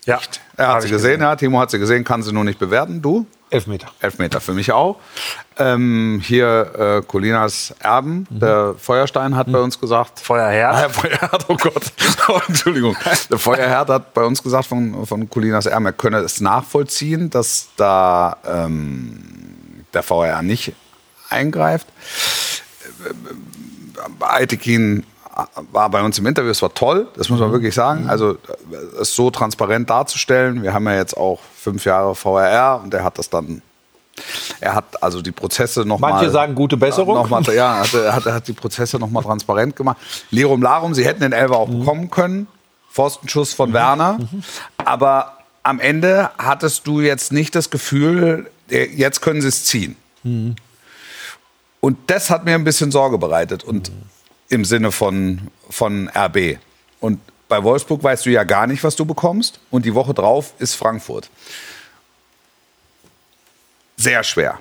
Ja, 0.04 0.18
Er 0.56 0.68
hat 0.68 0.82
sie 0.82 0.88
ich 0.88 0.92
gesehen, 0.92 1.20
ja. 1.22 1.34
Timo 1.36 1.60
hat 1.60 1.70
sie 1.70 1.78
gesehen, 1.78 2.04
kann 2.04 2.22
sie 2.22 2.32
nur 2.32 2.44
nicht 2.44 2.58
bewerten. 2.58 3.00
Du? 3.00 3.26
Elfmeter. 3.50 3.86
Elfmeter 4.00 4.40
für 4.40 4.52
mich 4.52 4.72
auch. 4.72 4.98
Ähm, 5.58 6.20
hier 6.22 6.72
äh, 7.02 7.06
Colinas 7.06 7.72
Erben, 7.78 8.26
der 8.28 8.74
Feuerstein, 8.76 9.36
hat 9.36 9.50
bei 9.50 9.60
uns 9.60 9.80
gesagt. 9.80 10.18
Feuerherd. 10.18 10.74
Ah, 10.74 10.88
Feuerherd, 10.90 11.44
oh 11.48 11.56
Gott. 11.56 11.84
Oh, 12.26 12.40
Entschuldigung. 12.48 12.96
Der 13.30 13.38
Feuerherd 13.38 13.90
hat 13.90 14.14
bei 14.14 14.22
uns 14.24 14.42
gesagt 14.42 14.66
von, 14.66 15.06
von 15.06 15.28
Colinas 15.28 15.66
Erben, 15.66 15.84
er 15.84 15.92
könne 15.92 16.18
es 16.20 16.40
nachvollziehen, 16.40 17.28
dass 17.28 17.68
da 17.76 18.38
ähm, 18.46 19.20
der 19.92 20.02
VR 20.02 20.40
nicht 20.40 20.72
eingreift. 21.28 21.86
Aitekin 24.20 25.04
war 25.72 25.90
bei 25.90 26.02
uns 26.02 26.18
im 26.18 26.26
Interview, 26.26 26.50
es 26.50 26.62
war 26.62 26.72
toll, 26.74 27.08
das 27.16 27.28
muss 27.28 27.40
man 27.40 27.50
wirklich 27.50 27.74
sagen. 27.74 28.08
Also 28.08 28.38
es 29.00 29.14
so 29.14 29.30
transparent 29.30 29.90
darzustellen. 29.90 30.62
Wir 30.62 30.72
haben 30.72 30.86
ja 30.86 30.94
jetzt 30.94 31.16
auch 31.16 31.40
fünf 31.56 31.84
Jahre 31.84 32.14
VRR 32.14 32.80
und 32.82 32.94
er 32.94 33.02
hat 33.02 33.18
das 33.18 33.30
dann, 33.30 33.60
er 34.60 34.74
hat 34.76 35.02
also 35.02 35.22
die 35.22 35.32
Prozesse 35.32 35.84
nochmal. 35.84 36.12
Manche 36.12 36.30
sagen 36.30 36.54
gute 36.54 36.76
Besserung. 36.76 37.16
Noch 37.16 37.28
mal, 37.28 37.42
ja, 37.52 37.80
hat, 37.80 37.94
er 37.94 38.14
hat, 38.14 38.26
er 38.26 38.34
hat 38.34 38.46
die 38.46 38.52
Prozesse 38.52 38.98
nochmal 38.98 39.24
transparent 39.24 39.74
gemacht. 39.74 39.96
Lirum 40.30 40.62
Larum, 40.62 40.94
sie 40.94 41.04
hätten 41.04 41.20
den 41.20 41.32
Elfer 41.32 41.56
auch 41.56 41.68
bekommen 41.68 42.10
können. 42.10 42.46
Pfostenschuss 42.92 43.54
von 43.54 43.72
Werner. 43.72 44.18
Aber 44.76 45.38
am 45.64 45.80
Ende 45.80 46.30
hattest 46.38 46.86
du 46.86 47.00
jetzt 47.00 47.32
nicht 47.32 47.56
das 47.56 47.70
Gefühl, 47.70 48.48
äh, 48.70 48.84
jetzt 48.84 49.20
können 49.20 49.40
sie 49.40 49.48
es 49.48 49.64
ziehen. 49.64 49.96
Und 51.84 51.98
das 52.06 52.30
hat 52.30 52.46
mir 52.46 52.54
ein 52.54 52.64
bisschen 52.64 52.90
Sorge 52.90 53.18
bereitet. 53.18 53.62
Und 53.62 53.92
im 54.48 54.64
Sinne 54.64 54.90
von, 54.90 55.48
von 55.68 56.08
RB. 56.08 56.56
Und 56.98 57.20
bei 57.46 57.62
Wolfsburg 57.62 58.02
weißt 58.02 58.24
du 58.24 58.30
ja 58.30 58.44
gar 58.44 58.66
nicht, 58.66 58.82
was 58.82 58.96
du 58.96 59.04
bekommst. 59.04 59.60
Und 59.70 59.84
die 59.84 59.94
Woche 59.94 60.14
drauf 60.14 60.54
ist 60.58 60.76
Frankfurt. 60.76 61.28
Sehr 63.98 64.24
schwer. 64.24 64.60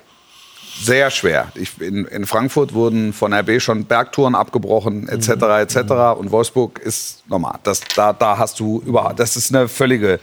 Sehr 0.82 1.10
schwer. 1.10 1.50
Ich, 1.54 1.80
in, 1.80 2.04
in 2.04 2.26
Frankfurt 2.26 2.74
wurden 2.74 3.14
von 3.14 3.32
RB 3.32 3.58
schon 3.58 3.86
Bergtouren 3.86 4.34
abgebrochen, 4.34 5.08
etc. 5.08 5.28
etc. 5.62 6.18
Und 6.18 6.30
Wolfsburg 6.30 6.78
ist 6.80 7.22
normal. 7.26 7.58
Das, 7.62 7.80
da, 7.96 8.12
da 8.12 8.36
hast 8.36 8.60
du 8.60 8.82
überhaupt. 8.84 9.18
Das 9.18 9.34
ist 9.36 9.54
eine 9.54 9.68
völlige, 9.68 10.20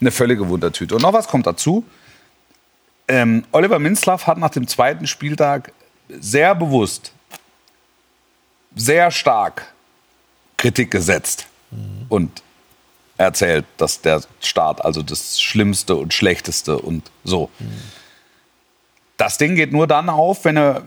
eine 0.00 0.12
völlige 0.12 0.48
Wundertüte. 0.48 0.94
Und 0.94 1.02
noch 1.02 1.14
was 1.14 1.26
kommt 1.26 1.48
dazu. 1.48 1.84
Ähm, 3.08 3.44
Oliver 3.50 3.80
Minzlaff 3.80 4.28
hat 4.28 4.38
nach 4.38 4.50
dem 4.50 4.68
zweiten 4.68 5.08
Spieltag 5.08 5.72
sehr 6.08 6.54
bewusst, 6.54 7.12
sehr 8.74 9.10
stark 9.10 9.72
Kritik 10.56 10.90
gesetzt 10.90 11.46
und 12.08 12.42
erzählt, 13.16 13.64
dass 13.76 14.00
der 14.00 14.22
Start 14.40 14.84
also 14.84 15.02
das 15.02 15.40
Schlimmste 15.40 15.96
und 15.96 16.12
Schlechteste 16.12 16.78
und 16.78 17.10
so. 17.22 17.50
Das 19.16 19.38
Ding 19.38 19.54
geht 19.54 19.72
nur 19.72 19.86
dann 19.86 20.08
auf, 20.08 20.44
wenn, 20.44 20.56
er, 20.56 20.82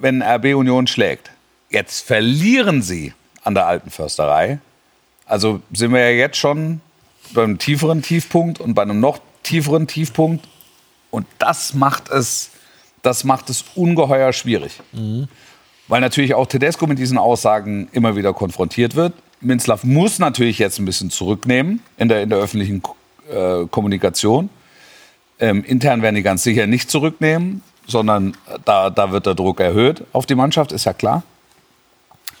wenn 0.00 0.22
RB 0.22 0.56
Union 0.56 0.86
schlägt. 0.86 1.30
Jetzt 1.70 2.00
verlieren 2.06 2.82
sie 2.82 3.12
an 3.44 3.54
der 3.54 3.66
alten 3.66 3.90
Försterei. 3.90 4.58
Also 5.26 5.60
sind 5.72 5.92
wir 5.92 6.00
ja 6.00 6.16
jetzt 6.16 6.38
schon 6.38 6.80
beim 7.32 7.58
tieferen 7.58 8.02
Tiefpunkt 8.02 8.60
und 8.60 8.74
bei 8.74 8.82
einem 8.82 9.00
noch 9.00 9.20
tieferen 9.42 9.86
Tiefpunkt. 9.86 10.46
Und 11.10 11.26
das 11.38 11.74
macht 11.74 12.08
es, 12.08 12.50
das 13.02 13.24
macht 13.24 13.50
es 13.50 13.64
ungeheuer 13.74 14.32
schwierig. 14.32 14.80
Weil 15.88 16.00
natürlich 16.00 16.34
auch 16.34 16.46
Tedesco 16.46 16.86
mit 16.86 16.98
diesen 16.98 17.18
Aussagen 17.18 17.88
immer 17.92 18.16
wieder 18.16 18.32
konfrontiert 18.32 18.94
wird. 18.94 19.14
Minzlaff 19.40 19.84
muss 19.84 20.18
natürlich 20.18 20.58
jetzt 20.58 20.78
ein 20.78 20.84
bisschen 20.84 21.10
zurücknehmen 21.10 21.80
in 21.96 22.08
der, 22.08 22.22
in 22.22 22.28
der 22.28 22.38
öffentlichen 22.38 22.82
äh, 23.30 23.66
Kommunikation. 23.70 24.50
Ähm, 25.40 25.64
intern 25.64 26.02
werden 26.02 26.16
die 26.16 26.22
ganz 26.22 26.42
sicher 26.42 26.66
nicht 26.66 26.90
zurücknehmen, 26.90 27.62
sondern 27.86 28.36
da, 28.64 28.90
da 28.90 29.12
wird 29.12 29.26
der 29.26 29.34
Druck 29.34 29.60
erhöht 29.60 30.02
auf 30.12 30.26
die 30.26 30.34
Mannschaft, 30.34 30.72
ist 30.72 30.84
ja 30.84 30.92
klar. 30.92 31.22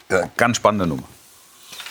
Äh, 0.08 0.24
ganz 0.36 0.56
spannende 0.56 0.86
Nummer. 0.86 1.04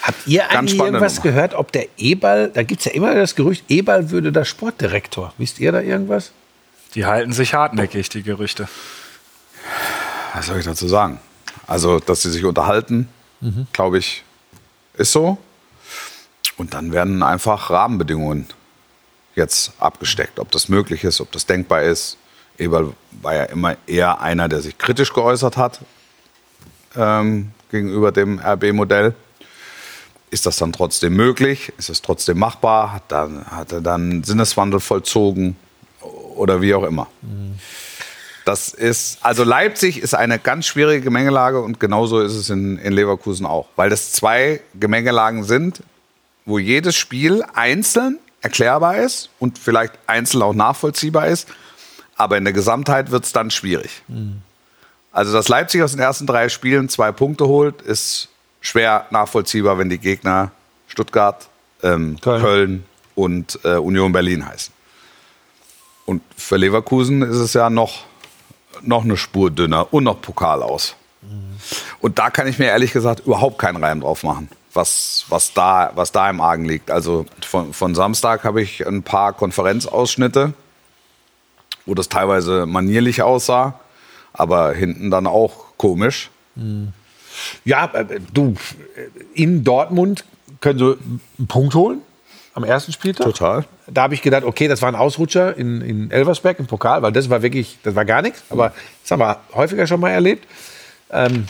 Habt 0.01 0.27
ihr 0.27 0.49
eigentlich 0.49 0.79
irgendwas 0.79 1.17
Nummer. 1.17 1.23
gehört, 1.31 1.53
ob 1.53 1.71
der 1.71 1.87
Eberl, 1.97 2.49
da 2.53 2.63
gibt 2.63 2.79
es 2.79 2.85
ja 2.85 2.91
immer 2.91 3.13
das 3.15 3.35
Gerücht, 3.35 3.65
Eberl 3.69 4.09
würde 4.09 4.31
der 4.31 4.45
Sportdirektor. 4.45 5.33
Wisst 5.37 5.59
ihr 5.59 5.71
da 5.71 5.81
irgendwas? 5.81 6.31
Die 6.97 7.05
halten 7.05 7.31
sich 7.31 7.53
hartnäckig, 7.53 8.09
die 8.09 8.23
Gerüchte. 8.23 8.67
Was 10.33 10.47
soll 10.47 10.57
ich 10.57 10.65
dazu 10.65 10.87
sagen? 10.87 11.19
Also, 11.67 11.99
dass 11.99 12.23
sie 12.23 12.31
sich 12.31 12.43
unterhalten, 12.43 13.07
glaube 13.71 13.99
ich, 13.99 14.23
ist 14.95 15.11
so. 15.11 15.37
Und 16.57 16.73
dann 16.73 16.91
werden 16.93 17.21
einfach 17.21 17.69
Rahmenbedingungen 17.69 18.47
jetzt 19.35 19.73
abgesteckt. 19.77 20.39
Ob 20.39 20.49
das 20.49 20.69
möglich 20.69 21.03
ist, 21.03 21.21
ob 21.21 21.31
das 21.31 21.45
denkbar 21.45 21.83
ist. 21.83 22.17
Eberl 22.57 22.93
war 23.21 23.35
ja 23.35 23.43
immer 23.43 23.77
eher 23.85 24.19
einer, 24.19 24.49
der 24.49 24.61
sich 24.61 24.79
kritisch 24.79 25.13
geäußert 25.13 25.55
hat 25.55 25.81
ähm, 26.95 27.51
gegenüber 27.69 28.11
dem 28.11 28.39
RB-Modell. 28.39 29.13
Ist 30.31 30.47
das 30.47 30.57
dann 30.57 30.73
trotzdem 30.73 31.15
möglich? 31.15 31.71
Ist 31.77 31.91
es 31.91 32.01
trotzdem 32.01 32.39
machbar? 32.39 32.91
Hat, 32.91 33.03
dann, 33.09 33.45
hat 33.45 33.71
er 33.71 33.81
dann 33.81 34.23
Sinneswandel 34.23 34.79
vollzogen? 34.79 35.57
Oder 36.37 36.61
wie 36.61 36.73
auch 36.73 36.83
immer. 36.83 37.07
Das 38.45 38.69
ist, 38.69 39.19
also 39.23 39.43
Leipzig 39.43 39.99
ist 39.99 40.15
eine 40.15 40.39
ganz 40.39 40.67
schwierige 40.67 41.01
Gemengelage 41.01 41.61
und 41.61 41.81
genauso 41.81 42.21
ist 42.21 42.33
es 42.33 42.49
in, 42.49 42.77
in 42.77 42.93
Leverkusen 42.93 43.45
auch. 43.45 43.67
Weil 43.75 43.89
das 43.89 44.13
zwei 44.13 44.61
Gemengelagen 44.79 45.43
sind, 45.43 45.81
wo 46.45 46.57
jedes 46.57 46.95
Spiel 46.95 47.43
einzeln 47.55 48.19
erklärbar 48.41 48.97
ist 48.97 49.29
und 49.39 49.57
vielleicht 49.57 49.93
einzeln 50.07 50.43
auch 50.43 50.53
nachvollziehbar 50.53 51.27
ist. 51.27 51.49
Aber 52.15 52.37
in 52.37 52.45
der 52.45 52.53
Gesamtheit 52.53 53.11
wird 53.11 53.25
es 53.25 53.33
dann 53.33 53.51
schwierig. 53.51 54.01
Also, 55.11 55.33
dass 55.33 55.49
Leipzig 55.49 55.81
aus 55.83 55.91
den 55.91 55.99
ersten 55.99 56.25
drei 56.25 56.47
Spielen 56.47 56.89
zwei 56.89 57.11
Punkte 57.11 57.47
holt, 57.47 57.81
ist 57.81 58.29
schwer 58.61 59.07
nachvollziehbar, 59.11 59.77
wenn 59.77 59.89
die 59.89 59.97
Gegner 59.97 60.51
Stuttgart, 60.87 61.49
ähm, 61.83 62.17
Köln. 62.21 62.41
Köln. 62.41 62.83
und 63.15 63.59
äh, 63.63 63.75
Union 63.75 64.11
Berlin 64.13 64.47
heißen. 64.47 64.73
Und 66.07 66.23
für 66.37 66.55
Leverkusen 66.55 67.21
ist 67.21 67.35
es 67.35 67.53
ja 67.53 67.69
noch, 67.69 68.05
noch 68.81 69.03
eine 69.03 69.17
Spur 69.17 69.51
dünner 69.51 69.93
und 69.93 70.05
noch 70.05 70.21
Pokal 70.21 70.63
aus. 70.63 70.95
Und 71.99 72.17
da 72.17 72.29
kann 72.29 72.47
ich 72.47 72.59
mir 72.59 72.67
ehrlich 72.67 72.93
gesagt 72.93 73.25
überhaupt 73.25 73.59
keinen 73.59 73.83
Reim 73.83 73.99
drauf 73.99 74.23
machen, 74.23 74.47
was, 74.73 75.25
was, 75.27 75.53
da, 75.53 75.91
was 75.95 76.13
da 76.13 76.29
im 76.29 76.39
Argen 76.39 76.63
liegt. 76.63 76.89
Also 76.89 77.25
von, 77.45 77.73
von 77.73 77.93
Samstag 77.93 78.45
habe 78.45 78.61
ich 78.61 78.87
ein 78.87 79.03
paar 79.03 79.33
Konferenzausschnitte, 79.33 80.53
wo 81.85 81.93
das 81.93 82.07
teilweise 82.07 82.65
manierlich 82.65 83.21
aussah, 83.21 83.77
aber 84.31 84.73
hinten 84.73 85.11
dann 85.11 85.27
auch 85.27 85.75
komisch. 85.75 86.29
Ja, 87.65 87.85
äh, 87.93 88.21
du, 88.33 88.55
äh, 88.95 89.09
in 89.33 89.65
Dortmund 89.65 90.23
können 90.61 90.79
sie 90.79 90.97
einen 91.37 91.47
Punkt 91.47 91.75
holen 91.75 92.01
am 92.53 92.63
ersten 92.63 92.93
Spieltag. 92.93 93.25
Total. 93.25 93.65
Da 93.89 94.03
habe 94.03 94.13
ich 94.13 94.21
gedacht, 94.21 94.43
okay, 94.43 94.67
das 94.67 94.81
war 94.81 94.89
ein 94.89 94.95
Ausrutscher 94.95 95.55
in, 95.57 95.81
in 95.81 96.11
Elversberg 96.11 96.59
im 96.59 96.67
Pokal, 96.67 97.01
weil 97.01 97.11
das 97.13 97.29
war 97.29 97.41
wirklich, 97.41 97.77
das 97.83 97.95
war 97.95 98.03
gar 98.05 98.21
nichts. 98.21 98.43
Aber 98.49 98.73
das 99.01 99.11
haben 99.11 99.19
wir 99.19 99.39
häufiger 99.53 99.87
schon 99.87 99.99
mal 100.01 100.09
erlebt. 100.11 100.45
Ähm, 101.09 101.45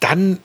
dann, 0.00 0.38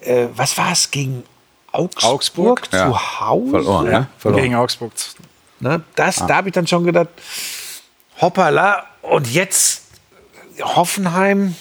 äh, 0.00 0.26
was 0.34 0.56
war 0.56 0.72
es 0.72 0.90
gegen 0.90 1.24
Augsburg, 1.70 2.04
Augsburg? 2.04 2.70
zu 2.70 2.76
Ja. 2.76 3.20
Hause? 3.20 3.50
Verloren, 3.50 3.90
ja? 3.90 4.08
Verloren. 4.18 4.42
Gegen 4.42 4.54
Augsburg. 4.54 4.92
Ne? 5.60 5.82
Das, 5.94 6.22
Ah. 6.22 6.26
Da 6.26 6.36
habe 6.36 6.48
ich 6.48 6.54
dann 6.54 6.66
schon 6.66 6.84
gedacht, 6.84 7.08
hoppala, 8.20 8.84
und 9.02 9.30
jetzt 9.32 9.82
Hoffenheim. 10.60 11.54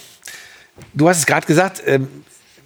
Du 0.94 1.10
hast 1.10 1.20
es 1.20 1.26
gerade 1.26 1.46
gesagt, 1.46 1.82
ähm, 1.86 2.08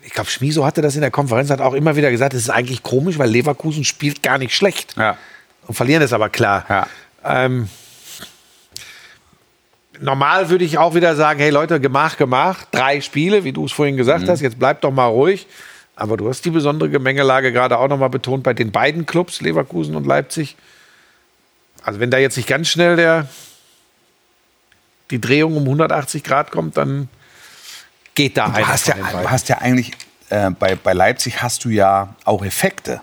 ich 0.03 0.13
glaube, 0.13 0.29
Schmiso 0.29 0.65
hatte 0.65 0.81
das 0.81 0.95
in 0.95 1.01
der 1.01 1.11
Konferenz, 1.11 1.49
hat 1.49 1.61
auch 1.61 1.73
immer 1.73 1.95
wieder 1.95 2.11
gesagt, 2.11 2.33
es 2.33 2.43
ist 2.43 2.49
eigentlich 2.49 2.83
komisch, 2.83 3.17
weil 3.17 3.29
Leverkusen 3.29 3.83
spielt 3.83 4.21
gar 4.21 4.37
nicht 4.37 4.55
schlecht. 4.55 4.95
Ja. 4.97 5.17
Und 5.67 5.73
verlieren 5.75 6.01
es 6.03 6.13
aber 6.13 6.29
klar. 6.29 6.65
Ja. 6.69 6.87
Ähm, 7.23 7.69
normal 9.99 10.49
würde 10.49 10.65
ich 10.65 10.77
auch 10.77 10.93
wieder 10.95 11.15
sagen, 11.15 11.39
hey 11.39 11.49
Leute, 11.49 11.79
gemach, 11.79 12.17
gemach, 12.17 12.65
drei 12.71 13.01
Spiele, 13.01 13.43
wie 13.43 13.51
du 13.51 13.65
es 13.65 13.71
vorhin 13.71 13.97
gesagt 13.97 14.23
Mhm. 14.25 14.29
hast, 14.29 14.41
jetzt 14.41 14.59
bleibt 14.59 14.83
doch 14.83 14.91
mal 14.91 15.07
ruhig. 15.07 15.47
Aber 15.95 16.17
du 16.17 16.27
hast 16.27 16.43
die 16.43 16.49
besondere 16.49 16.89
Gemengelage 16.89 17.53
gerade 17.53 17.77
auch 17.77 17.87
nochmal 17.87 18.09
betont 18.09 18.43
bei 18.43 18.53
den 18.53 18.71
beiden 18.71 19.05
Clubs, 19.05 19.39
Leverkusen 19.41 19.95
und 19.95 20.05
Leipzig. 20.05 20.57
Also 21.83 21.99
wenn 22.01 22.11
da 22.11 22.17
jetzt 22.17 22.35
nicht 22.35 22.49
ganz 22.49 22.67
schnell 22.67 22.97
der, 22.97 23.27
die 25.09 25.21
Drehung 25.21 25.55
um 25.55 25.63
180 25.63 26.23
Grad 26.23 26.51
kommt, 26.51 26.75
dann 26.75 27.07
geht 28.13 28.35
da 28.37 28.47
Du 28.49 28.55
einer 28.55 28.67
hast, 28.67 28.87
ja, 28.87 28.95
du 28.95 29.29
hast 29.29 29.47
ja 29.47 29.59
eigentlich, 29.59 29.93
äh, 30.29 30.49
bei, 30.49 30.75
bei 30.75 30.91
Leipzig 30.93 31.41
hast 31.41 31.63
du 31.63 31.69
ja 31.69 32.13
auch 32.25 32.43
Effekte. 32.43 32.99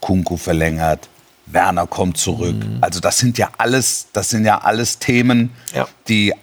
Kunku 0.00 0.36
verlängert, 0.38 1.09
Werner 1.52 1.86
kommt 1.86 2.16
zurück. 2.18 2.56
Also 2.80 3.00
das 3.00 3.18
sind 3.18 3.38
ja 3.38 3.50
alles, 3.58 4.08
das 4.12 4.30
sind 4.30 4.44
ja 4.44 4.58
alles 4.58 4.98
Themen, 4.98 5.50
Ja. 5.74 5.86
die 6.08 6.34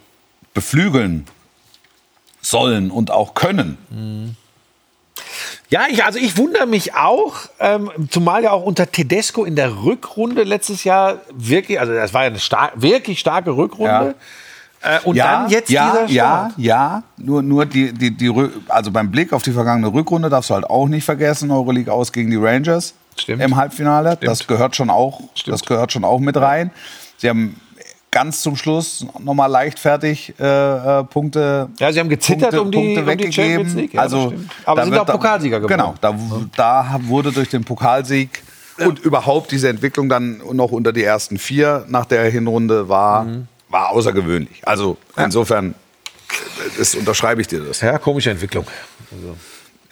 beflügeln 0.54 1.26
sollen 2.42 2.92
und 2.92 3.12
auch 3.12 3.34
können. 3.34 3.78
Ja, 5.70 5.82
ich, 5.90 6.04
also 6.04 6.18
ich 6.18 6.38
wundere 6.38 6.66
mich 6.66 6.96
auch, 6.96 7.36
ähm, 7.60 7.92
zumal 8.10 8.44
ja 8.44 8.52
auch 8.52 8.64
unter 8.64 8.90
Tedesco 8.90 9.44
in 9.44 9.56
der 9.56 9.84
Rückrunde 9.84 10.44
letztes 10.44 10.84
Jahr 10.84 11.20
wirklich, 11.34 11.80
also 11.80 11.94
das 11.94 12.14
war 12.14 12.24
ja 12.24 12.28
eine 12.30 12.40
star 12.40 12.72
wirklich 12.76 13.20
starke 13.20 13.56
Rückrunde. 13.56 14.16
Äh, 14.82 15.00
und 15.04 15.18
dann 15.18 15.50
jetzt 15.50 15.70
ja, 15.70 15.90
dieser 15.92 16.06
ja, 16.06 16.26
Start. 16.26 16.54
ja. 16.58 17.04
Nur, 17.18 17.42
nur 17.42 17.66
die, 17.66 17.92
die, 17.92 18.12
die, 18.16 18.32
also 18.70 18.92
beim 18.92 19.12
Blick 19.12 19.34
auf 19.34 19.42
die 19.42 19.52
vergangene 19.52 19.92
Rückrunde 19.92 20.30
darfst 20.30 20.50
du 20.52 20.54
halt 20.54 20.66
auch 20.66 20.88
nicht 20.88 21.04
vergessen, 21.04 21.52
Euroleague 21.52 21.92
aus 21.92 22.12
gegen 22.12 22.30
die 22.30 22.38
Rangers 22.38 22.94
Stimmt. 23.20 23.42
im 23.42 23.56
Halbfinale. 23.56 24.18
Das 24.22 24.48
gehört 24.48 24.76
schon 24.76 24.90
auch, 24.90 25.22
das 25.46 25.64
gehört 25.64 25.92
schon 25.92 26.04
auch 26.04 26.20
mit 26.20 26.38
rein. 26.38 26.72
Sie 27.18 27.30
haben 27.30 27.60
ganz 28.12 28.42
zum 28.42 28.56
Schluss 28.56 29.06
nochmal 29.20 29.50
leichtfertig 29.52 30.34
äh, 30.40 30.44
äh, 31.00 31.04
Punkte. 31.04 31.70
Ja, 31.80 31.92
sie 31.92 32.00
haben 32.00 32.10
gezittert 32.10 32.52
Punkte, 32.56 32.62
um 32.62 32.72
die- 32.72 32.78
Punkte 32.78 33.00
um 33.02 33.06
die 33.06 33.12
weggegeben. 33.12 33.76
League, 33.76 33.94
ja, 33.94 34.02
also, 34.02 34.28
stimmt. 34.28 34.52
Aber 34.66 34.84
sind 34.84 34.92
wird 34.94 35.02
auch 35.10 35.14
Pokalsieger 35.14 35.60
geworden. 35.60 35.74
Genau, 35.78 35.96
da, 36.00 36.16
da 36.96 37.00
wurde 37.04 37.32
durch 37.32 37.50
den 37.50 37.64
Pokalsieg 37.64 38.44
und 38.80 39.00
überhaupt 39.00 39.52
diese 39.52 39.70
Entwicklung 39.70 40.08
dann 40.10 40.38
noch 40.54 40.72
unter 40.72 40.94
die 40.94 41.04
ersten 41.04 41.38
vier 41.38 41.86
nach 41.90 42.06
der 42.06 42.26
Hinrunde 42.30 42.88
war, 42.88 43.24
Mhm. 43.26 43.48
war 43.70 43.90
außergewöhnlich. 43.90 44.62
Also 44.66 44.98
insofern 45.18 45.76
das 46.78 46.94
unterschreibe 46.96 47.42
ich 47.42 47.48
dir 47.48 47.62
das. 47.62 47.82
Ja, 47.82 47.98
komische 47.98 48.30
Entwicklung. 48.32 48.66
Also, 49.12 49.36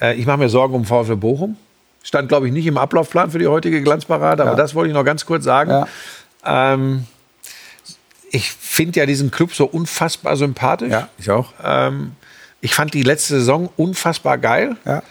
äh, 0.01 0.15
ich 0.15 0.25
mache 0.25 0.37
mir 0.37 0.49
Sorgen 0.49 0.75
um 0.75 0.85
VfL 0.85 1.15
Bochum. 1.15 1.57
Stand, 2.05 2.29
glaube 2.29 2.45
ich, 2.47 2.53
nicht 2.53 2.67
im 2.67 2.77
Ablaufplan 2.77 3.31
für 3.31 3.39
die 3.39 3.47
heutige 3.47 3.81
Glanzparade, 3.81 4.43
aber 4.43 4.51
Ja. 4.51 4.57
das 4.57 4.75
wollte 4.75 4.89
ich 4.89 4.93
noch 4.93 5.03
ganz 5.03 5.25
kurz 5.25 5.43
sagen. 5.43 5.71
Ja. 5.71 5.87
Ähm, 6.45 7.05
ich 8.31 8.51
finde 8.51 8.99
ja 8.99 9.05
diesen 9.07 9.31
Club 9.31 9.53
so 9.55 9.65
unfassbar 9.65 10.37
sympathisch. 10.37 10.93
ich 11.17 11.31
auch. 11.31 11.51
Ähm, 11.63 12.11
ich 12.61 12.75
fand 12.75 12.93
die 12.93 13.01
letzte 13.03 13.35
Saison 13.39 13.69
unfassbar 13.75 14.37
geil. 14.37 14.77
Ja. 14.85 15.01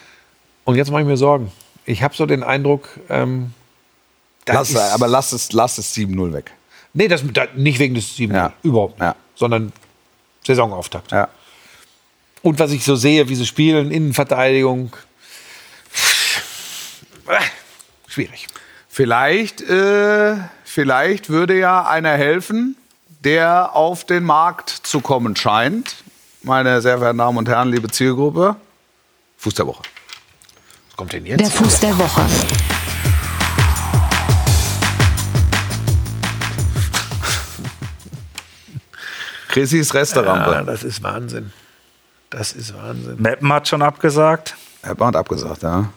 Und 0.65 0.77
jetzt 0.77 0.91
mache 0.93 1.01
ich 1.03 1.07
mir 1.07 1.17
Sorgen. 1.17 1.51
Ich 1.85 2.03
habe 2.03 2.15
so 2.15 2.27
den 2.27 2.43
Eindruck, 2.45 2.89
ähm, 3.11 3.53
Lass, 4.47 4.77
aber 4.77 5.09
lass 5.09 5.33
es, 5.33 5.53
lass 5.53 5.79
es 5.79 5.95
7-0 5.95 6.33
weg. 6.35 6.53
Nee, 6.93 7.09
das, 7.09 7.23
da, 7.33 7.47
nicht 7.57 7.79
wegen 7.79 7.95
des 7.95 8.15
7 8.15 8.35
Ja. 8.35 8.53
überhaupt 8.63 8.99
nicht. 9.01 9.07
Ja. 9.07 9.17
Sondern 9.35 9.73
Saisonauftakt. 10.47 11.11
Ja. 11.13 11.29
Und 12.43 12.59
was 12.59 12.71
ich 12.73 12.85
so 12.85 12.95
sehe, 12.95 13.29
wie 13.29 13.35
sie 13.35 13.47
spielen, 13.47 13.91
Innenverteidigung. 13.91 14.93
Schwierig. 18.07 18.47
Vielleicht, 18.89 19.61
äh, 19.63 20.37
vielleicht 20.65 21.29
würde 21.31 21.59
ja 21.59 21.85
einer 21.87 22.13
helfen, 22.13 22.77
der 23.25 23.75
auf 23.75 24.05
den 24.05 24.25
Markt 24.25 24.71
zu 24.71 25.01
kommen 25.01 25.35
scheint. 25.37 25.97
Meine 26.43 26.81
sehr 26.83 26.99
verehrten 26.99 27.19
Damen 27.19 27.39
und 27.39 27.49
Herren, 27.49 27.71
liebe 27.71 27.89
Zielgruppe, 27.91 28.57
Fuß 29.39 29.55
der 29.55 29.67
Woche. 29.67 29.83
Was 30.89 30.97
kommt 30.97 31.13
denn 31.13 31.25
Der 31.25 31.37
jetzt? 31.39 31.55
Fuß 31.55 31.81
der 31.81 31.99
Woche. 31.99 32.23
Chrissys 39.49 39.93
Ja, 39.93 40.01
Restaurant. 40.01 40.69
das 40.69 40.83
ist 40.83 41.03
Wahnsinn. 41.03 41.53
Das 42.31 42.53
ist 42.53 42.75
Wahnsinn. 42.75 43.17
Meppen 43.21 43.53
hat 43.53 43.69
schon 43.69 43.83
abgesagt. 43.83 44.57
Hat 44.83 44.99
man 44.99 45.15
abgesagt, 45.15 45.63
ja. 45.63 45.89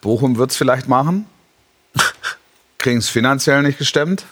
Bochum 0.00 0.36
wird 0.36 0.50
es 0.50 0.56
vielleicht 0.56 0.88
machen. 0.88 1.26
Kriegen 2.78 2.98
es 2.98 3.08
finanziell 3.08 3.62
nicht 3.62 3.78
gestemmt. 3.78 4.24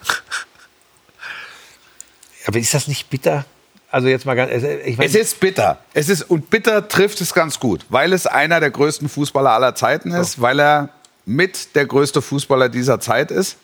Aber 2.46 2.58
ist 2.58 2.74
das 2.74 2.88
nicht 2.88 3.10
bitter? 3.10 3.44
Also 3.90 4.08
jetzt 4.08 4.26
mal 4.26 4.34
ganz. 4.34 4.50
Ich 4.84 4.98
mein, 4.98 5.06
Es 5.06 5.14
ist 5.14 5.40
bitter. 5.40 5.78
Es 5.92 6.08
ist, 6.08 6.22
und 6.22 6.50
bitter 6.50 6.88
trifft 6.88 7.20
es 7.20 7.32
ganz 7.32 7.60
gut, 7.60 7.86
weil 7.90 8.12
es 8.12 8.26
einer 8.26 8.58
der 8.60 8.70
größten 8.70 9.08
Fußballer 9.08 9.50
aller 9.50 9.74
Zeiten 9.74 10.10
ist, 10.10 10.40
weil 10.40 10.60
er 10.60 10.88
mit 11.26 11.74
der 11.74 11.86
größte 11.86 12.20
Fußballer 12.20 12.68
dieser 12.68 13.00
Zeit 13.00 13.30
ist. 13.30 13.56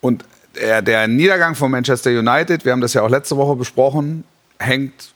Und 0.00 0.24
der, 0.54 0.82
der 0.82 1.08
Niedergang 1.08 1.54
von 1.54 1.70
Manchester 1.70 2.10
United, 2.10 2.64
wir 2.64 2.72
haben 2.72 2.80
das 2.80 2.94
ja 2.94 3.02
auch 3.02 3.10
letzte 3.10 3.36
Woche 3.36 3.56
besprochen, 3.56 4.24
hängt 4.58 5.12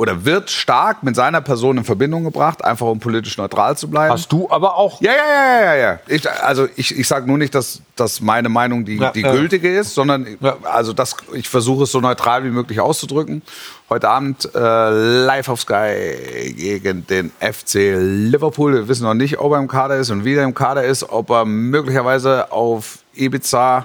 oder 0.00 0.24
wird 0.24 0.50
stark 0.50 1.02
mit 1.02 1.14
seiner 1.14 1.42
Person 1.42 1.76
in 1.76 1.84
Verbindung 1.84 2.24
gebracht, 2.24 2.64
einfach 2.64 2.86
um 2.86 2.98
politisch 3.00 3.36
neutral 3.36 3.76
zu 3.76 3.90
bleiben. 3.90 4.14
hast 4.14 4.32
du 4.32 4.48
aber 4.50 4.76
auch. 4.76 4.98
Ja, 5.02 5.12
ja, 5.12 5.18
ja, 5.18 5.62
ja, 5.62 5.74
ja. 5.74 5.98
Ich, 6.06 6.30
also 6.42 6.66
ich, 6.74 6.98
ich 6.98 7.06
sage 7.06 7.26
nur 7.26 7.36
nicht, 7.36 7.54
dass, 7.54 7.82
dass 7.96 8.22
meine 8.22 8.48
Meinung 8.48 8.86
die, 8.86 8.96
Ja, 8.96 9.10
die 9.10 9.20
ja. 9.20 9.30
gültige 9.30 9.68
ist, 9.68 9.94
sondern 9.94 10.38
also 10.62 10.94
das, 10.94 11.16
ich 11.34 11.50
versuche 11.50 11.84
es 11.84 11.92
so 11.92 12.00
neutral 12.00 12.44
wie 12.44 12.48
möglich 12.48 12.80
auszudrücken. 12.80 13.42
Heute 13.90 14.08
Abend 14.08 14.48
äh, 14.54 14.88
live 14.88 15.50
auf 15.50 15.60
Sky 15.60 16.54
gegen 16.56 17.06
den 17.06 17.30
FC 17.38 17.94
Liverpool. 17.98 18.72
Wir 18.72 18.88
wissen 18.88 19.02
noch 19.02 19.12
nicht, 19.12 19.38
ob 19.38 19.52
er 19.52 19.58
im 19.58 19.68
Kader 19.68 19.98
ist 19.98 20.08
und 20.08 20.24
wie 20.24 20.32
er 20.32 20.44
im 20.44 20.54
Kader 20.54 20.82
ist, 20.82 21.10
ob 21.10 21.28
er 21.28 21.44
möglicherweise 21.44 22.50
auf 22.50 23.00
Ibiza 23.14 23.84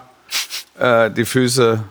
äh, 0.80 1.12
die 1.12 1.26
Füße 1.26 1.84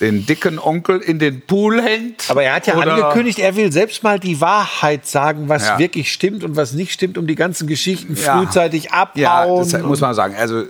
den 0.00 0.26
dicken 0.26 0.58
Onkel 0.58 0.98
in 1.00 1.18
den 1.18 1.40
Pool 1.40 1.82
hängt. 1.82 2.30
Aber 2.30 2.42
er 2.44 2.54
hat 2.54 2.66
ja 2.68 2.74
angekündigt, 2.74 3.38
er 3.40 3.56
will 3.56 3.72
selbst 3.72 4.02
mal 4.04 4.20
die 4.20 4.40
Wahrheit 4.40 5.06
sagen, 5.06 5.48
was 5.48 5.66
Ja. 5.66 5.78
wirklich 5.78 6.12
stimmt 6.12 6.44
und 6.44 6.56
was 6.56 6.72
nicht 6.72 6.92
stimmt, 6.92 7.18
um 7.18 7.26
die 7.26 7.34
ganzen 7.34 7.66
Geschichten 7.66 8.14
Ja. 8.16 8.38
frühzeitig 8.38 8.92
abbauen. 8.92 9.20
Ja, 9.20 9.46
das 9.46 9.82
muss 9.82 10.00
man 10.00 10.14
sagen. 10.14 10.34
Also 10.36 10.60
äh, 10.60 10.66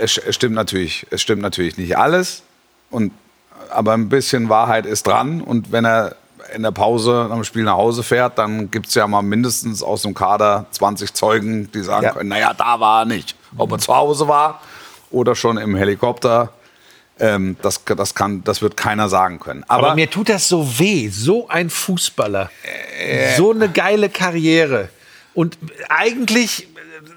es, 0.00 0.12
stimmt 0.34 0.54
natürlich, 0.54 1.06
es 1.10 1.20
stimmt 1.20 1.42
natürlich 1.42 1.76
nicht 1.76 1.98
alles. 1.98 2.42
Und, 2.90 3.12
aber 3.70 3.92
ein 3.92 4.08
bisschen 4.08 4.48
Wahrheit 4.48 4.86
ist 4.86 5.06
dran. 5.06 5.42
Und 5.42 5.72
wenn 5.72 5.84
er 5.84 6.16
in 6.54 6.62
der 6.62 6.72
Pause 6.72 7.28
dem 7.30 7.44
Spiel 7.44 7.64
nach 7.64 7.76
Hause 7.76 8.02
fährt, 8.02 8.38
dann 8.38 8.70
gibt 8.70 8.86
es 8.88 8.94
ja 8.94 9.06
mal 9.06 9.22
mindestens 9.22 9.82
aus 9.82 10.02
dem 10.02 10.14
Kader 10.14 10.64
20 10.70 11.12
Zeugen, 11.14 11.70
die 11.72 11.82
sagen 11.82 12.04
Ja. 12.06 12.12
können, 12.12 12.30
naja, 12.30 12.54
da 12.56 12.80
war 12.80 13.02
er 13.02 13.04
nicht. 13.04 13.36
Ob 13.58 13.70
er 13.72 13.78
zu 13.78 13.94
Hause 13.94 14.26
war 14.26 14.60
oder 15.10 15.34
schon 15.36 15.58
im 15.58 15.76
Helikopter, 15.76 16.48
ähm, 17.20 17.56
das, 17.62 17.84
das, 17.84 18.14
kann, 18.14 18.42
das 18.44 18.62
wird 18.62 18.76
keiner 18.76 19.08
sagen 19.08 19.38
können. 19.38 19.64
Aber, 19.68 19.88
Aber, 19.88 19.94
mir 19.94 20.10
tut 20.10 20.28
das 20.28 20.48
so 20.48 20.78
weh, 20.78 21.08
so 21.08 21.48
ein 21.48 21.70
Fußballer, 21.70 22.50
so 23.36 23.52
eine 23.52 23.68
geile 23.68 24.08
Karriere. 24.08 24.88
Und 25.34 25.58
eigentlich, 25.88 26.68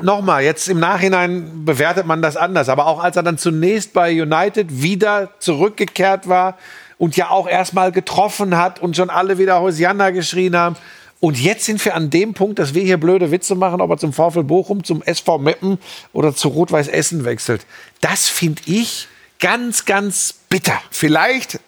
nochmal, 0.02 0.44
jetzt 0.44 0.68
im 0.70 0.80
Nachhinein 0.80 1.66
bewertet 1.66 2.06
man 2.06 2.22
das 2.22 2.38
anders, 2.38 2.70
aber 2.70 2.88
auch 2.88 3.04
als 3.04 3.16
er 3.16 3.24
dann 3.24 3.38
zunächst 3.38 3.94
bei 3.94 4.22
United 4.22 4.82
wieder 4.82 5.32
zurückgekehrt 5.40 6.28
war 6.28 6.58
und 6.98 7.18
ja 7.18 7.30
auch 7.30 7.48
erstmal 7.48 7.92
getroffen 7.92 8.58
hat 8.58 8.82
und 8.82 8.96
schon 8.96 9.10
alle 9.10 9.38
wieder 9.38 9.62
Hosianna 9.62 10.12
geschrien 10.12 10.56
haben. 10.56 10.76
Und 11.20 11.40
jetzt 11.40 11.66
sind 11.66 11.84
wir 11.86 11.96
an 11.96 12.10
dem 12.10 12.34
Punkt, 12.34 12.60
dass 12.60 12.74
wir 12.74 12.84
hier 12.84 12.98
blöde 12.98 13.32
Witze 13.32 13.56
machen, 13.56 13.80
ob 13.80 13.90
er 13.92 13.98
zum 13.98 14.12
VfL 14.12 14.44
Bochum, 14.44 14.84
zum 14.84 15.02
SV 15.02 15.38
Meppen 15.38 15.80
oder 16.12 16.36
zu 16.36 16.50
Rot-Weiß 16.50 16.90
Essen 16.90 17.24
wechselt. 17.24 17.66
Das 18.02 18.28
finde 18.28 18.62
ich 18.66 19.08
ganz, 19.40 19.86
ganz 19.86 20.34
bitter. 20.50 20.80
vielleicht, 20.92 21.60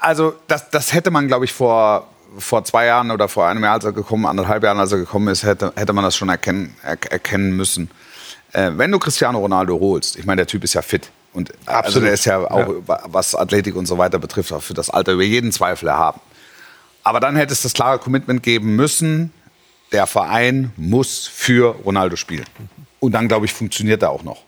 also 0.00 0.34
das, 0.48 0.70
das 0.70 0.92
hätte 0.92 1.10
man, 1.10 1.28
glaube 1.28 1.44
ich, 1.44 1.52
vor, 1.52 2.08
vor 2.38 2.64
zwei 2.64 2.86
Jahren 2.86 3.10
oder 3.10 3.28
vor 3.28 3.46
einem 3.46 3.62
Jahr, 3.62 3.74
als 3.74 3.84
er 3.84 3.92
gekommen, 3.92 4.26
anderthalb 4.26 4.62
Jahren, 4.62 4.78
als 4.78 4.92
er 4.92 4.98
gekommen 4.98 5.28
ist, 5.28 5.42
hätte, 5.42 5.72
hätte 5.76 5.92
man 5.92 6.04
das 6.04 6.16
schon 6.16 6.28
erkennen, 6.28 6.76
er, 6.82 6.98
erkennen 7.10 7.56
müssen. 7.56 7.90
Äh, 8.52 8.72
wenn 8.74 8.90
du 8.90 8.98
Cristiano 8.98 9.38
Ronaldo 9.38 9.78
holst, 9.78 10.16
ich 10.16 10.26
meine, 10.26 10.40
der 10.40 10.46
Typ 10.46 10.64
ist 10.64 10.74
ja 10.74 10.82
fit. 10.82 11.10
Und 11.32 11.52
also 11.66 11.78
Absolut. 11.78 12.06
der 12.06 12.14
ist 12.14 12.24
ja 12.24 12.38
auch, 12.38 12.74
was 12.86 13.34
Athletik 13.34 13.76
und 13.76 13.86
so 13.86 13.98
weiter 13.98 14.18
betrifft, 14.18 14.52
auch 14.52 14.62
für 14.62 14.74
das 14.74 14.90
Alter 14.90 15.12
über 15.12 15.22
jeden 15.22 15.52
Zweifel 15.52 15.88
erhaben. 15.88 16.20
Aber 17.04 17.20
dann 17.20 17.36
hätte 17.36 17.52
es 17.52 17.62
das 17.62 17.72
klare 17.72 17.98
Commitment 17.98 18.42
geben 18.42 18.74
müssen, 18.76 19.32
der 19.92 20.06
Verein 20.06 20.72
muss 20.76 21.26
für 21.26 21.76
Ronaldo 21.84 22.16
spielen. 22.16 22.46
Und 22.98 23.12
dann, 23.12 23.28
glaube 23.28 23.46
ich, 23.46 23.52
funktioniert 23.52 24.02
er 24.02 24.10
auch 24.10 24.22
noch. 24.22 24.42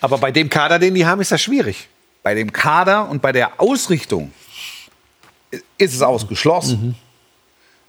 Aber 0.00 0.18
bei 0.18 0.30
dem 0.30 0.48
Kader, 0.50 0.78
den 0.78 0.94
die 0.94 1.06
haben, 1.06 1.20
ist 1.20 1.32
das 1.32 1.40
schwierig. 1.40 1.88
bei 2.26 2.34
dem 2.34 2.52
Kader 2.52 3.08
und 3.08 3.22
bei 3.22 3.30
der 3.30 3.60
Ausrichtung 3.60 4.32
ist 5.78 5.94
es 5.94 6.02
ausgeschlossen. 6.02 6.96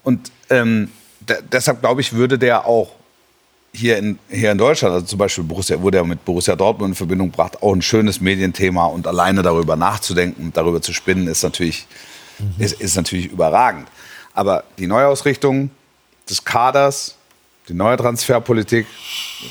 Und 0.03 0.31
ähm, 0.51 0.91
de- 1.27 1.41
deshalb 1.51 1.79
glaube 1.79 2.01
ich, 2.01 2.13
würde 2.13 2.37
der 2.37 2.67
auch 2.67 2.91
hier 3.73 3.97
in, 3.97 4.19
hier 4.29 4.51
in 4.51 4.59
Deutschland, 4.59 4.93
also 4.93 5.07
zum 5.07 5.17
Beispiel 5.17 5.43
Borussia, 5.43 5.81
wurde 5.81 5.97
er 5.97 6.03
mit 6.03 6.23
Borussia 6.23 6.55
Dortmund 6.55 6.91
in 6.91 6.95
Verbindung 6.95 7.31
gebracht, 7.31 7.63
auch 7.63 7.73
ein 7.73 7.81
schönes 7.81 8.21
Medienthema 8.21 8.85
und 8.85 9.07
alleine 9.07 9.41
darüber 9.41 9.75
nachzudenken 9.75 10.43
und 10.45 10.55
darüber 10.55 10.83
zu 10.83 10.93
spinnen, 10.93 11.27
ist 11.27 11.41
natürlich, 11.41 11.87
ist, 12.59 12.79
ist 12.79 12.95
natürlich 12.95 13.31
überragend. 13.31 13.87
Aber 14.35 14.65
die 14.77 14.85
Neuausrichtung 14.85 15.71
des 16.29 16.45
Kaders, 16.45 17.15
die 17.68 17.74
neue 17.74 17.97
Transferpolitik 17.97 18.88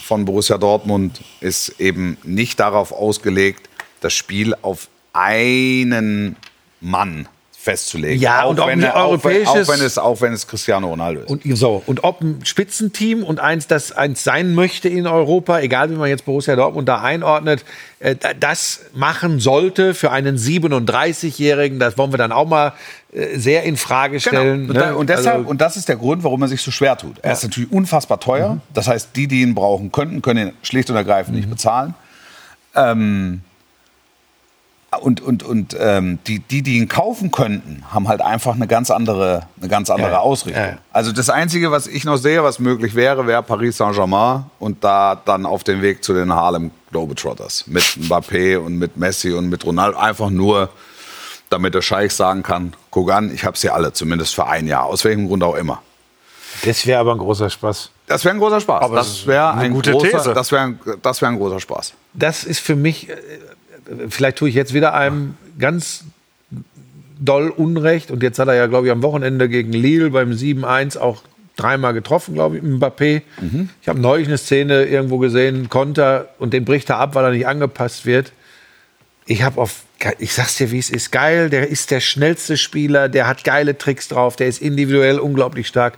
von 0.02 0.24
Borussia 0.24 0.58
Dortmund 0.58 1.20
ist 1.40 1.80
eben 1.80 2.16
nicht 2.22 2.60
darauf 2.60 2.92
ausgelegt, 2.92 3.68
das 4.00 4.14
Spiel 4.14 4.54
auf 4.62 4.88
einen 5.12 6.36
Mann 6.80 7.28
festzulegen. 7.66 8.20
Ja, 8.20 8.44
auch 8.44 8.50
und 8.50 8.60
ob 8.60 8.68
wenn, 8.68 8.78
ein 8.80 8.84
er- 8.84 8.96
auch, 8.96 9.10
wenn, 9.24 9.42
europäisches- 9.42 9.68
auch, 9.68 9.68
wenn 9.74 9.84
es, 9.84 9.98
auch 9.98 10.20
wenn 10.20 10.32
es 10.32 10.46
Cristiano 10.46 10.88
Ronaldo 10.88 11.20
ist. 11.22 11.30
Und 11.30 11.42
so, 11.56 11.82
und 11.86 12.04
ob 12.04 12.20
ein 12.20 12.40
Spitzenteam 12.44 13.22
und 13.24 13.40
eins, 13.40 13.66
das 13.66 13.92
eins 13.92 14.22
sein 14.24 14.54
möchte 14.54 14.88
in 14.88 15.06
Europa, 15.06 15.58
egal 15.60 15.90
wie 15.90 15.94
man 15.96 16.08
jetzt 16.08 16.24
Borussia 16.24 16.54
Dortmund 16.56 16.88
da 16.88 17.02
einordnet, 17.02 17.64
äh, 17.98 18.14
da- 18.14 18.34
das 18.34 18.80
machen 18.94 19.40
sollte 19.40 19.94
für 19.94 20.10
einen 20.12 20.36
37-Jährigen, 20.38 21.78
das 21.78 21.98
wollen 21.98 22.12
wir 22.12 22.18
dann 22.18 22.32
auch 22.32 22.46
mal 22.46 22.72
äh, 23.12 23.36
sehr 23.38 23.64
in 23.64 23.76
Frage 23.76 24.20
stellen. 24.20 24.68
Genau. 24.68 24.70
Und, 24.70 24.74
da, 24.76 24.86
ne? 24.90 24.96
und, 24.96 25.10
deshalb, 25.10 25.36
Also, 25.38 25.48
und 25.50 25.60
das 25.60 25.76
ist 25.76 25.88
der 25.88 25.96
Grund, 25.96 26.22
warum 26.24 26.40
er 26.42 26.48
sich 26.48 26.62
so 26.62 26.70
schwer 26.70 26.96
tut. 26.96 27.16
Er 27.22 27.32
ist 27.32 27.42
natürlich 27.42 27.72
unfassbar 27.72 28.20
teuer. 28.20 28.58
Das 28.74 28.86
heißt, 28.88 29.10
die, 29.16 29.26
die 29.26 29.42
ihn 29.42 29.54
brauchen 29.54 29.90
könnten, 29.92 30.22
können 30.22 30.48
ihn 30.48 30.52
schlicht 30.62 30.88
und 30.90 30.96
ergreifend 30.96 31.36
nicht 31.36 31.50
bezahlen. 31.50 31.94
Ähm, 32.74 33.40
und 34.96 35.20
und, 35.20 35.42
und 35.42 35.76
ähm, 35.78 36.18
die, 36.26 36.38
die, 36.40 36.62
die 36.62 36.78
ihn 36.78 36.88
kaufen 36.88 37.30
könnten, 37.30 37.84
haben 37.92 38.08
halt 38.08 38.20
einfach 38.20 38.54
eine 38.54 38.66
ganz 38.66 38.90
andere, 38.90 39.42
eine 39.60 39.68
ganz 39.68 39.88
andere 39.90 40.10
Ja, 40.10 40.18
Ausrichtung. 40.20 40.62
ja. 40.62 40.78
Also 40.92 41.12
das 41.12 41.30
Einzige, 41.30 41.70
was 41.70 41.86
ich 41.86 42.04
noch 42.04 42.16
sehe, 42.16 42.42
was 42.42 42.58
möglich 42.58 42.94
wäre, 42.94 43.26
wäre 43.26 43.42
Paris 43.42 43.76
Saint-Germain 43.76 44.44
und 44.58 44.82
da 44.84 45.20
dann 45.24 45.46
auf 45.46 45.64
den 45.64 45.82
Weg 45.82 46.02
zu 46.04 46.12
den 46.14 46.32
Harlem 46.32 46.70
Globetrotters 46.90 47.66
mit 47.66 47.82
Mbappé 47.82 48.58
und 48.58 48.78
mit 48.78 48.96
Messi 48.96 49.32
und 49.32 49.48
mit 49.48 49.64
Ronaldo. 49.64 49.98
Einfach 49.98 50.30
nur, 50.30 50.70
damit 51.50 51.74
der 51.74 51.82
Scheich 51.82 52.12
sagen 52.14 52.42
kann, 52.42 52.72
guck 52.90 53.10
an, 53.12 53.32
ich 53.34 53.44
habe 53.44 53.56
sie 53.56 53.70
alle, 53.70 53.92
zumindest 53.92 54.34
für 54.34 54.46
ein 54.46 54.66
Jahr, 54.66 54.84
aus 54.84 55.04
welchem 55.04 55.28
Grund 55.28 55.42
auch 55.44 55.54
immer. 55.56 55.82
das 56.64 56.86
wäre 56.86 57.00
aber 57.00 57.12
ein 57.12 57.18
großer 57.18 57.50
Spaß. 57.50 57.90
Das 58.08 58.24
wäre 58.24 58.34
ein 58.34 58.38
großer 58.40 58.60
Spaß. 58.60 58.82
Aber 58.84 58.96
das 58.96 59.08
ist 59.08 59.26
wäre 59.26 59.50
eine 59.50 59.62
ein 59.62 59.72
gute 59.72 59.90
großer, 59.90 60.08
These. 60.18 60.32
Das 60.34 60.52
wäre 60.52 60.62
ein, 60.62 60.80
das 61.02 61.20
wär 61.20 61.28
ein 61.28 61.36
großer 61.38 61.58
Spaß. 61.60 61.92
das 62.14 62.44
ist 62.44 62.60
für 62.60 62.76
mich, 62.76 63.08
äh, 63.08 63.16
vielleicht 64.08 64.38
tue 64.38 64.48
ich 64.48 64.54
jetzt 64.54 64.74
wieder 64.74 64.94
einem 64.94 65.36
ganz 65.58 66.04
doll 67.18 67.50
Unrecht. 67.50 68.10
Und 68.10 68.22
jetzt 68.22 68.38
hat 68.38 68.48
er 68.48 68.54
ja, 68.54 68.66
glaube 68.66 68.86
ich, 68.86 68.92
am 68.92 69.02
Wochenende 69.02 69.48
gegen 69.48 69.72
Lille 69.72 70.10
beim 70.10 70.30
7-1 70.30 70.98
auch 70.98 71.22
dreimal 71.56 71.94
getroffen, 71.94 72.34
glaube 72.34 72.58
ich, 72.58 72.62
Mbappé. 72.62 73.22
Ich 73.80 73.88
habe 73.88 73.98
neulich 73.98 74.28
eine 74.28 74.38
Szene 74.38 74.84
irgendwo 74.84 75.18
gesehen, 75.18 75.70
Konter, 75.70 76.28
und 76.38 76.52
den 76.52 76.64
bricht 76.64 76.90
er 76.90 76.98
ab, 76.98 77.14
weil 77.14 77.24
er 77.24 77.30
nicht 77.30 77.46
angepasst 77.46 78.04
wird. 78.04 78.32
Ich 79.24 79.42
habe 79.42 79.60
auf, 79.60 79.84
ich 80.18 80.34
sag's 80.34 80.56
dir, 80.56 80.70
wie 80.70 80.78
es 80.78 80.90
ist, 80.90 81.10
geil. 81.10 81.48
Der 81.48 81.68
ist 81.68 81.90
der 81.90 82.00
schnellste 82.00 82.56
Spieler, 82.56 83.08
der 83.08 83.26
hat 83.26 83.42
geile 83.42 83.78
Tricks 83.78 84.08
drauf, 84.08 84.36
der 84.36 84.48
ist 84.48 84.60
individuell 84.60 85.18
unglaublich 85.18 85.66
stark. 85.66 85.94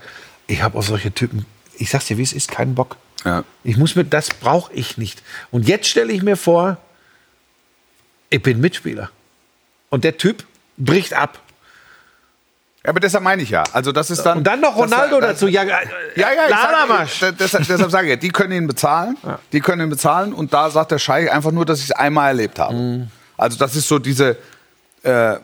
Ich 0.47 0.63
habe 0.63 0.77
auf 0.77 0.87
solche 0.87 1.13
Typen, 1.13 1.45
ich 1.77 1.89
sag's 1.89 2.05
dir, 2.05 2.17
wie 2.17 2.23
es 2.23 2.33
ist, 2.33 2.49
keinen 2.49 2.73
Bock. 2.73 2.95
Ja. 3.25 3.43
Ich 3.65 3.75
muss 3.75 3.95
mit, 3.95 4.13
das 4.13 4.29
brauche 4.33 4.73
ich 4.73 4.97
nicht. 4.97 5.21
Und 5.51 5.67
jetzt 5.67 5.87
stelle 5.87 6.13
ich 6.13 6.23
mir 6.23 6.37
vor, 6.37 6.77
ich 8.29 8.41
bin 8.41 8.59
Mitspieler. 8.61 9.09
Und 9.89 10.03
der 10.03 10.17
Typ 10.17 10.45
bricht 10.77 11.13
ab. 11.13 11.39
Ja, 12.83 12.91
aber 12.91 12.99
deshalb 13.01 13.23
meine 13.23 13.41
ich 13.41 13.49
ja. 13.49 13.63
Also 13.73 13.91
das 13.91 14.09
ist 14.09 14.21
dann. 14.23 14.37
Und 14.39 14.43
dann 14.45 14.61
noch 14.61 14.77
das- 14.77 14.91
Ronaldo 14.91 15.19
das- 15.19 15.31
dazu. 15.31 15.47
Ja, 15.47 15.63
Ja, 15.63 15.79
ja, 16.15 16.27
ich 16.47 16.55
sag, 17.19 17.37
deshalb, 17.37 17.67
deshalb 17.67 17.91
sage 17.91 18.07
ich, 18.07 18.11
ja, 18.11 18.15
die 18.15 18.29
können 18.29 18.53
ihn 18.53 18.67
bezahlen. 18.67 19.17
Die 19.51 19.59
können 19.59 19.81
ihn 19.81 19.89
bezahlen. 19.89 20.31
Und 20.33 20.53
da 20.53 20.69
sagt 20.69 20.91
der 20.91 20.99
Scheich 20.99 21.29
einfach 21.31 21.51
nur, 21.51 21.65
dass 21.65 21.79
ich 21.79 21.85
es 21.85 21.91
einmal 21.91 22.29
erlebt 22.29 22.57
habe. 22.59 22.73
Mhm. 22.75 23.07
Also 23.35 23.57
das 23.57 23.75
ist 23.75 23.87
so 23.87 23.99
diese 23.99 24.37
äh, 25.03 25.35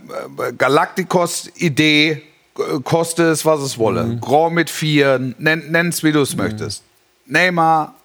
Galacticos-Idee, 0.57 2.11
äh, 2.57 2.79
koste 2.83 3.23
es, 3.29 3.45
was 3.45 3.61
es 3.61 3.77
wolle. 3.77 4.03
Mhm. 4.03 4.21
Grand 4.21 4.53
mit 4.55 4.69
vier, 4.69 5.19
nenn 5.37 5.89
es, 5.89 6.03
wie 6.03 6.11
du 6.11 6.21
es 6.21 6.35
möchtest. 6.35 6.83
Neymar, 7.25 7.95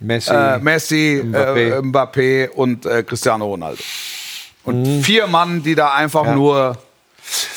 Messi. 0.00 0.30
äh, 0.32 0.58
Messi, 0.58 1.22
Mbappé. 1.24 1.32
Mbappé, 1.32 1.78
äh, 1.78 1.82
Mbappé 1.82 2.48
und 2.50 2.86
äh, 2.86 3.02
Cristiano 3.02 3.46
Ronaldo. 3.46 3.82
Und 4.64 4.82
Mhm. 4.82 5.02
vier 5.02 5.26
Mann, 5.26 5.62
die 5.62 5.74
da 5.74 5.92
einfach 5.94 6.34
nur 6.34 6.76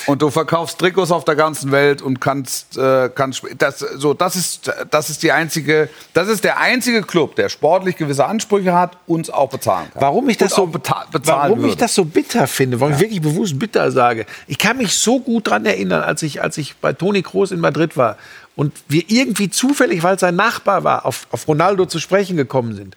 und 0.05 0.21
du 0.21 0.29
verkaufst 0.29 0.77
Trikots 0.77 1.11
auf 1.11 1.25
der 1.25 1.35
ganzen 1.35 1.71
Welt 1.71 2.01
und 2.01 2.21
kannst, 2.21 2.77
äh, 2.77 3.09
kannst 3.13 3.41
das, 3.57 3.79
so, 3.79 4.13
das 4.13 4.35
ist, 4.35 4.71
das 4.91 5.09
ist 5.09 5.23
die 5.23 5.31
einzige, 5.31 5.89
das 6.13 6.27
ist 6.27 6.43
der 6.43 6.59
einzige 6.59 7.01
Club, 7.01 7.35
der 7.35 7.49
sportlich 7.49 7.97
gewisse 7.97 8.25
Ansprüche 8.25 8.73
hat, 8.73 8.97
uns 9.07 9.29
auch 9.31 9.49
bezahlen 9.49 9.87
kann. 9.91 10.01
Warum 10.03 10.29
ich 10.29 10.37
das 10.37 10.53
Und 10.53 10.71
so 10.71 10.77
beta- 10.79 11.05
bezahlen 11.11 11.49
warum 11.49 11.59
ich 11.65 11.71
würde. 11.71 11.77
das 11.79 11.95
so 11.95 12.05
bitter 12.05 12.45
finde, 12.47 12.79
warum 12.79 12.93
ich 12.93 12.99
wirklich 12.99 13.21
bewusst 13.21 13.57
bitter 13.57 13.91
sage. 13.91 14.27
Ich 14.47 14.59
kann 14.59 14.77
mich 14.77 14.93
so 14.95 15.19
gut 15.19 15.47
dran 15.49 15.65
erinnern, 15.65 16.03
als 16.03 16.21
ich, 16.21 16.41
als 16.43 16.57
ich 16.59 16.75
bei 16.77 16.93
Toni 16.93 17.23
Kroos 17.23 17.51
in 17.51 17.59
Madrid 17.59 17.97
war 17.97 18.17
und 18.55 18.71
wir 18.87 19.03
irgendwie 19.07 19.49
zufällig, 19.49 20.03
weil 20.03 20.15
es 20.15 20.21
sein 20.21 20.35
Nachbar 20.35 20.83
war, 20.83 21.05
auf, 21.07 21.25
auf 21.31 21.47
Ronaldo 21.47 21.87
zu 21.87 21.99
sprechen 21.99 22.37
gekommen 22.37 22.75
sind. 22.75 22.95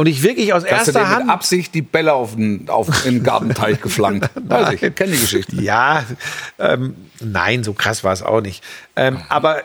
Und 0.00 0.06
ich 0.06 0.22
wirklich 0.22 0.54
aus 0.54 0.62
du 0.62 0.70
erster 0.70 0.92
dir 0.92 0.98
mit 1.00 1.08
Hand 1.08 1.28
Absicht 1.28 1.74
die 1.74 1.82
Bälle 1.82 2.14
auf 2.14 2.34
den, 2.34 2.70
auf 2.70 3.02
den 3.02 3.22
Gartenteich 3.22 3.80
geflankt? 3.82 4.30
Weiß 4.34 4.72
ich, 4.72 4.80
kenne 4.94 5.12
die 5.12 5.20
Geschichte. 5.20 5.56
Ja, 5.56 6.04
ähm, 6.58 6.96
nein, 7.20 7.62
so 7.64 7.74
krass 7.74 8.02
war 8.02 8.14
es 8.14 8.22
auch 8.22 8.40
nicht. 8.40 8.64
Ähm, 8.96 9.20
aber 9.28 9.60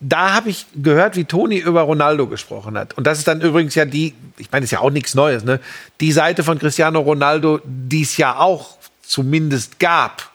da 0.00 0.34
habe 0.34 0.50
ich 0.50 0.66
gehört, 0.74 1.14
wie 1.14 1.22
Toni 1.22 1.58
über 1.58 1.82
Ronaldo 1.82 2.26
gesprochen 2.26 2.76
hat. 2.76 2.94
Und 2.94 3.06
das 3.06 3.18
ist 3.18 3.28
dann 3.28 3.40
übrigens 3.40 3.76
ja 3.76 3.84
die, 3.84 4.12
ich 4.38 4.50
meine, 4.50 4.64
ist 4.64 4.72
ja 4.72 4.80
auch 4.80 4.90
nichts 4.90 5.14
Neues, 5.14 5.44
ne? 5.44 5.60
Die 6.00 6.10
Seite 6.10 6.42
von 6.42 6.58
Cristiano 6.58 6.98
Ronaldo, 6.98 7.60
die 7.64 8.02
es 8.02 8.16
ja 8.16 8.38
auch 8.40 8.78
zumindest 9.02 9.78
gab. 9.78 10.32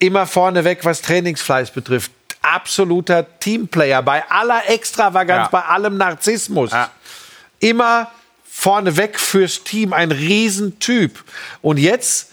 Immer 0.00 0.26
vorneweg, 0.26 0.84
was 0.84 1.02
Trainingsfleiß 1.02 1.70
betrifft. 1.70 2.10
Absoluter 2.42 3.24
Teamplayer, 3.38 4.02
bei 4.02 4.28
aller 4.28 4.68
Extravaganz, 4.68 5.44
Ja. 5.44 5.48
bei 5.52 5.64
allem 5.66 5.96
Narzissmus. 5.98 6.72
Ja. 6.72 6.90
Immer 7.60 8.08
vorneweg 8.60 9.18
fürs 9.18 9.64
Team, 9.64 9.94
ein 9.94 10.12
Riesentyp. 10.12 11.24
Und 11.62 11.78
jetzt 11.78 12.28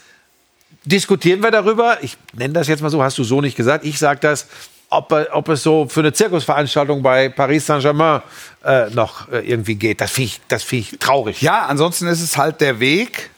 diskutieren 0.84 1.42
wir 1.42 1.50
darüber, 1.50 2.02
ich 2.02 2.18
nenne 2.34 2.52
das 2.52 2.68
jetzt 2.68 2.82
mal 2.82 2.90
so, 2.90 3.02
hast 3.02 3.16
du 3.16 3.24
so 3.24 3.40
nicht 3.40 3.56
gesagt, 3.56 3.82
ich 3.86 3.98
sage 3.98 4.20
das, 4.20 4.46
ob, 4.90 5.10
ob 5.32 5.48
es 5.48 5.62
so 5.62 5.86
für 5.88 6.00
eine 6.00 6.12
Zirkusveranstaltung 6.12 7.02
bei 7.02 7.30
Paris 7.30 7.64
Saint-Germain 7.64 8.20
äh, 8.62 8.90
noch 8.90 9.32
äh, 9.32 9.38
irgendwie 9.38 9.76
geht. 9.76 10.02
Das 10.02 10.10
finde 10.10 10.26
ich, 10.26 10.40
das 10.48 10.62
find 10.62 10.92
ich 10.92 10.98
traurig. 10.98 11.40
Ja, 11.40 11.64
ansonsten 11.64 12.06
ist 12.06 12.20
es 12.20 12.36
halt 12.36 12.60
der 12.60 12.78
Weg 12.78 13.30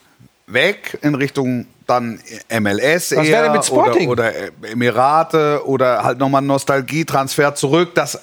weg 0.48 0.98
in 1.00 1.14
Richtung 1.14 1.66
dann 1.86 2.18
MLS 2.60 3.14
Was 3.14 3.26
denn 3.26 3.52
mit 3.52 3.64
Sporting? 3.64 4.08
Oder, 4.08 4.32
oder 4.62 4.68
Emirate 4.68 5.62
oder 5.64 6.02
halt 6.02 6.18
nochmal 6.18 6.42
Nostalgietransfer 6.42 7.54
zurück. 7.54 7.94
Das 7.94 8.16
äh, 8.16 8.20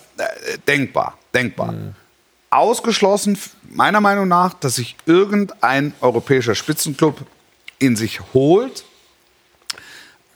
denkbar, 0.67 1.17
denkbar. 1.33 1.71
Mhm. 1.71 1.95
Ausgeschlossen, 2.57 3.37
meiner 3.69 4.01
Meinung 4.01 4.27
nach, 4.27 4.53
dass 4.53 4.75
sich 4.75 4.95
irgendein 5.05 5.93
europäischer 6.01 6.55
Spitzenclub 6.55 7.21
in 7.79 7.95
sich 7.95 8.21
holt, 8.33 8.83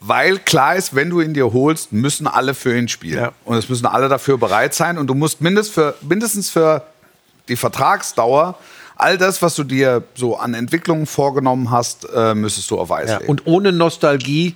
weil 0.00 0.38
klar 0.38 0.76
ist, 0.76 0.94
wenn 0.94 1.10
du 1.10 1.20
ihn 1.20 1.34
dir 1.34 1.52
holst, 1.52 1.92
müssen 1.92 2.26
alle 2.26 2.54
für 2.54 2.76
ihn 2.76 2.88
spielen. 2.88 3.20
Ja. 3.20 3.32
Und 3.44 3.56
es 3.56 3.68
müssen 3.68 3.86
alle 3.86 4.08
dafür 4.08 4.36
bereit 4.36 4.74
sein. 4.74 4.98
Und 4.98 5.06
du 5.06 5.14
musst 5.14 5.40
mindest 5.40 5.72
für, 5.72 5.94
mindestens 6.00 6.50
für 6.50 6.82
die 7.48 7.56
Vertragsdauer 7.56 8.56
all 8.96 9.18
das, 9.18 9.42
was 9.42 9.54
du 9.54 9.64
dir 9.64 10.02
so 10.14 10.36
an 10.36 10.54
Entwicklungen 10.54 11.06
vorgenommen 11.06 11.70
hast, 11.70 12.08
äh, 12.14 12.34
müsstest 12.34 12.70
du 12.70 12.78
auf 12.78 12.90
Eis 12.92 13.10
Ja, 13.10 13.18
legen. 13.18 13.30
und 13.30 13.46
ohne 13.46 13.72
Nostalgie 13.72 14.54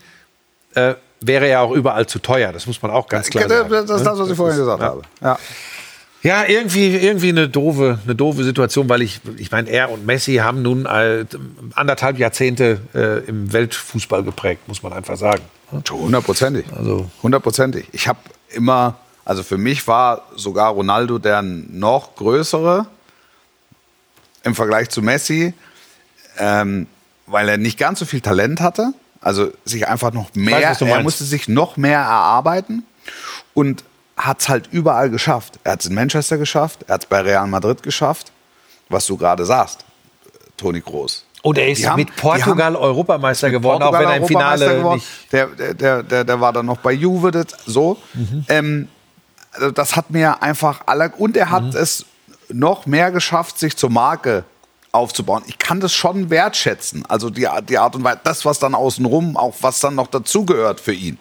äh, 0.75 0.95
wäre 1.21 1.47
er 1.47 1.63
auch 1.63 1.73
überall 1.73 2.07
zu 2.07 2.19
teuer. 2.19 2.53
Das 2.53 2.67
muss 2.67 2.81
man 2.81 2.91
auch 2.93 3.09
ganz 3.09 3.29
klar 3.29 3.49
das, 3.49 3.59
sagen. 3.59 3.71
das 3.71 3.83
ist 3.83 3.91
ne? 3.91 4.05
das, 4.05 4.19
was 4.19 4.31
ich 4.31 4.37
vorhin 4.37 4.59
gesagt 4.59 4.83
habe. 4.83 5.03
Ja. 5.21 5.39
Ja, 6.27 6.45
irgendwie, 6.45 6.89
irgendwie 6.97 7.29
eine 7.29 7.49
doofe, 7.49 8.01
eine 8.05 8.17
doofe 8.17 8.43
Situation, 8.43 8.89
weil 8.89 9.01
ich, 9.01 9.21
ich 9.37 9.53
meine, 9.53 9.71
er 9.71 9.93
und 9.93 10.05
Messi 10.07 10.35
haben 10.37 10.61
nun 10.61 10.85
anderthalb 11.75 12.19
Jahrzehnte 12.19 12.81
äh, 12.95 13.21
im 13.29 13.53
Weltfußball 13.53 14.25
geprägt, 14.25 14.67
muss 14.67 14.83
man 14.83 14.93
einfach 14.93 15.17
sagen. 15.17 15.43
Hundertprozentig. 15.89 16.67
Also- 16.77 17.09
Hundertprozentig. 17.23 17.87
Ich 17.93 18.09
habe 18.09 18.19
immer, 18.49 18.97
also 19.25 19.45
für 19.45 19.57
mich 19.57 19.87
war 19.87 20.23
sogar 20.35 20.73
Ronaldo 20.73 21.19
der 21.21 21.43
noch 21.43 22.17
größere 22.17 22.87
im 24.43 24.57
Vergleich 24.57 24.89
zu 24.91 25.03
Messi, 25.03 25.55
ähm, 26.39 26.89
weil 27.27 27.49
er 27.49 27.57
nicht 27.57 27.79
ganz 27.79 28.01
so 28.01 28.05
viel 28.05 28.21
Talent 28.21 28.61
hatte. 28.61 28.95
Also 29.21 29.53
sich 29.65 29.87
einfach 29.87 30.13
noch 30.13 30.35
mehr, 30.35 30.71
weiß, 30.71 30.81
er 30.83 31.03
musste 31.05 31.23
sich 31.23 31.47
noch 31.47 31.77
mehr 31.77 32.01
erarbeiten 32.01 32.85
und 33.55 33.85
hat 34.17 34.41
es 34.41 34.49
halt 34.49 34.69
überall 34.73 35.11
geschafft. 35.11 35.59
Er 35.65 35.73
hat 35.73 35.81
es 35.81 35.87
in 35.87 35.95
Manchester 35.95 36.39
geschafft, 36.39 36.81
er 36.87 36.95
hat 36.95 37.03
es 37.05 37.09
bei 37.09 37.21
Real 37.21 37.47
Madrid 37.47 37.83
geschafft, 37.83 38.33
was 38.89 39.07
du 39.07 39.17
gerade 39.17 39.45
sagst, 39.45 39.85
Toni 40.57 40.81
Kroos. 40.81 41.25
Und 41.43 41.59
er 41.59 41.69
ist 41.69 41.87
haben- 41.87 41.97
mit 41.97 42.17
Portugal 42.17 42.75
Europameister 42.75 43.51
geworden, 43.51 43.83
auch 43.83 43.93
wenn 43.93 44.19
Portugal 44.21 44.63
er 44.63 44.73
im 44.73 44.79
Finale. 44.81 45.01
Der, 45.33 45.47
der, 45.75 46.03
der, 46.03 46.25
der, 46.25 46.41
war 46.41 46.53
dann 46.53 46.67
noch 46.67 46.79
bei 46.79 46.93
Juve, 46.93 47.31
das, 47.31 47.47
so. 47.67 47.99
Mhm. 48.15 48.45
Ähm, 48.49 48.89
also 49.53 49.71
das 49.71 49.95
hat 49.97 50.11
mir 50.11 50.43
einfach 50.43 50.81
alle. 50.87 51.13
Und 51.17 51.37
er 51.37 51.51
hat 51.51 51.63
Mhm. 51.65 51.77
es 51.77 52.05
noch 52.49 52.87
mehr 52.87 53.11
geschafft, 53.13 53.59
sich 53.59 53.77
zur 53.77 53.91
Marke 53.91 54.45
aufzubauen. 54.93 55.43
Ich 55.47 55.59
kann 55.59 55.79
das 55.79 55.93
schon 55.95 56.31
wertschätzen. 56.31 57.05
Also 57.07 57.31
die, 57.31 57.47
die 57.69 57.79
Art 57.79 57.95
und 57.95 58.03
Weise, 58.03 58.21
das, 58.25 58.45
was 58.45 58.59
dann 58.59 58.75
außenrum, 58.75 59.37
auch 59.37 59.55
was 59.61 59.79
dann 59.81 59.95
noch 59.95 60.07
dazugehört 60.09 60.81
für 60.81 60.95
ihn. 60.95 61.19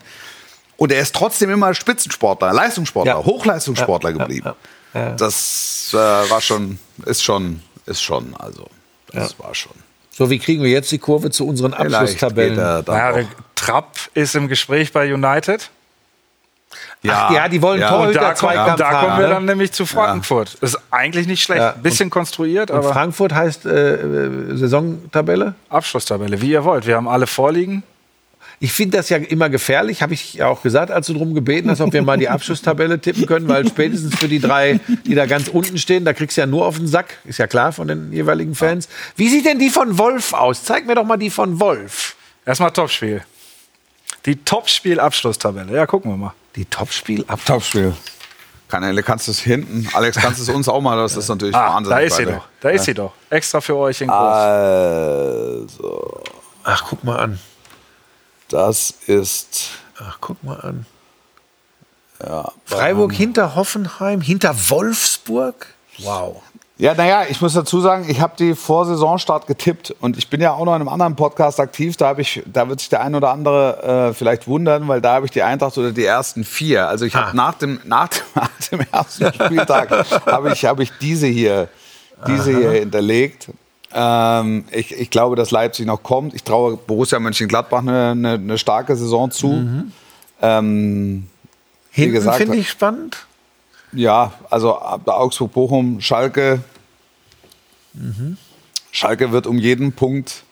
Und 0.78 0.92
er 0.92 1.00
ist 1.02 1.16
trotzdem 1.16 1.50
immer 1.50 1.74
Spitzensportler, 1.74 2.52
Leistungssportler, 2.54 3.14
Ja. 3.14 3.24
Hochleistungssportler 3.26 4.10
Ja, 4.12 4.18
geblieben. 4.18 4.50
ja, 4.94 5.00
ja. 5.02 5.12
Das 5.12 5.90
äh, 5.94 5.98
war 5.98 6.42
schon, 6.42 6.80
ist 7.06 7.24
schon, 7.24 7.62
ist 7.86 8.02
schon, 8.04 8.36
also, 8.38 8.66
das 9.14 9.38
war 9.40 9.56
schon. 9.56 9.74
So, 10.12 10.30
wie 10.30 10.40
kriegen 10.40 10.64
wir 10.64 10.70
jetzt 10.72 10.92
die 10.92 10.98
Kurve 11.00 11.30
zu 11.30 11.48
unseren 11.48 11.74
Abschlusstabellen? 11.74 12.58
Ja, 12.58 13.14
Trapp 13.56 13.96
ist 14.14 14.36
im 14.36 14.48
Gespräch 14.48 14.92
bei 14.94 15.14
United. 15.14 15.70
Ach, 17.08 17.32
ja, 17.32 17.48
die 17.48 17.62
wollen 17.62 17.80
Ja. 17.80 17.90
Torhüter- 17.90 18.08
Und 18.08 18.16
da, 18.16 18.22
kommen, 18.34 18.36
Zweikampf 18.54 18.78
da 18.80 19.02
kommen 19.02 19.18
wir 19.20 19.28
ne? 19.28 19.34
dann 19.34 19.46
nämlich 19.46 19.72
zu 19.72 19.86
Frankfurt. 19.86 20.56
Ist 20.56 20.78
eigentlich 20.92 21.28
nicht 21.28 21.44
schlecht. 21.44 21.62
Ja. 21.62 21.72
Bisschen 21.72 22.10
konstruiert, 22.10 22.72
Und 22.72 22.78
aber 22.80 22.92
Frankfurt 22.92 23.34
heißt 23.34 23.66
äh, 23.66 23.94
äh, 23.96 24.58
Saisontabelle? 24.58 25.54
Abschlusstabelle, 25.70 26.42
wie 26.42 26.50
ihr 26.52 26.64
wollt. 26.64 26.88
Wir 26.88 26.96
haben 26.96 27.08
alle 27.08 27.28
vorliegen. 27.28 27.84
Ich 28.60 28.72
finde 28.72 28.98
das 28.98 29.10
ja 29.10 29.18
immer 29.18 29.50
gefährlich, 29.50 30.02
habe 30.02 30.14
ich 30.14 30.36
ja 30.36 30.48
auch 30.48 30.62
gesagt, 30.64 30.92
als 30.92 31.08
du 31.08 31.14
darum 31.14 31.34
gebeten 31.34 31.70
hast, 31.70 31.82
ob 31.82 31.92
wir 31.94 32.02
mal 32.02 32.18
die 32.18 32.30
Abschlusstabelle 32.30 33.00
tippen 33.00 33.26
können, 33.26 33.48
weil 33.48 33.68
spätestens 33.68 34.16
für 34.16 34.28
die 34.28 34.40
drei, 34.40 34.80
die 35.06 35.16
da 35.16 35.26
ganz 35.26 35.48
unten 35.50 35.78
stehen, 35.78 36.06
da 36.06 36.14
kriegst 36.14 36.38
du 36.38 36.42
ja 36.42 36.48
nur 36.48 36.66
auf 36.66 36.78
den 36.78 36.88
Sack, 36.88 37.18
ist 37.26 37.40
ja 37.40 37.48
klar 37.48 37.72
von 37.74 37.88
den 37.88 38.14
jeweiligen 38.14 38.56
Fans. 38.56 38.88
Wie 39.18 39.28
sieht 39.30 39.46
denn 39.46 39.60
die 39.60 39.70
von 39.70 39.98
Wolf 39.98 40.34
aus? 40.34 40.64
Zeig 40.64 40.88
mir 40.88 40.96
doch 40.96 41.04
mal 41.06 41.18
die 41.18 41.30
von 41.30 41.60
Wolf. 41.60 42.16
Erstmal 42.46 42.72
Topspiel. 42.72 43.24
Die 44.26 44.38
Topspiel-Abschlusstabelle. 44.38 45.76
Ja, 45.76 45.86
gucken 45.86 46.12
wir 46.12 46.18
mal. 46.18 46.34
Die 46.56 46.66
Topspiel 46.66 47.24
ab. 47.28 47.40
Topspiel. 47.46 47.94
Kanäle, 48.68 49.04
kannst 49.04 49.28
du 49.28 49.32
es 49.32 49.40
hinten? 49.40 49.88
Alex, 49.94 50.18
kannst 50.18 50.40
du 50.40 50.44
es 50.44 50.50
uns 50.50 50.68
auch 50.68 50.82
mal? 50.82 50.98
Das 50.98 51.16
ist 51.16 51.30
natürlich 51.30 51.54
Ah, 51.56 51.76
Wahnsinn. 51.76 51.92
da 51.92 52.00
ist 52.00 52.16
sie 52.16 52.26
doch. 52.26 52.48
Da 52.62 52.70
ist 52.70 52.86
sie 52.86 52.94
doch. 52.96 53.12
Extra 53.30 53.62
für 53.62 53.76
euch 53.76 54.02
in 54.02 54.08
groß. 54.08 54.18
Also, 54.18 56.24
Ach, 56.64 56.84
guck 56.90 57.04
mal 57.04 57.20
an. 57.20 57.40
Das 58.50 58.94
ist. 59.08 59.70
Ach, 60.00 60.18
guck 60.22 60.44
mal 60.44 60.60
an. 60.60 60.86
Ja, 62.26 62.52
Freiburg 62.66 63.12
hinter 63.14 63.56
Hoffenheim, 63.56 64.22
hinter 64.22 64.56
Wolfsburg. 64.70 65.68
Wow. 66.00 66.42
Ja, 66.78 66.94
naja, 66.94 67.24
ich 67.30 67.40
muss 67.40 67.54
dazu 67.54 67.80
sagen, 67.80 68.06
ich 68.10 68.20
habe 68.20 68.34
die 68.38 68.54
vor 68.54 68.86
Saisonstart 68.86 69.48
getippt 69.48 69.96
und 70.02 70.18
ich 70.18 70.30
bin 70.30 70.42
ja 70.42 70.52
auch 70.54 70.66
noch 70.66 70.76
in 70.76 70.82
einem 70.82 70.90
anderen 70.90 71.16
Podcast 71.16 71.60
aktiv. 71.62 71.96
Da, 71.96 72.18
ich, 72.18 72.44
da 72.46 72.68
wird 72.68 72.82
sich 72.82 72.90
der 72.90 73.02
ein 73.02 73.16
oder 73.16 73.32
andere 73.32 74.10
äh, 74.10 74.14
vielleicht 74.14 74.46
wundern, 74.48 74.86
weil 74.90 75.00
da 75.00 75.14
habe 75.16 75.26
ich 75.26 75.32
die 75.32 75.42
Eintracht 75.42 75.78
oder 75.78 75.94
die 75.94 76.04
ersten 76.04 76.44
vier. 76.44 76.88
Also 76.90 77.06
ich 77.06 77.16
habe 77.16 77.28
Ah. 77.32 77.34
nach, 77.34 77.54
dem, 77.54 77.80
nach, 77.86 78.10
dem, 78.10 78.24
nach 78.36 78.50
dem 78.72 78.80
ersten 78.92 79.34
Spieltag 79.34 80.26
habe 80.26 80.52
ich, 80.52 80.66
hab 80.66 80.80
ich 80.82 80.92
diese 81.00 81.28
hier, 81.28 81.70
diese 82.28 82.52
hier 82.58 82.72
hinterlegt. 82.72 83.48
Ähm, 83.98 84.66
ich, 84.72 84.92
ich 84.92 85.10
glaube, 85.10 85.38
dass 85.38 85.52
Leipzig 85.52 85.86
noch 85.86 86.04
kommt. 86.04 86.34
Ich 86.34 86.44
traue 86.44 86.76
Borussia 86.76 87.18
Mönchengladbach 87.18 87.80
eine, 87.80 88.12
eine, 88.12 88.32
eine 88.34 88.58
starke 88.58 88.96
Saison 88.98 89.32
zu. 89.32 89.66
Ähm, 90.42 91.28
Hinten 91.92 92.14
gesagt, 92.14 92.38
finde 92.38 92.58
ich 92.58 92.70
spannend. 92.70 93.26
ja, 93.94 94.34
also 94.50 94.78
ab 94.78 95.08
Augsburg, 95.08 95.54
Bochum, 95.54 96.02
Schalke. 96.02 96.62
Schalke 98.92 99.32
wird 99.32 99.48
um 99.48 99.58
jeden 99.58 99.94
Punkt 99.94 100.44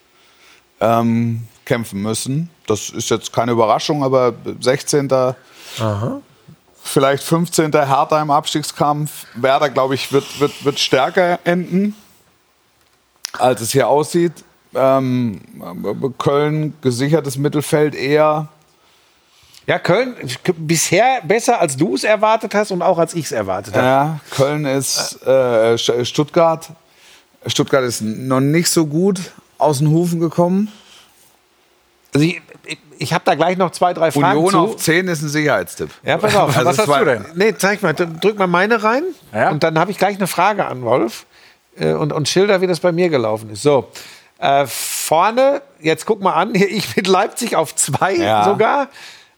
ähm, 0.80 1.46
kämpfen 1.66 2.00
müssen. 2.00 2.48
Das 2.66 2.88
ist 2.88 3.10
jetzt 3.10 3.30
keine 3.30 3.52
Überraschung, 3.52 4.02
aber 4.02 4.32
16. 4.58 5.10
Vielleicht 6.82 7.24
15. 7.24 7.72
Hertha 7.72 8.22
im 8.22 8.30
Abstiegskampf. 8.30 9.26
Werder, 9.34 9.68
glaube 9.68 9.94
ich, 9.94 10.12
wird, 10.12 10.40
wird, 10.40 10.64
wird 10.64 10.78
stärker 10.78 11.40
enden, 11.44 11.94
als 13.38 13.60
es 13.60 13.72
hier 13.72 13.88
aussieht. 13.88 14.32
Ähm, 14.74 15.40
Köln, 16.18 16.74
gesichertes 16.80 17.36
Mittelfeld 17.38 17.94
eher. 17.94 18.48
Ja, 19.66 19.78
Köln 19.78 20.14
bisher 20.58 21.20
besser, 21.22 21.60
als 21.60 21.76
du 21.76 21.94
es 21.94 22.04
erwartet 22.04 22.54
hast 22.54 22.70
und 22.70 22.82
auch 22.82 22.98
als 22.98 23.14
ich 23.14 23.26
es 23.26 23.32
erwartet 23.32 23.74
habe. 23.74 23.86
Ja, 23.86 24.20
Köln 24.30 24.64
ist 24.66 25.18
äh, 25.26 25.74
St- 25.76 26.04
Stuttgart. 26.04 26.68
Stuttgart 27.46 27.84
ist 27.84 28.02
noch 28.02 28.40
nicht 28.40 28.68
so 28.68 28.86
gut 28.86 29.20
aus 29.58 29.78
den 29.78 29.88
Hufen 29.90 30.18
gekommen. 30.20 30.70
Also 32.14 32.26
ich, 32.26 32.40
ich, 32.66 32.78
ich 32.98 33.12
habe 33.12 33.22
da 33.24 33.34
gleich 33.34 33.56
noch 33.56 33.70
zwei, 33.70 33.92
drei 33.94 34.10
Fragen 34.12 34.38
Union 34.38 34.50
zu. 34.50 34.58
auf 34.74 34.76
10 34.76 35.08
ist 35.08 35.22
ein 35.22 35.28
Sicherheitstipp. 35.28 35.90
Ja, 36.04 36.16
pass 36.18 36.34
auf. 36.36 36.56
Also 36.56 36.70
Was 36.70 36.78
hast 36.78 37.00
du 37.00 37.04
denn? 37.04 37.24
Nee, 37.34 37.54
zeig 37.56 37.82
mal, 37.82 37.92
dann 37.94 38.20
drück 38.20 38.38
mal 38.38 38.46
meine 38.46 38.82
rein 38.82 39.02
Ja. 39.32 39.50
und 39.50 39.62
dann 39.62 39.78
habe 39.78 39.90
ich 39.90 39.98
gleich 39.98 40.16
eine 40.16 40.26
Frage 40.26 40.66
an 40.66 40.82
Wolf 40.82 41.26
und, 41.78 42.12
und 42.12 42.28
schilder, 42.28 42.60
wie 42.60 42.66
das 42.66 42.80
bei 42.80 42.92
mir 42.92 43.08
gelaufen 43.08 43.50
ist. 43.50 43.62
So, 43.62 43.88
äh, 44.38 44.66
vorne, 44.66 45.62
jetzt 45.80 46.06
guck 46.06 46.20
mal 46.22 46.34
an, 46.34 46.54
ich 46.54 46.96
mit 46.96 47.06
Leipzig 47.06 47.56
auf 47.56 47.74
zwei 47.74 48.14
Ja. 48.14 48.44
sogar. 48.44 48.88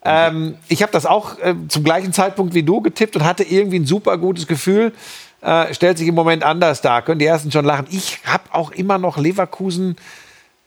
Ähm, 0.05 0.57
ich 0.68 0.82
habe 0.82 0.93
das 0.93 1.05
auch 1.05 1.39
äh, 1.41 1.55
zum 1.68 1.82
gleichen 1.82 2.12
Zeitpunkt 2.12 2.55
wie 2.55 2.62
du 2.62 2.80
getippt 2.80 3.16
und 3.16 3.24
hatte 3.24 3.43
irgendwie 3.43 3.80
ein 3.80 3.87
super 3.87 4.18
gutes 4.18 4.47
Gefühl. 4.47 4.93
Äh, 5.41 5.74
stellt 5.74 5.99
sich 5.99 6.07
im 6.07 6.14
Moment 6.14 6.45
anders 6.45 6.80
dar. 6.80 7.03
Können 7.03 7.18
die 7.18 7.26
ersten 7.26 7.51
schon 7.51 7.64
lachen. 7.64 7.87
Ich 7.91 8.20
habe 8.24 8.45
auch 8.53 8.70
immer 8.70 8.99
noch 8.99 9.18
Leverkusen. 9.18 9.97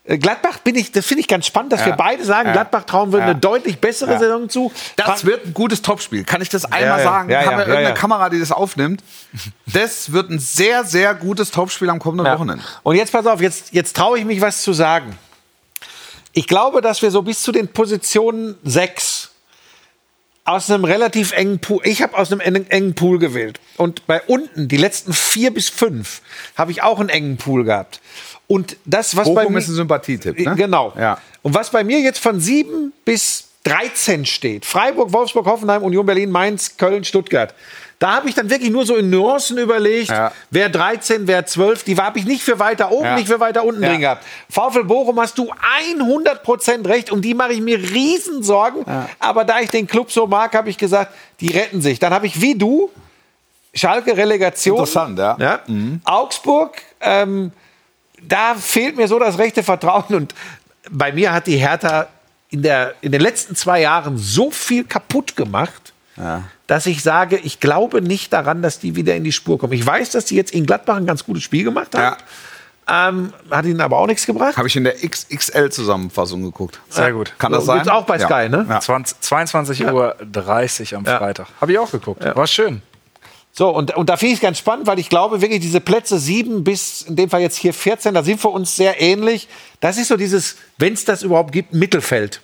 Äh, 0.04 0.18
Gladbach 0.18 0.58
bin 0.58 0.76
ich, 0.76 0.92
das 0.92 1.04
finde 1.06 1.20
ich 1.20 1.28
ganz 1.28 1.46
spannend, 1.46 1.72
dass 1.72 1.80
Ja. 1.80 1.86
wir 1.86 1.92
beide 1.96 2.24
sagen, 2.24 2.48
Ja. 2.48 2.52
Gladbach 2.52 2.84
trauen 2.84 3.12
wir 3.12 3.18
Ja. 3.20 3.26
eine 3.26 3.34
deutlich 3.36 3.78
bessere 3.80 4.12
Ja. 4.12 4.18
Saison 4.18 4.48
zu. 4.48 4.72
Das 4.96 5.06
Frank- 5.06 5.24
wird 5.24 5.46
ein 5.46 5.54
gutes 5.54 5.82
Topspiel. 5.82 6.24
Kann 6.24 6.40
ich 6.42 6.48
das 6.48 6.64
einmal 6.64 6.98
ja. 6.98 7.04
sagen? 7.04 7.30
Ja, 7.30 7.38
Haben 7.40 7.44
ja, 7.44 7.50
wir 7.50 7.56
ja, 7.58 7.58
irgendeine 7.66 7.88
ja. 7.90 7.94
Kamera, 7.94 8.28
die 8.30 8.40
das 8.40 8.52
aufnimmt? 8.52 9.02
Das 9.66 10.12
wird 10.12 10.30
ein 10.30 10.38
sehr, 10.38 10.84
sehr 10.84 11.14
gutes 11.14 11.50
Topspiel 11.50 11.90
am 11.90 11.98
kommenden 11.98 12.26
Ja. 12.26 12.34
Wochenende. 12.34 12.64
Und 12.82 12.96
jetzt 12.96 13.12
pass 13.12 13.26
auf, 13.26 13.40
jetzt, 13.40 13.72
jetzt 13.72 13.94
traue 13.96 14.18
ich 14.18 14.24
mich 14.24 14.40
was 14.40 14.62
zu 14.62 14.72
sagen. 14.72 15.16
Ich 16.32 16.46
glaube, 16.46 16.80
dass 16.80 17.02
wir 17.02 17.10
so 17.10 17.22
bis 17.22 17.42
zu 17.42 17.50
den 17.52 17.68
Positionen 17.68 18.56
6 18.64 19.30
aus 20.44 20.70
einem 20.70 20.84
relativ 20.84 21.32
engen 21.32 21.60
Pool, 21.60 21.80
ich 21.84 22.02
habe 22.02 22.16
aus 22.16 22.32
einem 22.32 22.40
engen, 22.40 22.68
engen 22.70 22.94
Pool 22.94 23.18
gewählt. 23.18 23.60
Und 23.76 24.06
bei 24.06 24.20
unten, 24.22 24.66
die 24.68 24.76
letzten 24.78 25.12
vier 25.12 25.52
bis 25.52 25.68
fünf, 25.68 26.22
habe 26.56 26.70
ich 26.72 26.82
auch 26.82 26.98
einen 26.98 27.08
engen 27.08 27.36
Pool 27.36 27.64
gehabt. 27.64 28.00
Und 28.50 28.76
das, 28.84 29.16
was 29.16 29.28
bei 29.32 29.42
Bochum 29.42 29.52
mir, 29.52 29.58
ist 29.60 29.68
ein 29.68 29.74
Sympathietipp, 29.74 30.36
ne? 30.40 30.56
Genau. 30.56 30.92
Ja. 30.98 31.18
Und 31.42 31.54
was 31.54 31.70
bei 31.70 31.84
mir 31.84 32.00
jetzt 32.00 32.18
von 32.18 32.40
7 32.40 32.92
bis 33.04 33.44
13 33.62 34.26
steht, 34.26 34.66
Freiburg, 34.66 35.12
Wolfsburg, 35.12 35.46
Hoffenheim, 35.46 35.84
Union 35.84 36.04
Berlin, 36.04 36.32
Mainz, 36.32 36.76
Köln, 36.76 37.04
Stuttgart. 37.04 37.54
Da 38.00 38.16
habe 38.16 38.28
ich 38.28 38.34
dann 38.34 38.50
wirklich 38.50 38.70
nur 38.70 38.84
so 38.84 38.96
in 38.96 39.08
Nuancen 39.08 39.56
überlegt, 39.58 40.08
Ja. 40.08 40.32
wer 40.50 40.68
13, 40.68 41.28
wer 41.28 41.46
12. 41.46 41.84
Die 41.84 41.96
habe 41.96 42.18
ich 42.18 42.24
nicht 42.24 42.42
für 42.42 42.58
weiter 42.58 42.90
oben, 42.90 43.04
Ja. 43.04 43.14
nicht 43.16 43.28
für 43.28 43.38
weiter 43.38 43.62
unten 43.62 43.84
Ja. 43.84 43.90
drin 43.90 44.00
gehabt. 44.00 44.24
VfL 44.48 44.82
Bochum 44.82 45.20
hast 45.20 45.38
du 45.38 45.48
100% 45.78 46.88
recht. 46.88 47.12
Um 47.12 47.22
die 47.22 47.34
mache 47.34 47.52
ich 47.52 47.60
mir 47.60 47.78
riesen 47.78 48.42
Sorgen. 48.42 48.84
Aber 49.20 49.44
da 49.44 49.60
ich 49.60 49.70
den 49.70 49.86
Club 49.86 50.10
so 50.10 50.26
mag, 50.26 50.54
habe 50.56 50.70
ich 50.70 50.76
gesagt, 50.78 51.12
die 51.40 51.50
retten 51.52 51.80
sich. 51.82 52.00
Dann 52.00 52.12
habe 52.12 52.26
ich 52.26 52.40
wie 52.40 52.56
du 52.56 52.90
Schalke 53.74 54.16
Relegation. 54.16 54.76
Interessant, 54.78 55.18
ja. 55.20 55.60
Mhm. 55.68 56.00
Augsburg, 56.04 56.82
ähm, 57.02 57.52
da 58.26 58.54
fehlt 58.54 58.96
mir 58.96 59.08
so 59.08 59.18
das 59.18 59.38
rechte 59.38 59.62
Vertrauen. 59.62 60.14
Und 60.14 60.34
bei 60.90 61.12
mir 61.12 61.32
hat 61.32 61.46
die 61.46 61.56
Hertha 61.56 62.06
in, 62.50 62.62
der, 62.62 62.94
in 63.00 63.12
den 63.12 63.20
letzten 63.20 63.54
zwei 63.56 63.80
Jahren 63.80 64.16
so 64.18 64.50
viel 64.50 64.84
kaputt 64.84 65.36
gemacht, 65.36 65.92
dass 66.66 66.84
ich 66.86 67.02
sage, 67.02 67.36
ich 67.38 67.60
glaube 67.60 68.02
nicht 68.02 68.32
daran, 68.32 68.60
dass 68.60 68.78
die 68.78 68.94
wieder 68.94 69.14
in 69.16 69.24
die 69.24 69.32
Spur 69.32 69.58
kommen. 69.58 69.72
Ich 69.72 69.86
weiß, 69.86 70.10
dass 70.10 70.26
die 70.26 70.36
jetzt 70.36 70.52
in 70.52 70.66
Gladbach 70.66 70.96
ein 70.96 71.06
ganz 71.06 71.24
gutes 71.24 71.42
Spiel 71.42 71.64
gemacht 71.64 71.96
haben. 71.96 72.16
Ähm, 72.92 73.32
hat 73.50 73.64
ihnen 73.66 73.80
aber 73.80 73.98
auch 73.98 74.06
nichts 74.06 74.26
gebracht. 74.26 74.56
Habe 74.56 74.66
ich 74.68 74.74
in 74.76 74.84
der 74.84 74.94
XXL-Zusammenfassung 74.96 76.42
geguckt. 76.42 76.80
Sehr 76.88 77.12
gut. 77.12 77.32
Kann 77.38 77.52
das 77.52 77.64
sein? 77.64 77.76
gibt's 77.76 77.88
auch 77.90 78.04
bei 78.04 78.18
Ja. 78.18 78.26
Sky, 78.26 78.48
ne? 78.48 78.66
Ja. 78.68 78.80
20, 78.80 79.20
22 79.20 79.86
Uhr 79.86 80.16
30 80.30 80.96
am 80.96 81.04
Ja. 81.04 81.18
Freitag. 81.18 81.46
Habe 81.60 81.72
ich 81.72 81.78
auch 81.78 81.90
geguckt. 81.90 82.24
War 82.24 82.46
schön. 82.46 82.82
So, 83.52 83.68
und, 83.68 83.96
und 83.96 84.08
da 84.08 84.16
finde 84.16 84.32
ich 84.32 84.38
es 84.38 84.42
ganz 84.42 84.58
spannend, 84.58 84.86
weil 84.86 84.98
ich 84.98 85.08
glaube 85.08 85.40
wirklich, 85.40 85.60
diese 85.60 85.80
Plätze 85.80 86.18
7 86.18 86.62
bis, 86.62 87.02
in 87.02 87.16
dem 87.16 87.28
Fall 87.28 87.40
jetzt 87.40 87.56
hier 87.56 87.74
14, 87.74 88.14
da 88.14 88.22
sind 88.22 88.42
wir 88.42 88.50
uns 88.50 88.76
sehr 88.76 89.00
ähnlich. 89.00 89.48
Das 89.80 89.98
ist 89.98 90.08
so 90.08 90.16
dieses, 90.16 90.56
wenn 90.78 90.92
es 90.92 91.04
das 91.04 91.22
überhaupt 91.22 91.52
gibt, 91.52 91.74
Mittelfeld 91.74 92.40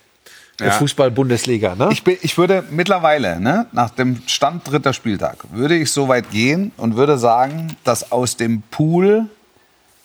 der 0.59 0.69
Ja. 0.69 0.73
Fußball-Bundesliga. 0.73 1.75
Ne? 1.75 1.89
Ich, 1.93 2.03
bin, 2.03 2.17
ich 2.23 2.39
würde 2.39 2.65
mittlerweile, 2.71 3.39
ne, 3.41 3.67
nach 3.73 3.91
dem 3.91 4.23
Stand 4.27 4.69
dritter 4.71 4.93
Spieltag, 4.93 5.39
würde 5.53 5.77
ich 5.77 5.93
so 5.93 6.09
weit 6.09 6.31
gehen 6.31 6.73
und 6.77 6.97
würde 6.97 7.19
sagen, 7.19 7.77
dass 7.85 8.11
aus 8.11 8.37
dem 8.37 8.63
Pool 8.63 9.27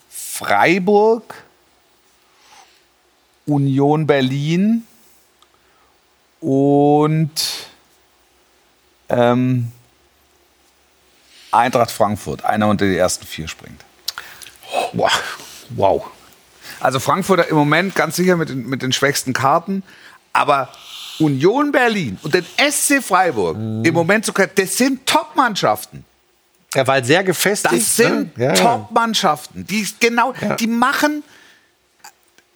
Freiburg, 0.10 1.36
Union 3.46 4.08
Berlin 4.08 4.86
und 6.42 7.32
ähm, 9.10 9.72
Eintracht 11.52 11.92
Frankfurt 11.92 12.46
einer 12.46 12.68
unter 12.68 12.86
die 12.86 12.98
ersten 12.98 13.26
vier 13.26 13.48
springt. 13.48 13.84
wow. 15.70 16.06
Also 16.80 17.00
Frankfurt 17.00 17.48
im 17.50 17.56
Moment 17.56 17.96
ganz 17.96 18.16
sicher 18.16 18.38
mit 18.38 18.50
den, 18.50 18.68
mit 18.68 18.82
den 18.82 18.92
schwächsten 18.92 19.34
Karten. 19.34 19.84
Aber 20.34 20.70
Union 21.20 21.72
Berlin 21.72 22.18
und 22.24 22.34
den 22.34 22.46
SC 22.58 23.04
Freiburg 23.04 23.58
im 23.58 23.94
Moment 23.94 24.26
sogar, 24.26 24.48
das 24.48 24.78
sind 24.78 25.06
Top-Mannschaften. 25.06 26.06
Ja, 26.74 26.88
weil 26.88 27.04
sehr 27.04 27.24
gefestigt. 27.24 27.74
Das 27.76 27.96
sind 27.96 28.38
ne? 28.38 28.46
ja, 28.46 28.54
ja. 28.54 28.56
Top-Mannschaften. 28.56 29.66
Die 29.68 29.86
genau, 30.00 30.34
die 30.60 30.68
machen 30.68 31.24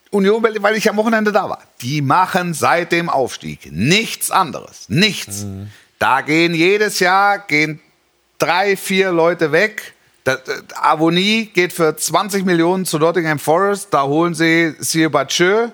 Union 0.09 0.41
Berlin, 0.41 0.63
weil 0.63 0.75
ich 0.75 0.89
am 0.89 0.95
Wochenende 0.95 1.31
da 1.31 1.49
war. 1.49 1.61
Die 1.81 2.01
machen 2.01 2.53
seit 2.53 2.91
dem 2.93 3.09
Aufstieg 3.09 3.71
nichts 3.71 4.31
anderes. 4.31 4.85
Nichts. 4.87 5.43
Mhm. 5.43 5.69
Da 5.99 6.21
gehen 6.21 6.53
jedes 6.53 6.99
Jahr 6.99 7.39
gehen 7.39 7.81
drei, 8.39 8.75
vier 8.77 9.11
Leute 9.11 9.51
weg. 9.51 9.93
Avonie 10.81 11.45
geht 11.47 11.71
für 11.71 11.95
20 11.95 12.45
Millionen 12.45 12.85
zu 12.85 12.97
Nottingham 12.97 13.37
Forest. 13.39 13.93
Da 13.93 14.03
holen 14.03 14.33
sie 14.33 14.75
Sir 14.79 15.09
Batschö 15.09 15.69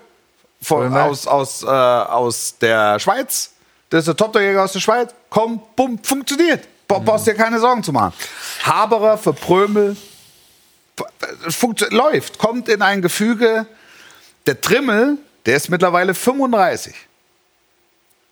von, 0.61 0.95
aus, 0.95 1.25
aus, 1.25 1.63
äh, 1.63 1.67
aus 1.67 2.55
der 2.59 2.99
Schweiz. 2.99 3.51
Das 3.89 3.99
ist 3.99 4.07
der 4.07 4.17
Top-Torjäger 4.17 4.63
aus 4.63 4.73
der 4.73 4.79
Schweiz. 4.81 5.11
Komm, 5.29 5.61
bumm, 5.75 5.99
funktioniert. 6.03 6.67
Ba- 6.87 6.99
Brauchst 6.99 7.27
dir 7.27 7.33
keine 7.33 7.59
Sorgen 7.59 7.81
zu 7.83 7.93
machen. 7.93 8.13
Haberer 8.63 9.17
für 9.17 9.33
Prömel 9.33 9.95
funktio- 11.49 11.93
läuft, 11.93 12.37
kommt 12.37 12.67
in 12.69 12.81
ein 12.81 13.01
Gefüge. 13.01 13.65
Der 14.45 14.59
Trimmel, 14.59 15.17
der 15.45 15.55
ist 15.55 15.69
mittlerweile 15.69 16.13
35. 16.13 16.93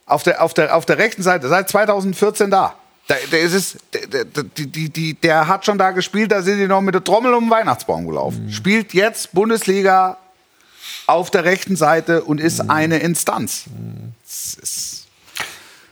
Auf 0.05 0.23
der, 0.23 0.41
auf 0.43 0.53
der, 0.53 0.75
auf 0.75 0.85
der 0.85 0.97
rechten 0.97 1.23
Seite, 1.23 1.47
seit 1.47 1.69
2014 1.69 2.49
da. 2.51 2.75
Der, 3.09 3.17
der, 3.31 3.39
ist 3.41 3.53
es, 3.53 3.77
der, 3.93 4.23
der, 4.25 4.43
die, 4.43 4.89
die, 4.89 5.13
der 5.15 5.47
hat 5.47 5.65
schon 5.65 5.77
da 5.79 5.91
gespielt, 5.91 6.31
da 6.31 6.41
sind 6.43 6.59
die 6.59 6.67
noch 6.67 6.81
mit 6.81 6.93
der 6.93 7.03
Trommel 7.03 7.33
um 7.33 7.45
den 7.45 7.49
Weihnachtsbaum 7.49 8.05
gelaufen. 8.05 8.51
Spielt 8.51 8.93
jetzt 8.93 9.31
Bundesliga 9.33 10.17
auf 11.07 11.31
der 11.31 11.43
rechten 11.43 11.75
Seite 11.75 12.23
und 12.23 12.39
ist 12.39 12.69
eine 12.69 12.99
Instanz. 12.99 13.65
Das 14.23 14.53
ist, 14.61 15.07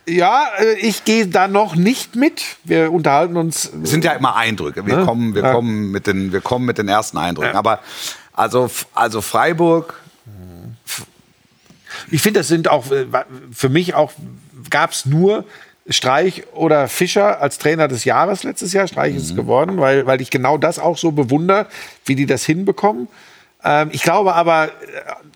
Ja, 0.07 0.45
äh, 0.59 0.74
ich 0.76 1.05
gehe 1.05 1.28
da 1.28 1.47
noch 1.47 1.76
nicht 1.76 2.15
mit. 2.15 2.43
Wir 2.63 2.91
unterhalten 2.91 3.36
uns. 3.36 3.70
es 3.84 3.89
sind 3.89 4.03
ja 4.05 4.13
immer 4.13 4.36
Eindrücke. 4.36 4.86
Wir, 4.86 4.97
Ne? 4.97 5.05
kommen, 5.05 5.34
wir, 5.34 5.41
Ja. 5.43 5.53
kommen 5.53 5.89
mit 5.91 6.05
den, 6.07 6.32
wir 6.32 6.41
kommen 6.41 6.65
mit 6.65 6.78
den 6.78 6.88
ersten 6.88 7.18
Eindrücken. 7.18 7.55
Aber 7.55 7.80
also, 8.34 8.70
also 8.93 9.22
Freiburg, 9.22 9.95
Ich 12.11 12.22
finde, 12.22 12.41
das 12.41 12.47
sind 12.47 12.68
auch 12.70 12.91
äh, 12.91 13.05
für 13.51 13.70
mich 13.70 13.95
auch 13.95 14.11
gab 14.70 14.91
es 14.91 15.05
nur 15.05 15.45
Streich 15.90 16.44
oder 16.54 16.88
Fischer 16.88 17.42
als 17.42 17.58
Trainer 17.58 17.88
des 17.88 18.04
Jahres 18.04 18.44
letztes 18.44 18.74
Jahr. 18.74 18.88
Streich 18.88 19.16
ist 19.16 19.24
es 19.24 19.36
geworden, 19.36 19.78
weil, 19.78 20.06
weil 20.06 20.22
ich 20.22 20.30
genau 20.30 20.58
das 20.58 20.80
auch 20.80 20.98
so 20.98 21.12
bewundere, 21.12 21.68
wie 22.06 22.16
die 22.16 22.26
das 22.26 22.46
hinbekommen. 22.46 23.08
Ähm, 23.64 23.90
ich 23.92 24.04
glaube 24.04 24.36
aber, 24.36 24.66
äh, 24.66 24.70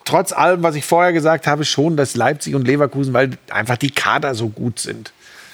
trotz 0.04 0.34
allem, 0.34 0.62
was 0.64 0.76
ich 0.76 0.86
vorher 0.86 1.14
gesagt 1.14 1.48
habe, 1.48 1.64
schon, 1.64 1.96
dass 1.96 2.16
Leipzig 2.16 2.56
und 2.56 2.68
Leverkusen, 2.68 3.14
weil 3.14 3.32
einfach 3.50 3.78
die 3.78 3.92
Kader 3.92 4.36
so 4.36 4.50
gut 4.50 4.80
sind, 4.80 5.14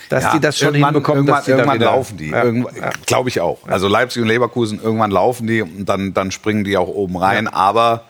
dass 0.10 0.24
Ja, 0.24 0.32
die 0.34 0.40
das 0.40 0.58
schon 0.58 0.70
irgendwann, 0.70 0.94
hinbekommen, 0.94 1.20
irgendwann, 1.20 1.40
dass 1.40 1.48
irgendwann 1.48 1.76
wieder, 1.76 1.86
laufen 1.86 2.18
die. 2.18 2.30
Ja, 2.30 2.46
ja. 2.46 2.90
Glaube 3.06 3.30
ich 3.30 3.40
auch. 3.40 3.60
Also 3.68 3.88
Leipzig 3.88 4.22
und 4.22 4.28
Leverkusen, 4.28 4.82
irgendwann 4.82 5.12
laufen 5.12 5.48
die 5.48 5.62
und 5.62 5.86
dann, 5.88 6.14
dann 6.14 6.32
springen 6.32 6.64
die 6.64 6.78
auch 6.78 6.88
oben 6.88 7.18
rein. 7.18 7.48
Aber 7.48 8.06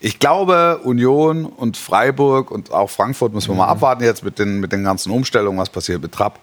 ich 0.00 0.18
glaube, 0.18 0.80
Union 0.84 1.46
und 1.46 1.76
Freiburg 1.76 2.50
und 2.50 2.72
auch 2.72 2.90
Frankfurt 2.90 3.32
müssen 3.32 3.48
wir 3.48 3.52
Mhm. 3.54 3.58
mal 3.58 3.68
abwarten 3.68 4.02
jetzt 4.04 4.24
mit 4.24 4.38
den, 4.38 4.60
mit 4.60 4.72
den 4.72 4.84
ganzen 4.84 5.10
Umstellungen, 5.12 5.58
was 5.58 5.68
passiert 5.70 6.02
mit 6.02 6.12
Trapp, 6.12 6.38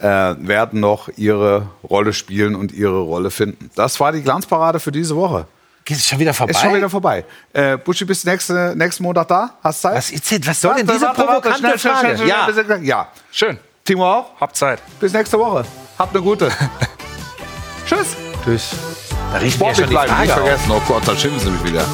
äh, 0.00 0.04
werden 0.38 0.80
noch 0.80 1.08
ihre 1.16 1.68
Rolle 1.88 2.12
spielen 2.12 2.54
und 2.54 2.72
ihre 2.72 3.00
Rolle 3.00 3.30
finden. 3.30 3.70
Das 3.74 3.98
war 4.00 4.12
die 4.12 4.22
Glanzparade 4.22 4.80
für 4.80 4.92
diese 4.92 5.16
Woche. 5.16 5.46
Ist 5.88 6.06
schon 6.06 6.18
wieder 6.18 6.34
vorbei. 6.34 6.50
Ist 6.50 6.60
schon 6.60 6.74
wieder 6.74 6.90
vorbei. 6.90 7.24
Äh, 7.54 7.78
Buschi, 7.78 8.04
bist 8.04 8.24
du 8.24 8.28
nächste, 8.28 8.74
nächsten 8.76 9.02
Montag 9.02 9.26
da? 9.28 9.54
Hast 9.62 9.80
Zeit? 9.80 9.96
was, 9.96 10.10
ist 10.10 10.30
denn, 10.30 10.46
was 10.46 10.60
soll 10.60 10.74
denn 10.74 10.86
diese 10.86 11.06
provokante 11.06 11.58
schnell, 11.58 11.78
schnell, 11.78 11.92
Frage? 11.94 12.06
schnell, 12.06 12.16
schnell, 12.18 12.28
ja. 12.28 12.46
bis 12.46 12.66
gleich. 12.66 12.82
ja. 12.82 13.08
Schön. 13.32 13.58
Timo 13.86 14.04
auch? 14.06 14.26
Habt 14.38 14.54
Zeit. 14.54 14.80
Bis 15.00 15.14
nächste 15.14 15.38
Woche. 15.38 15.64
Habt 15.98 16.14
eine 16.14 16.22
gute. 16.22 16.50
Tschüss. 17.86 18.16
Tschüss. 18.44 18.70
Da 19.32 19.38
riecht 19.38 19.58
mir 19.58 19.68
ja 19.68 19.74
Sportlich 19.74 19.76
schon 19.78 19.84
die 19.86 19.90
bleiben, 19.94 20.08
Frage 20.10 20.22
nicht 20.22 20.32
auf. 20.32 20.38
vergessen. 20.40 20.70
Oh 20.72 20.82
Gott, 20.86 21.02
da 21.08 21.16
schimpfen 21.16 21.40
sie 21.40 21.50
mich 21.50 21.64
wieder. 21.72 21.84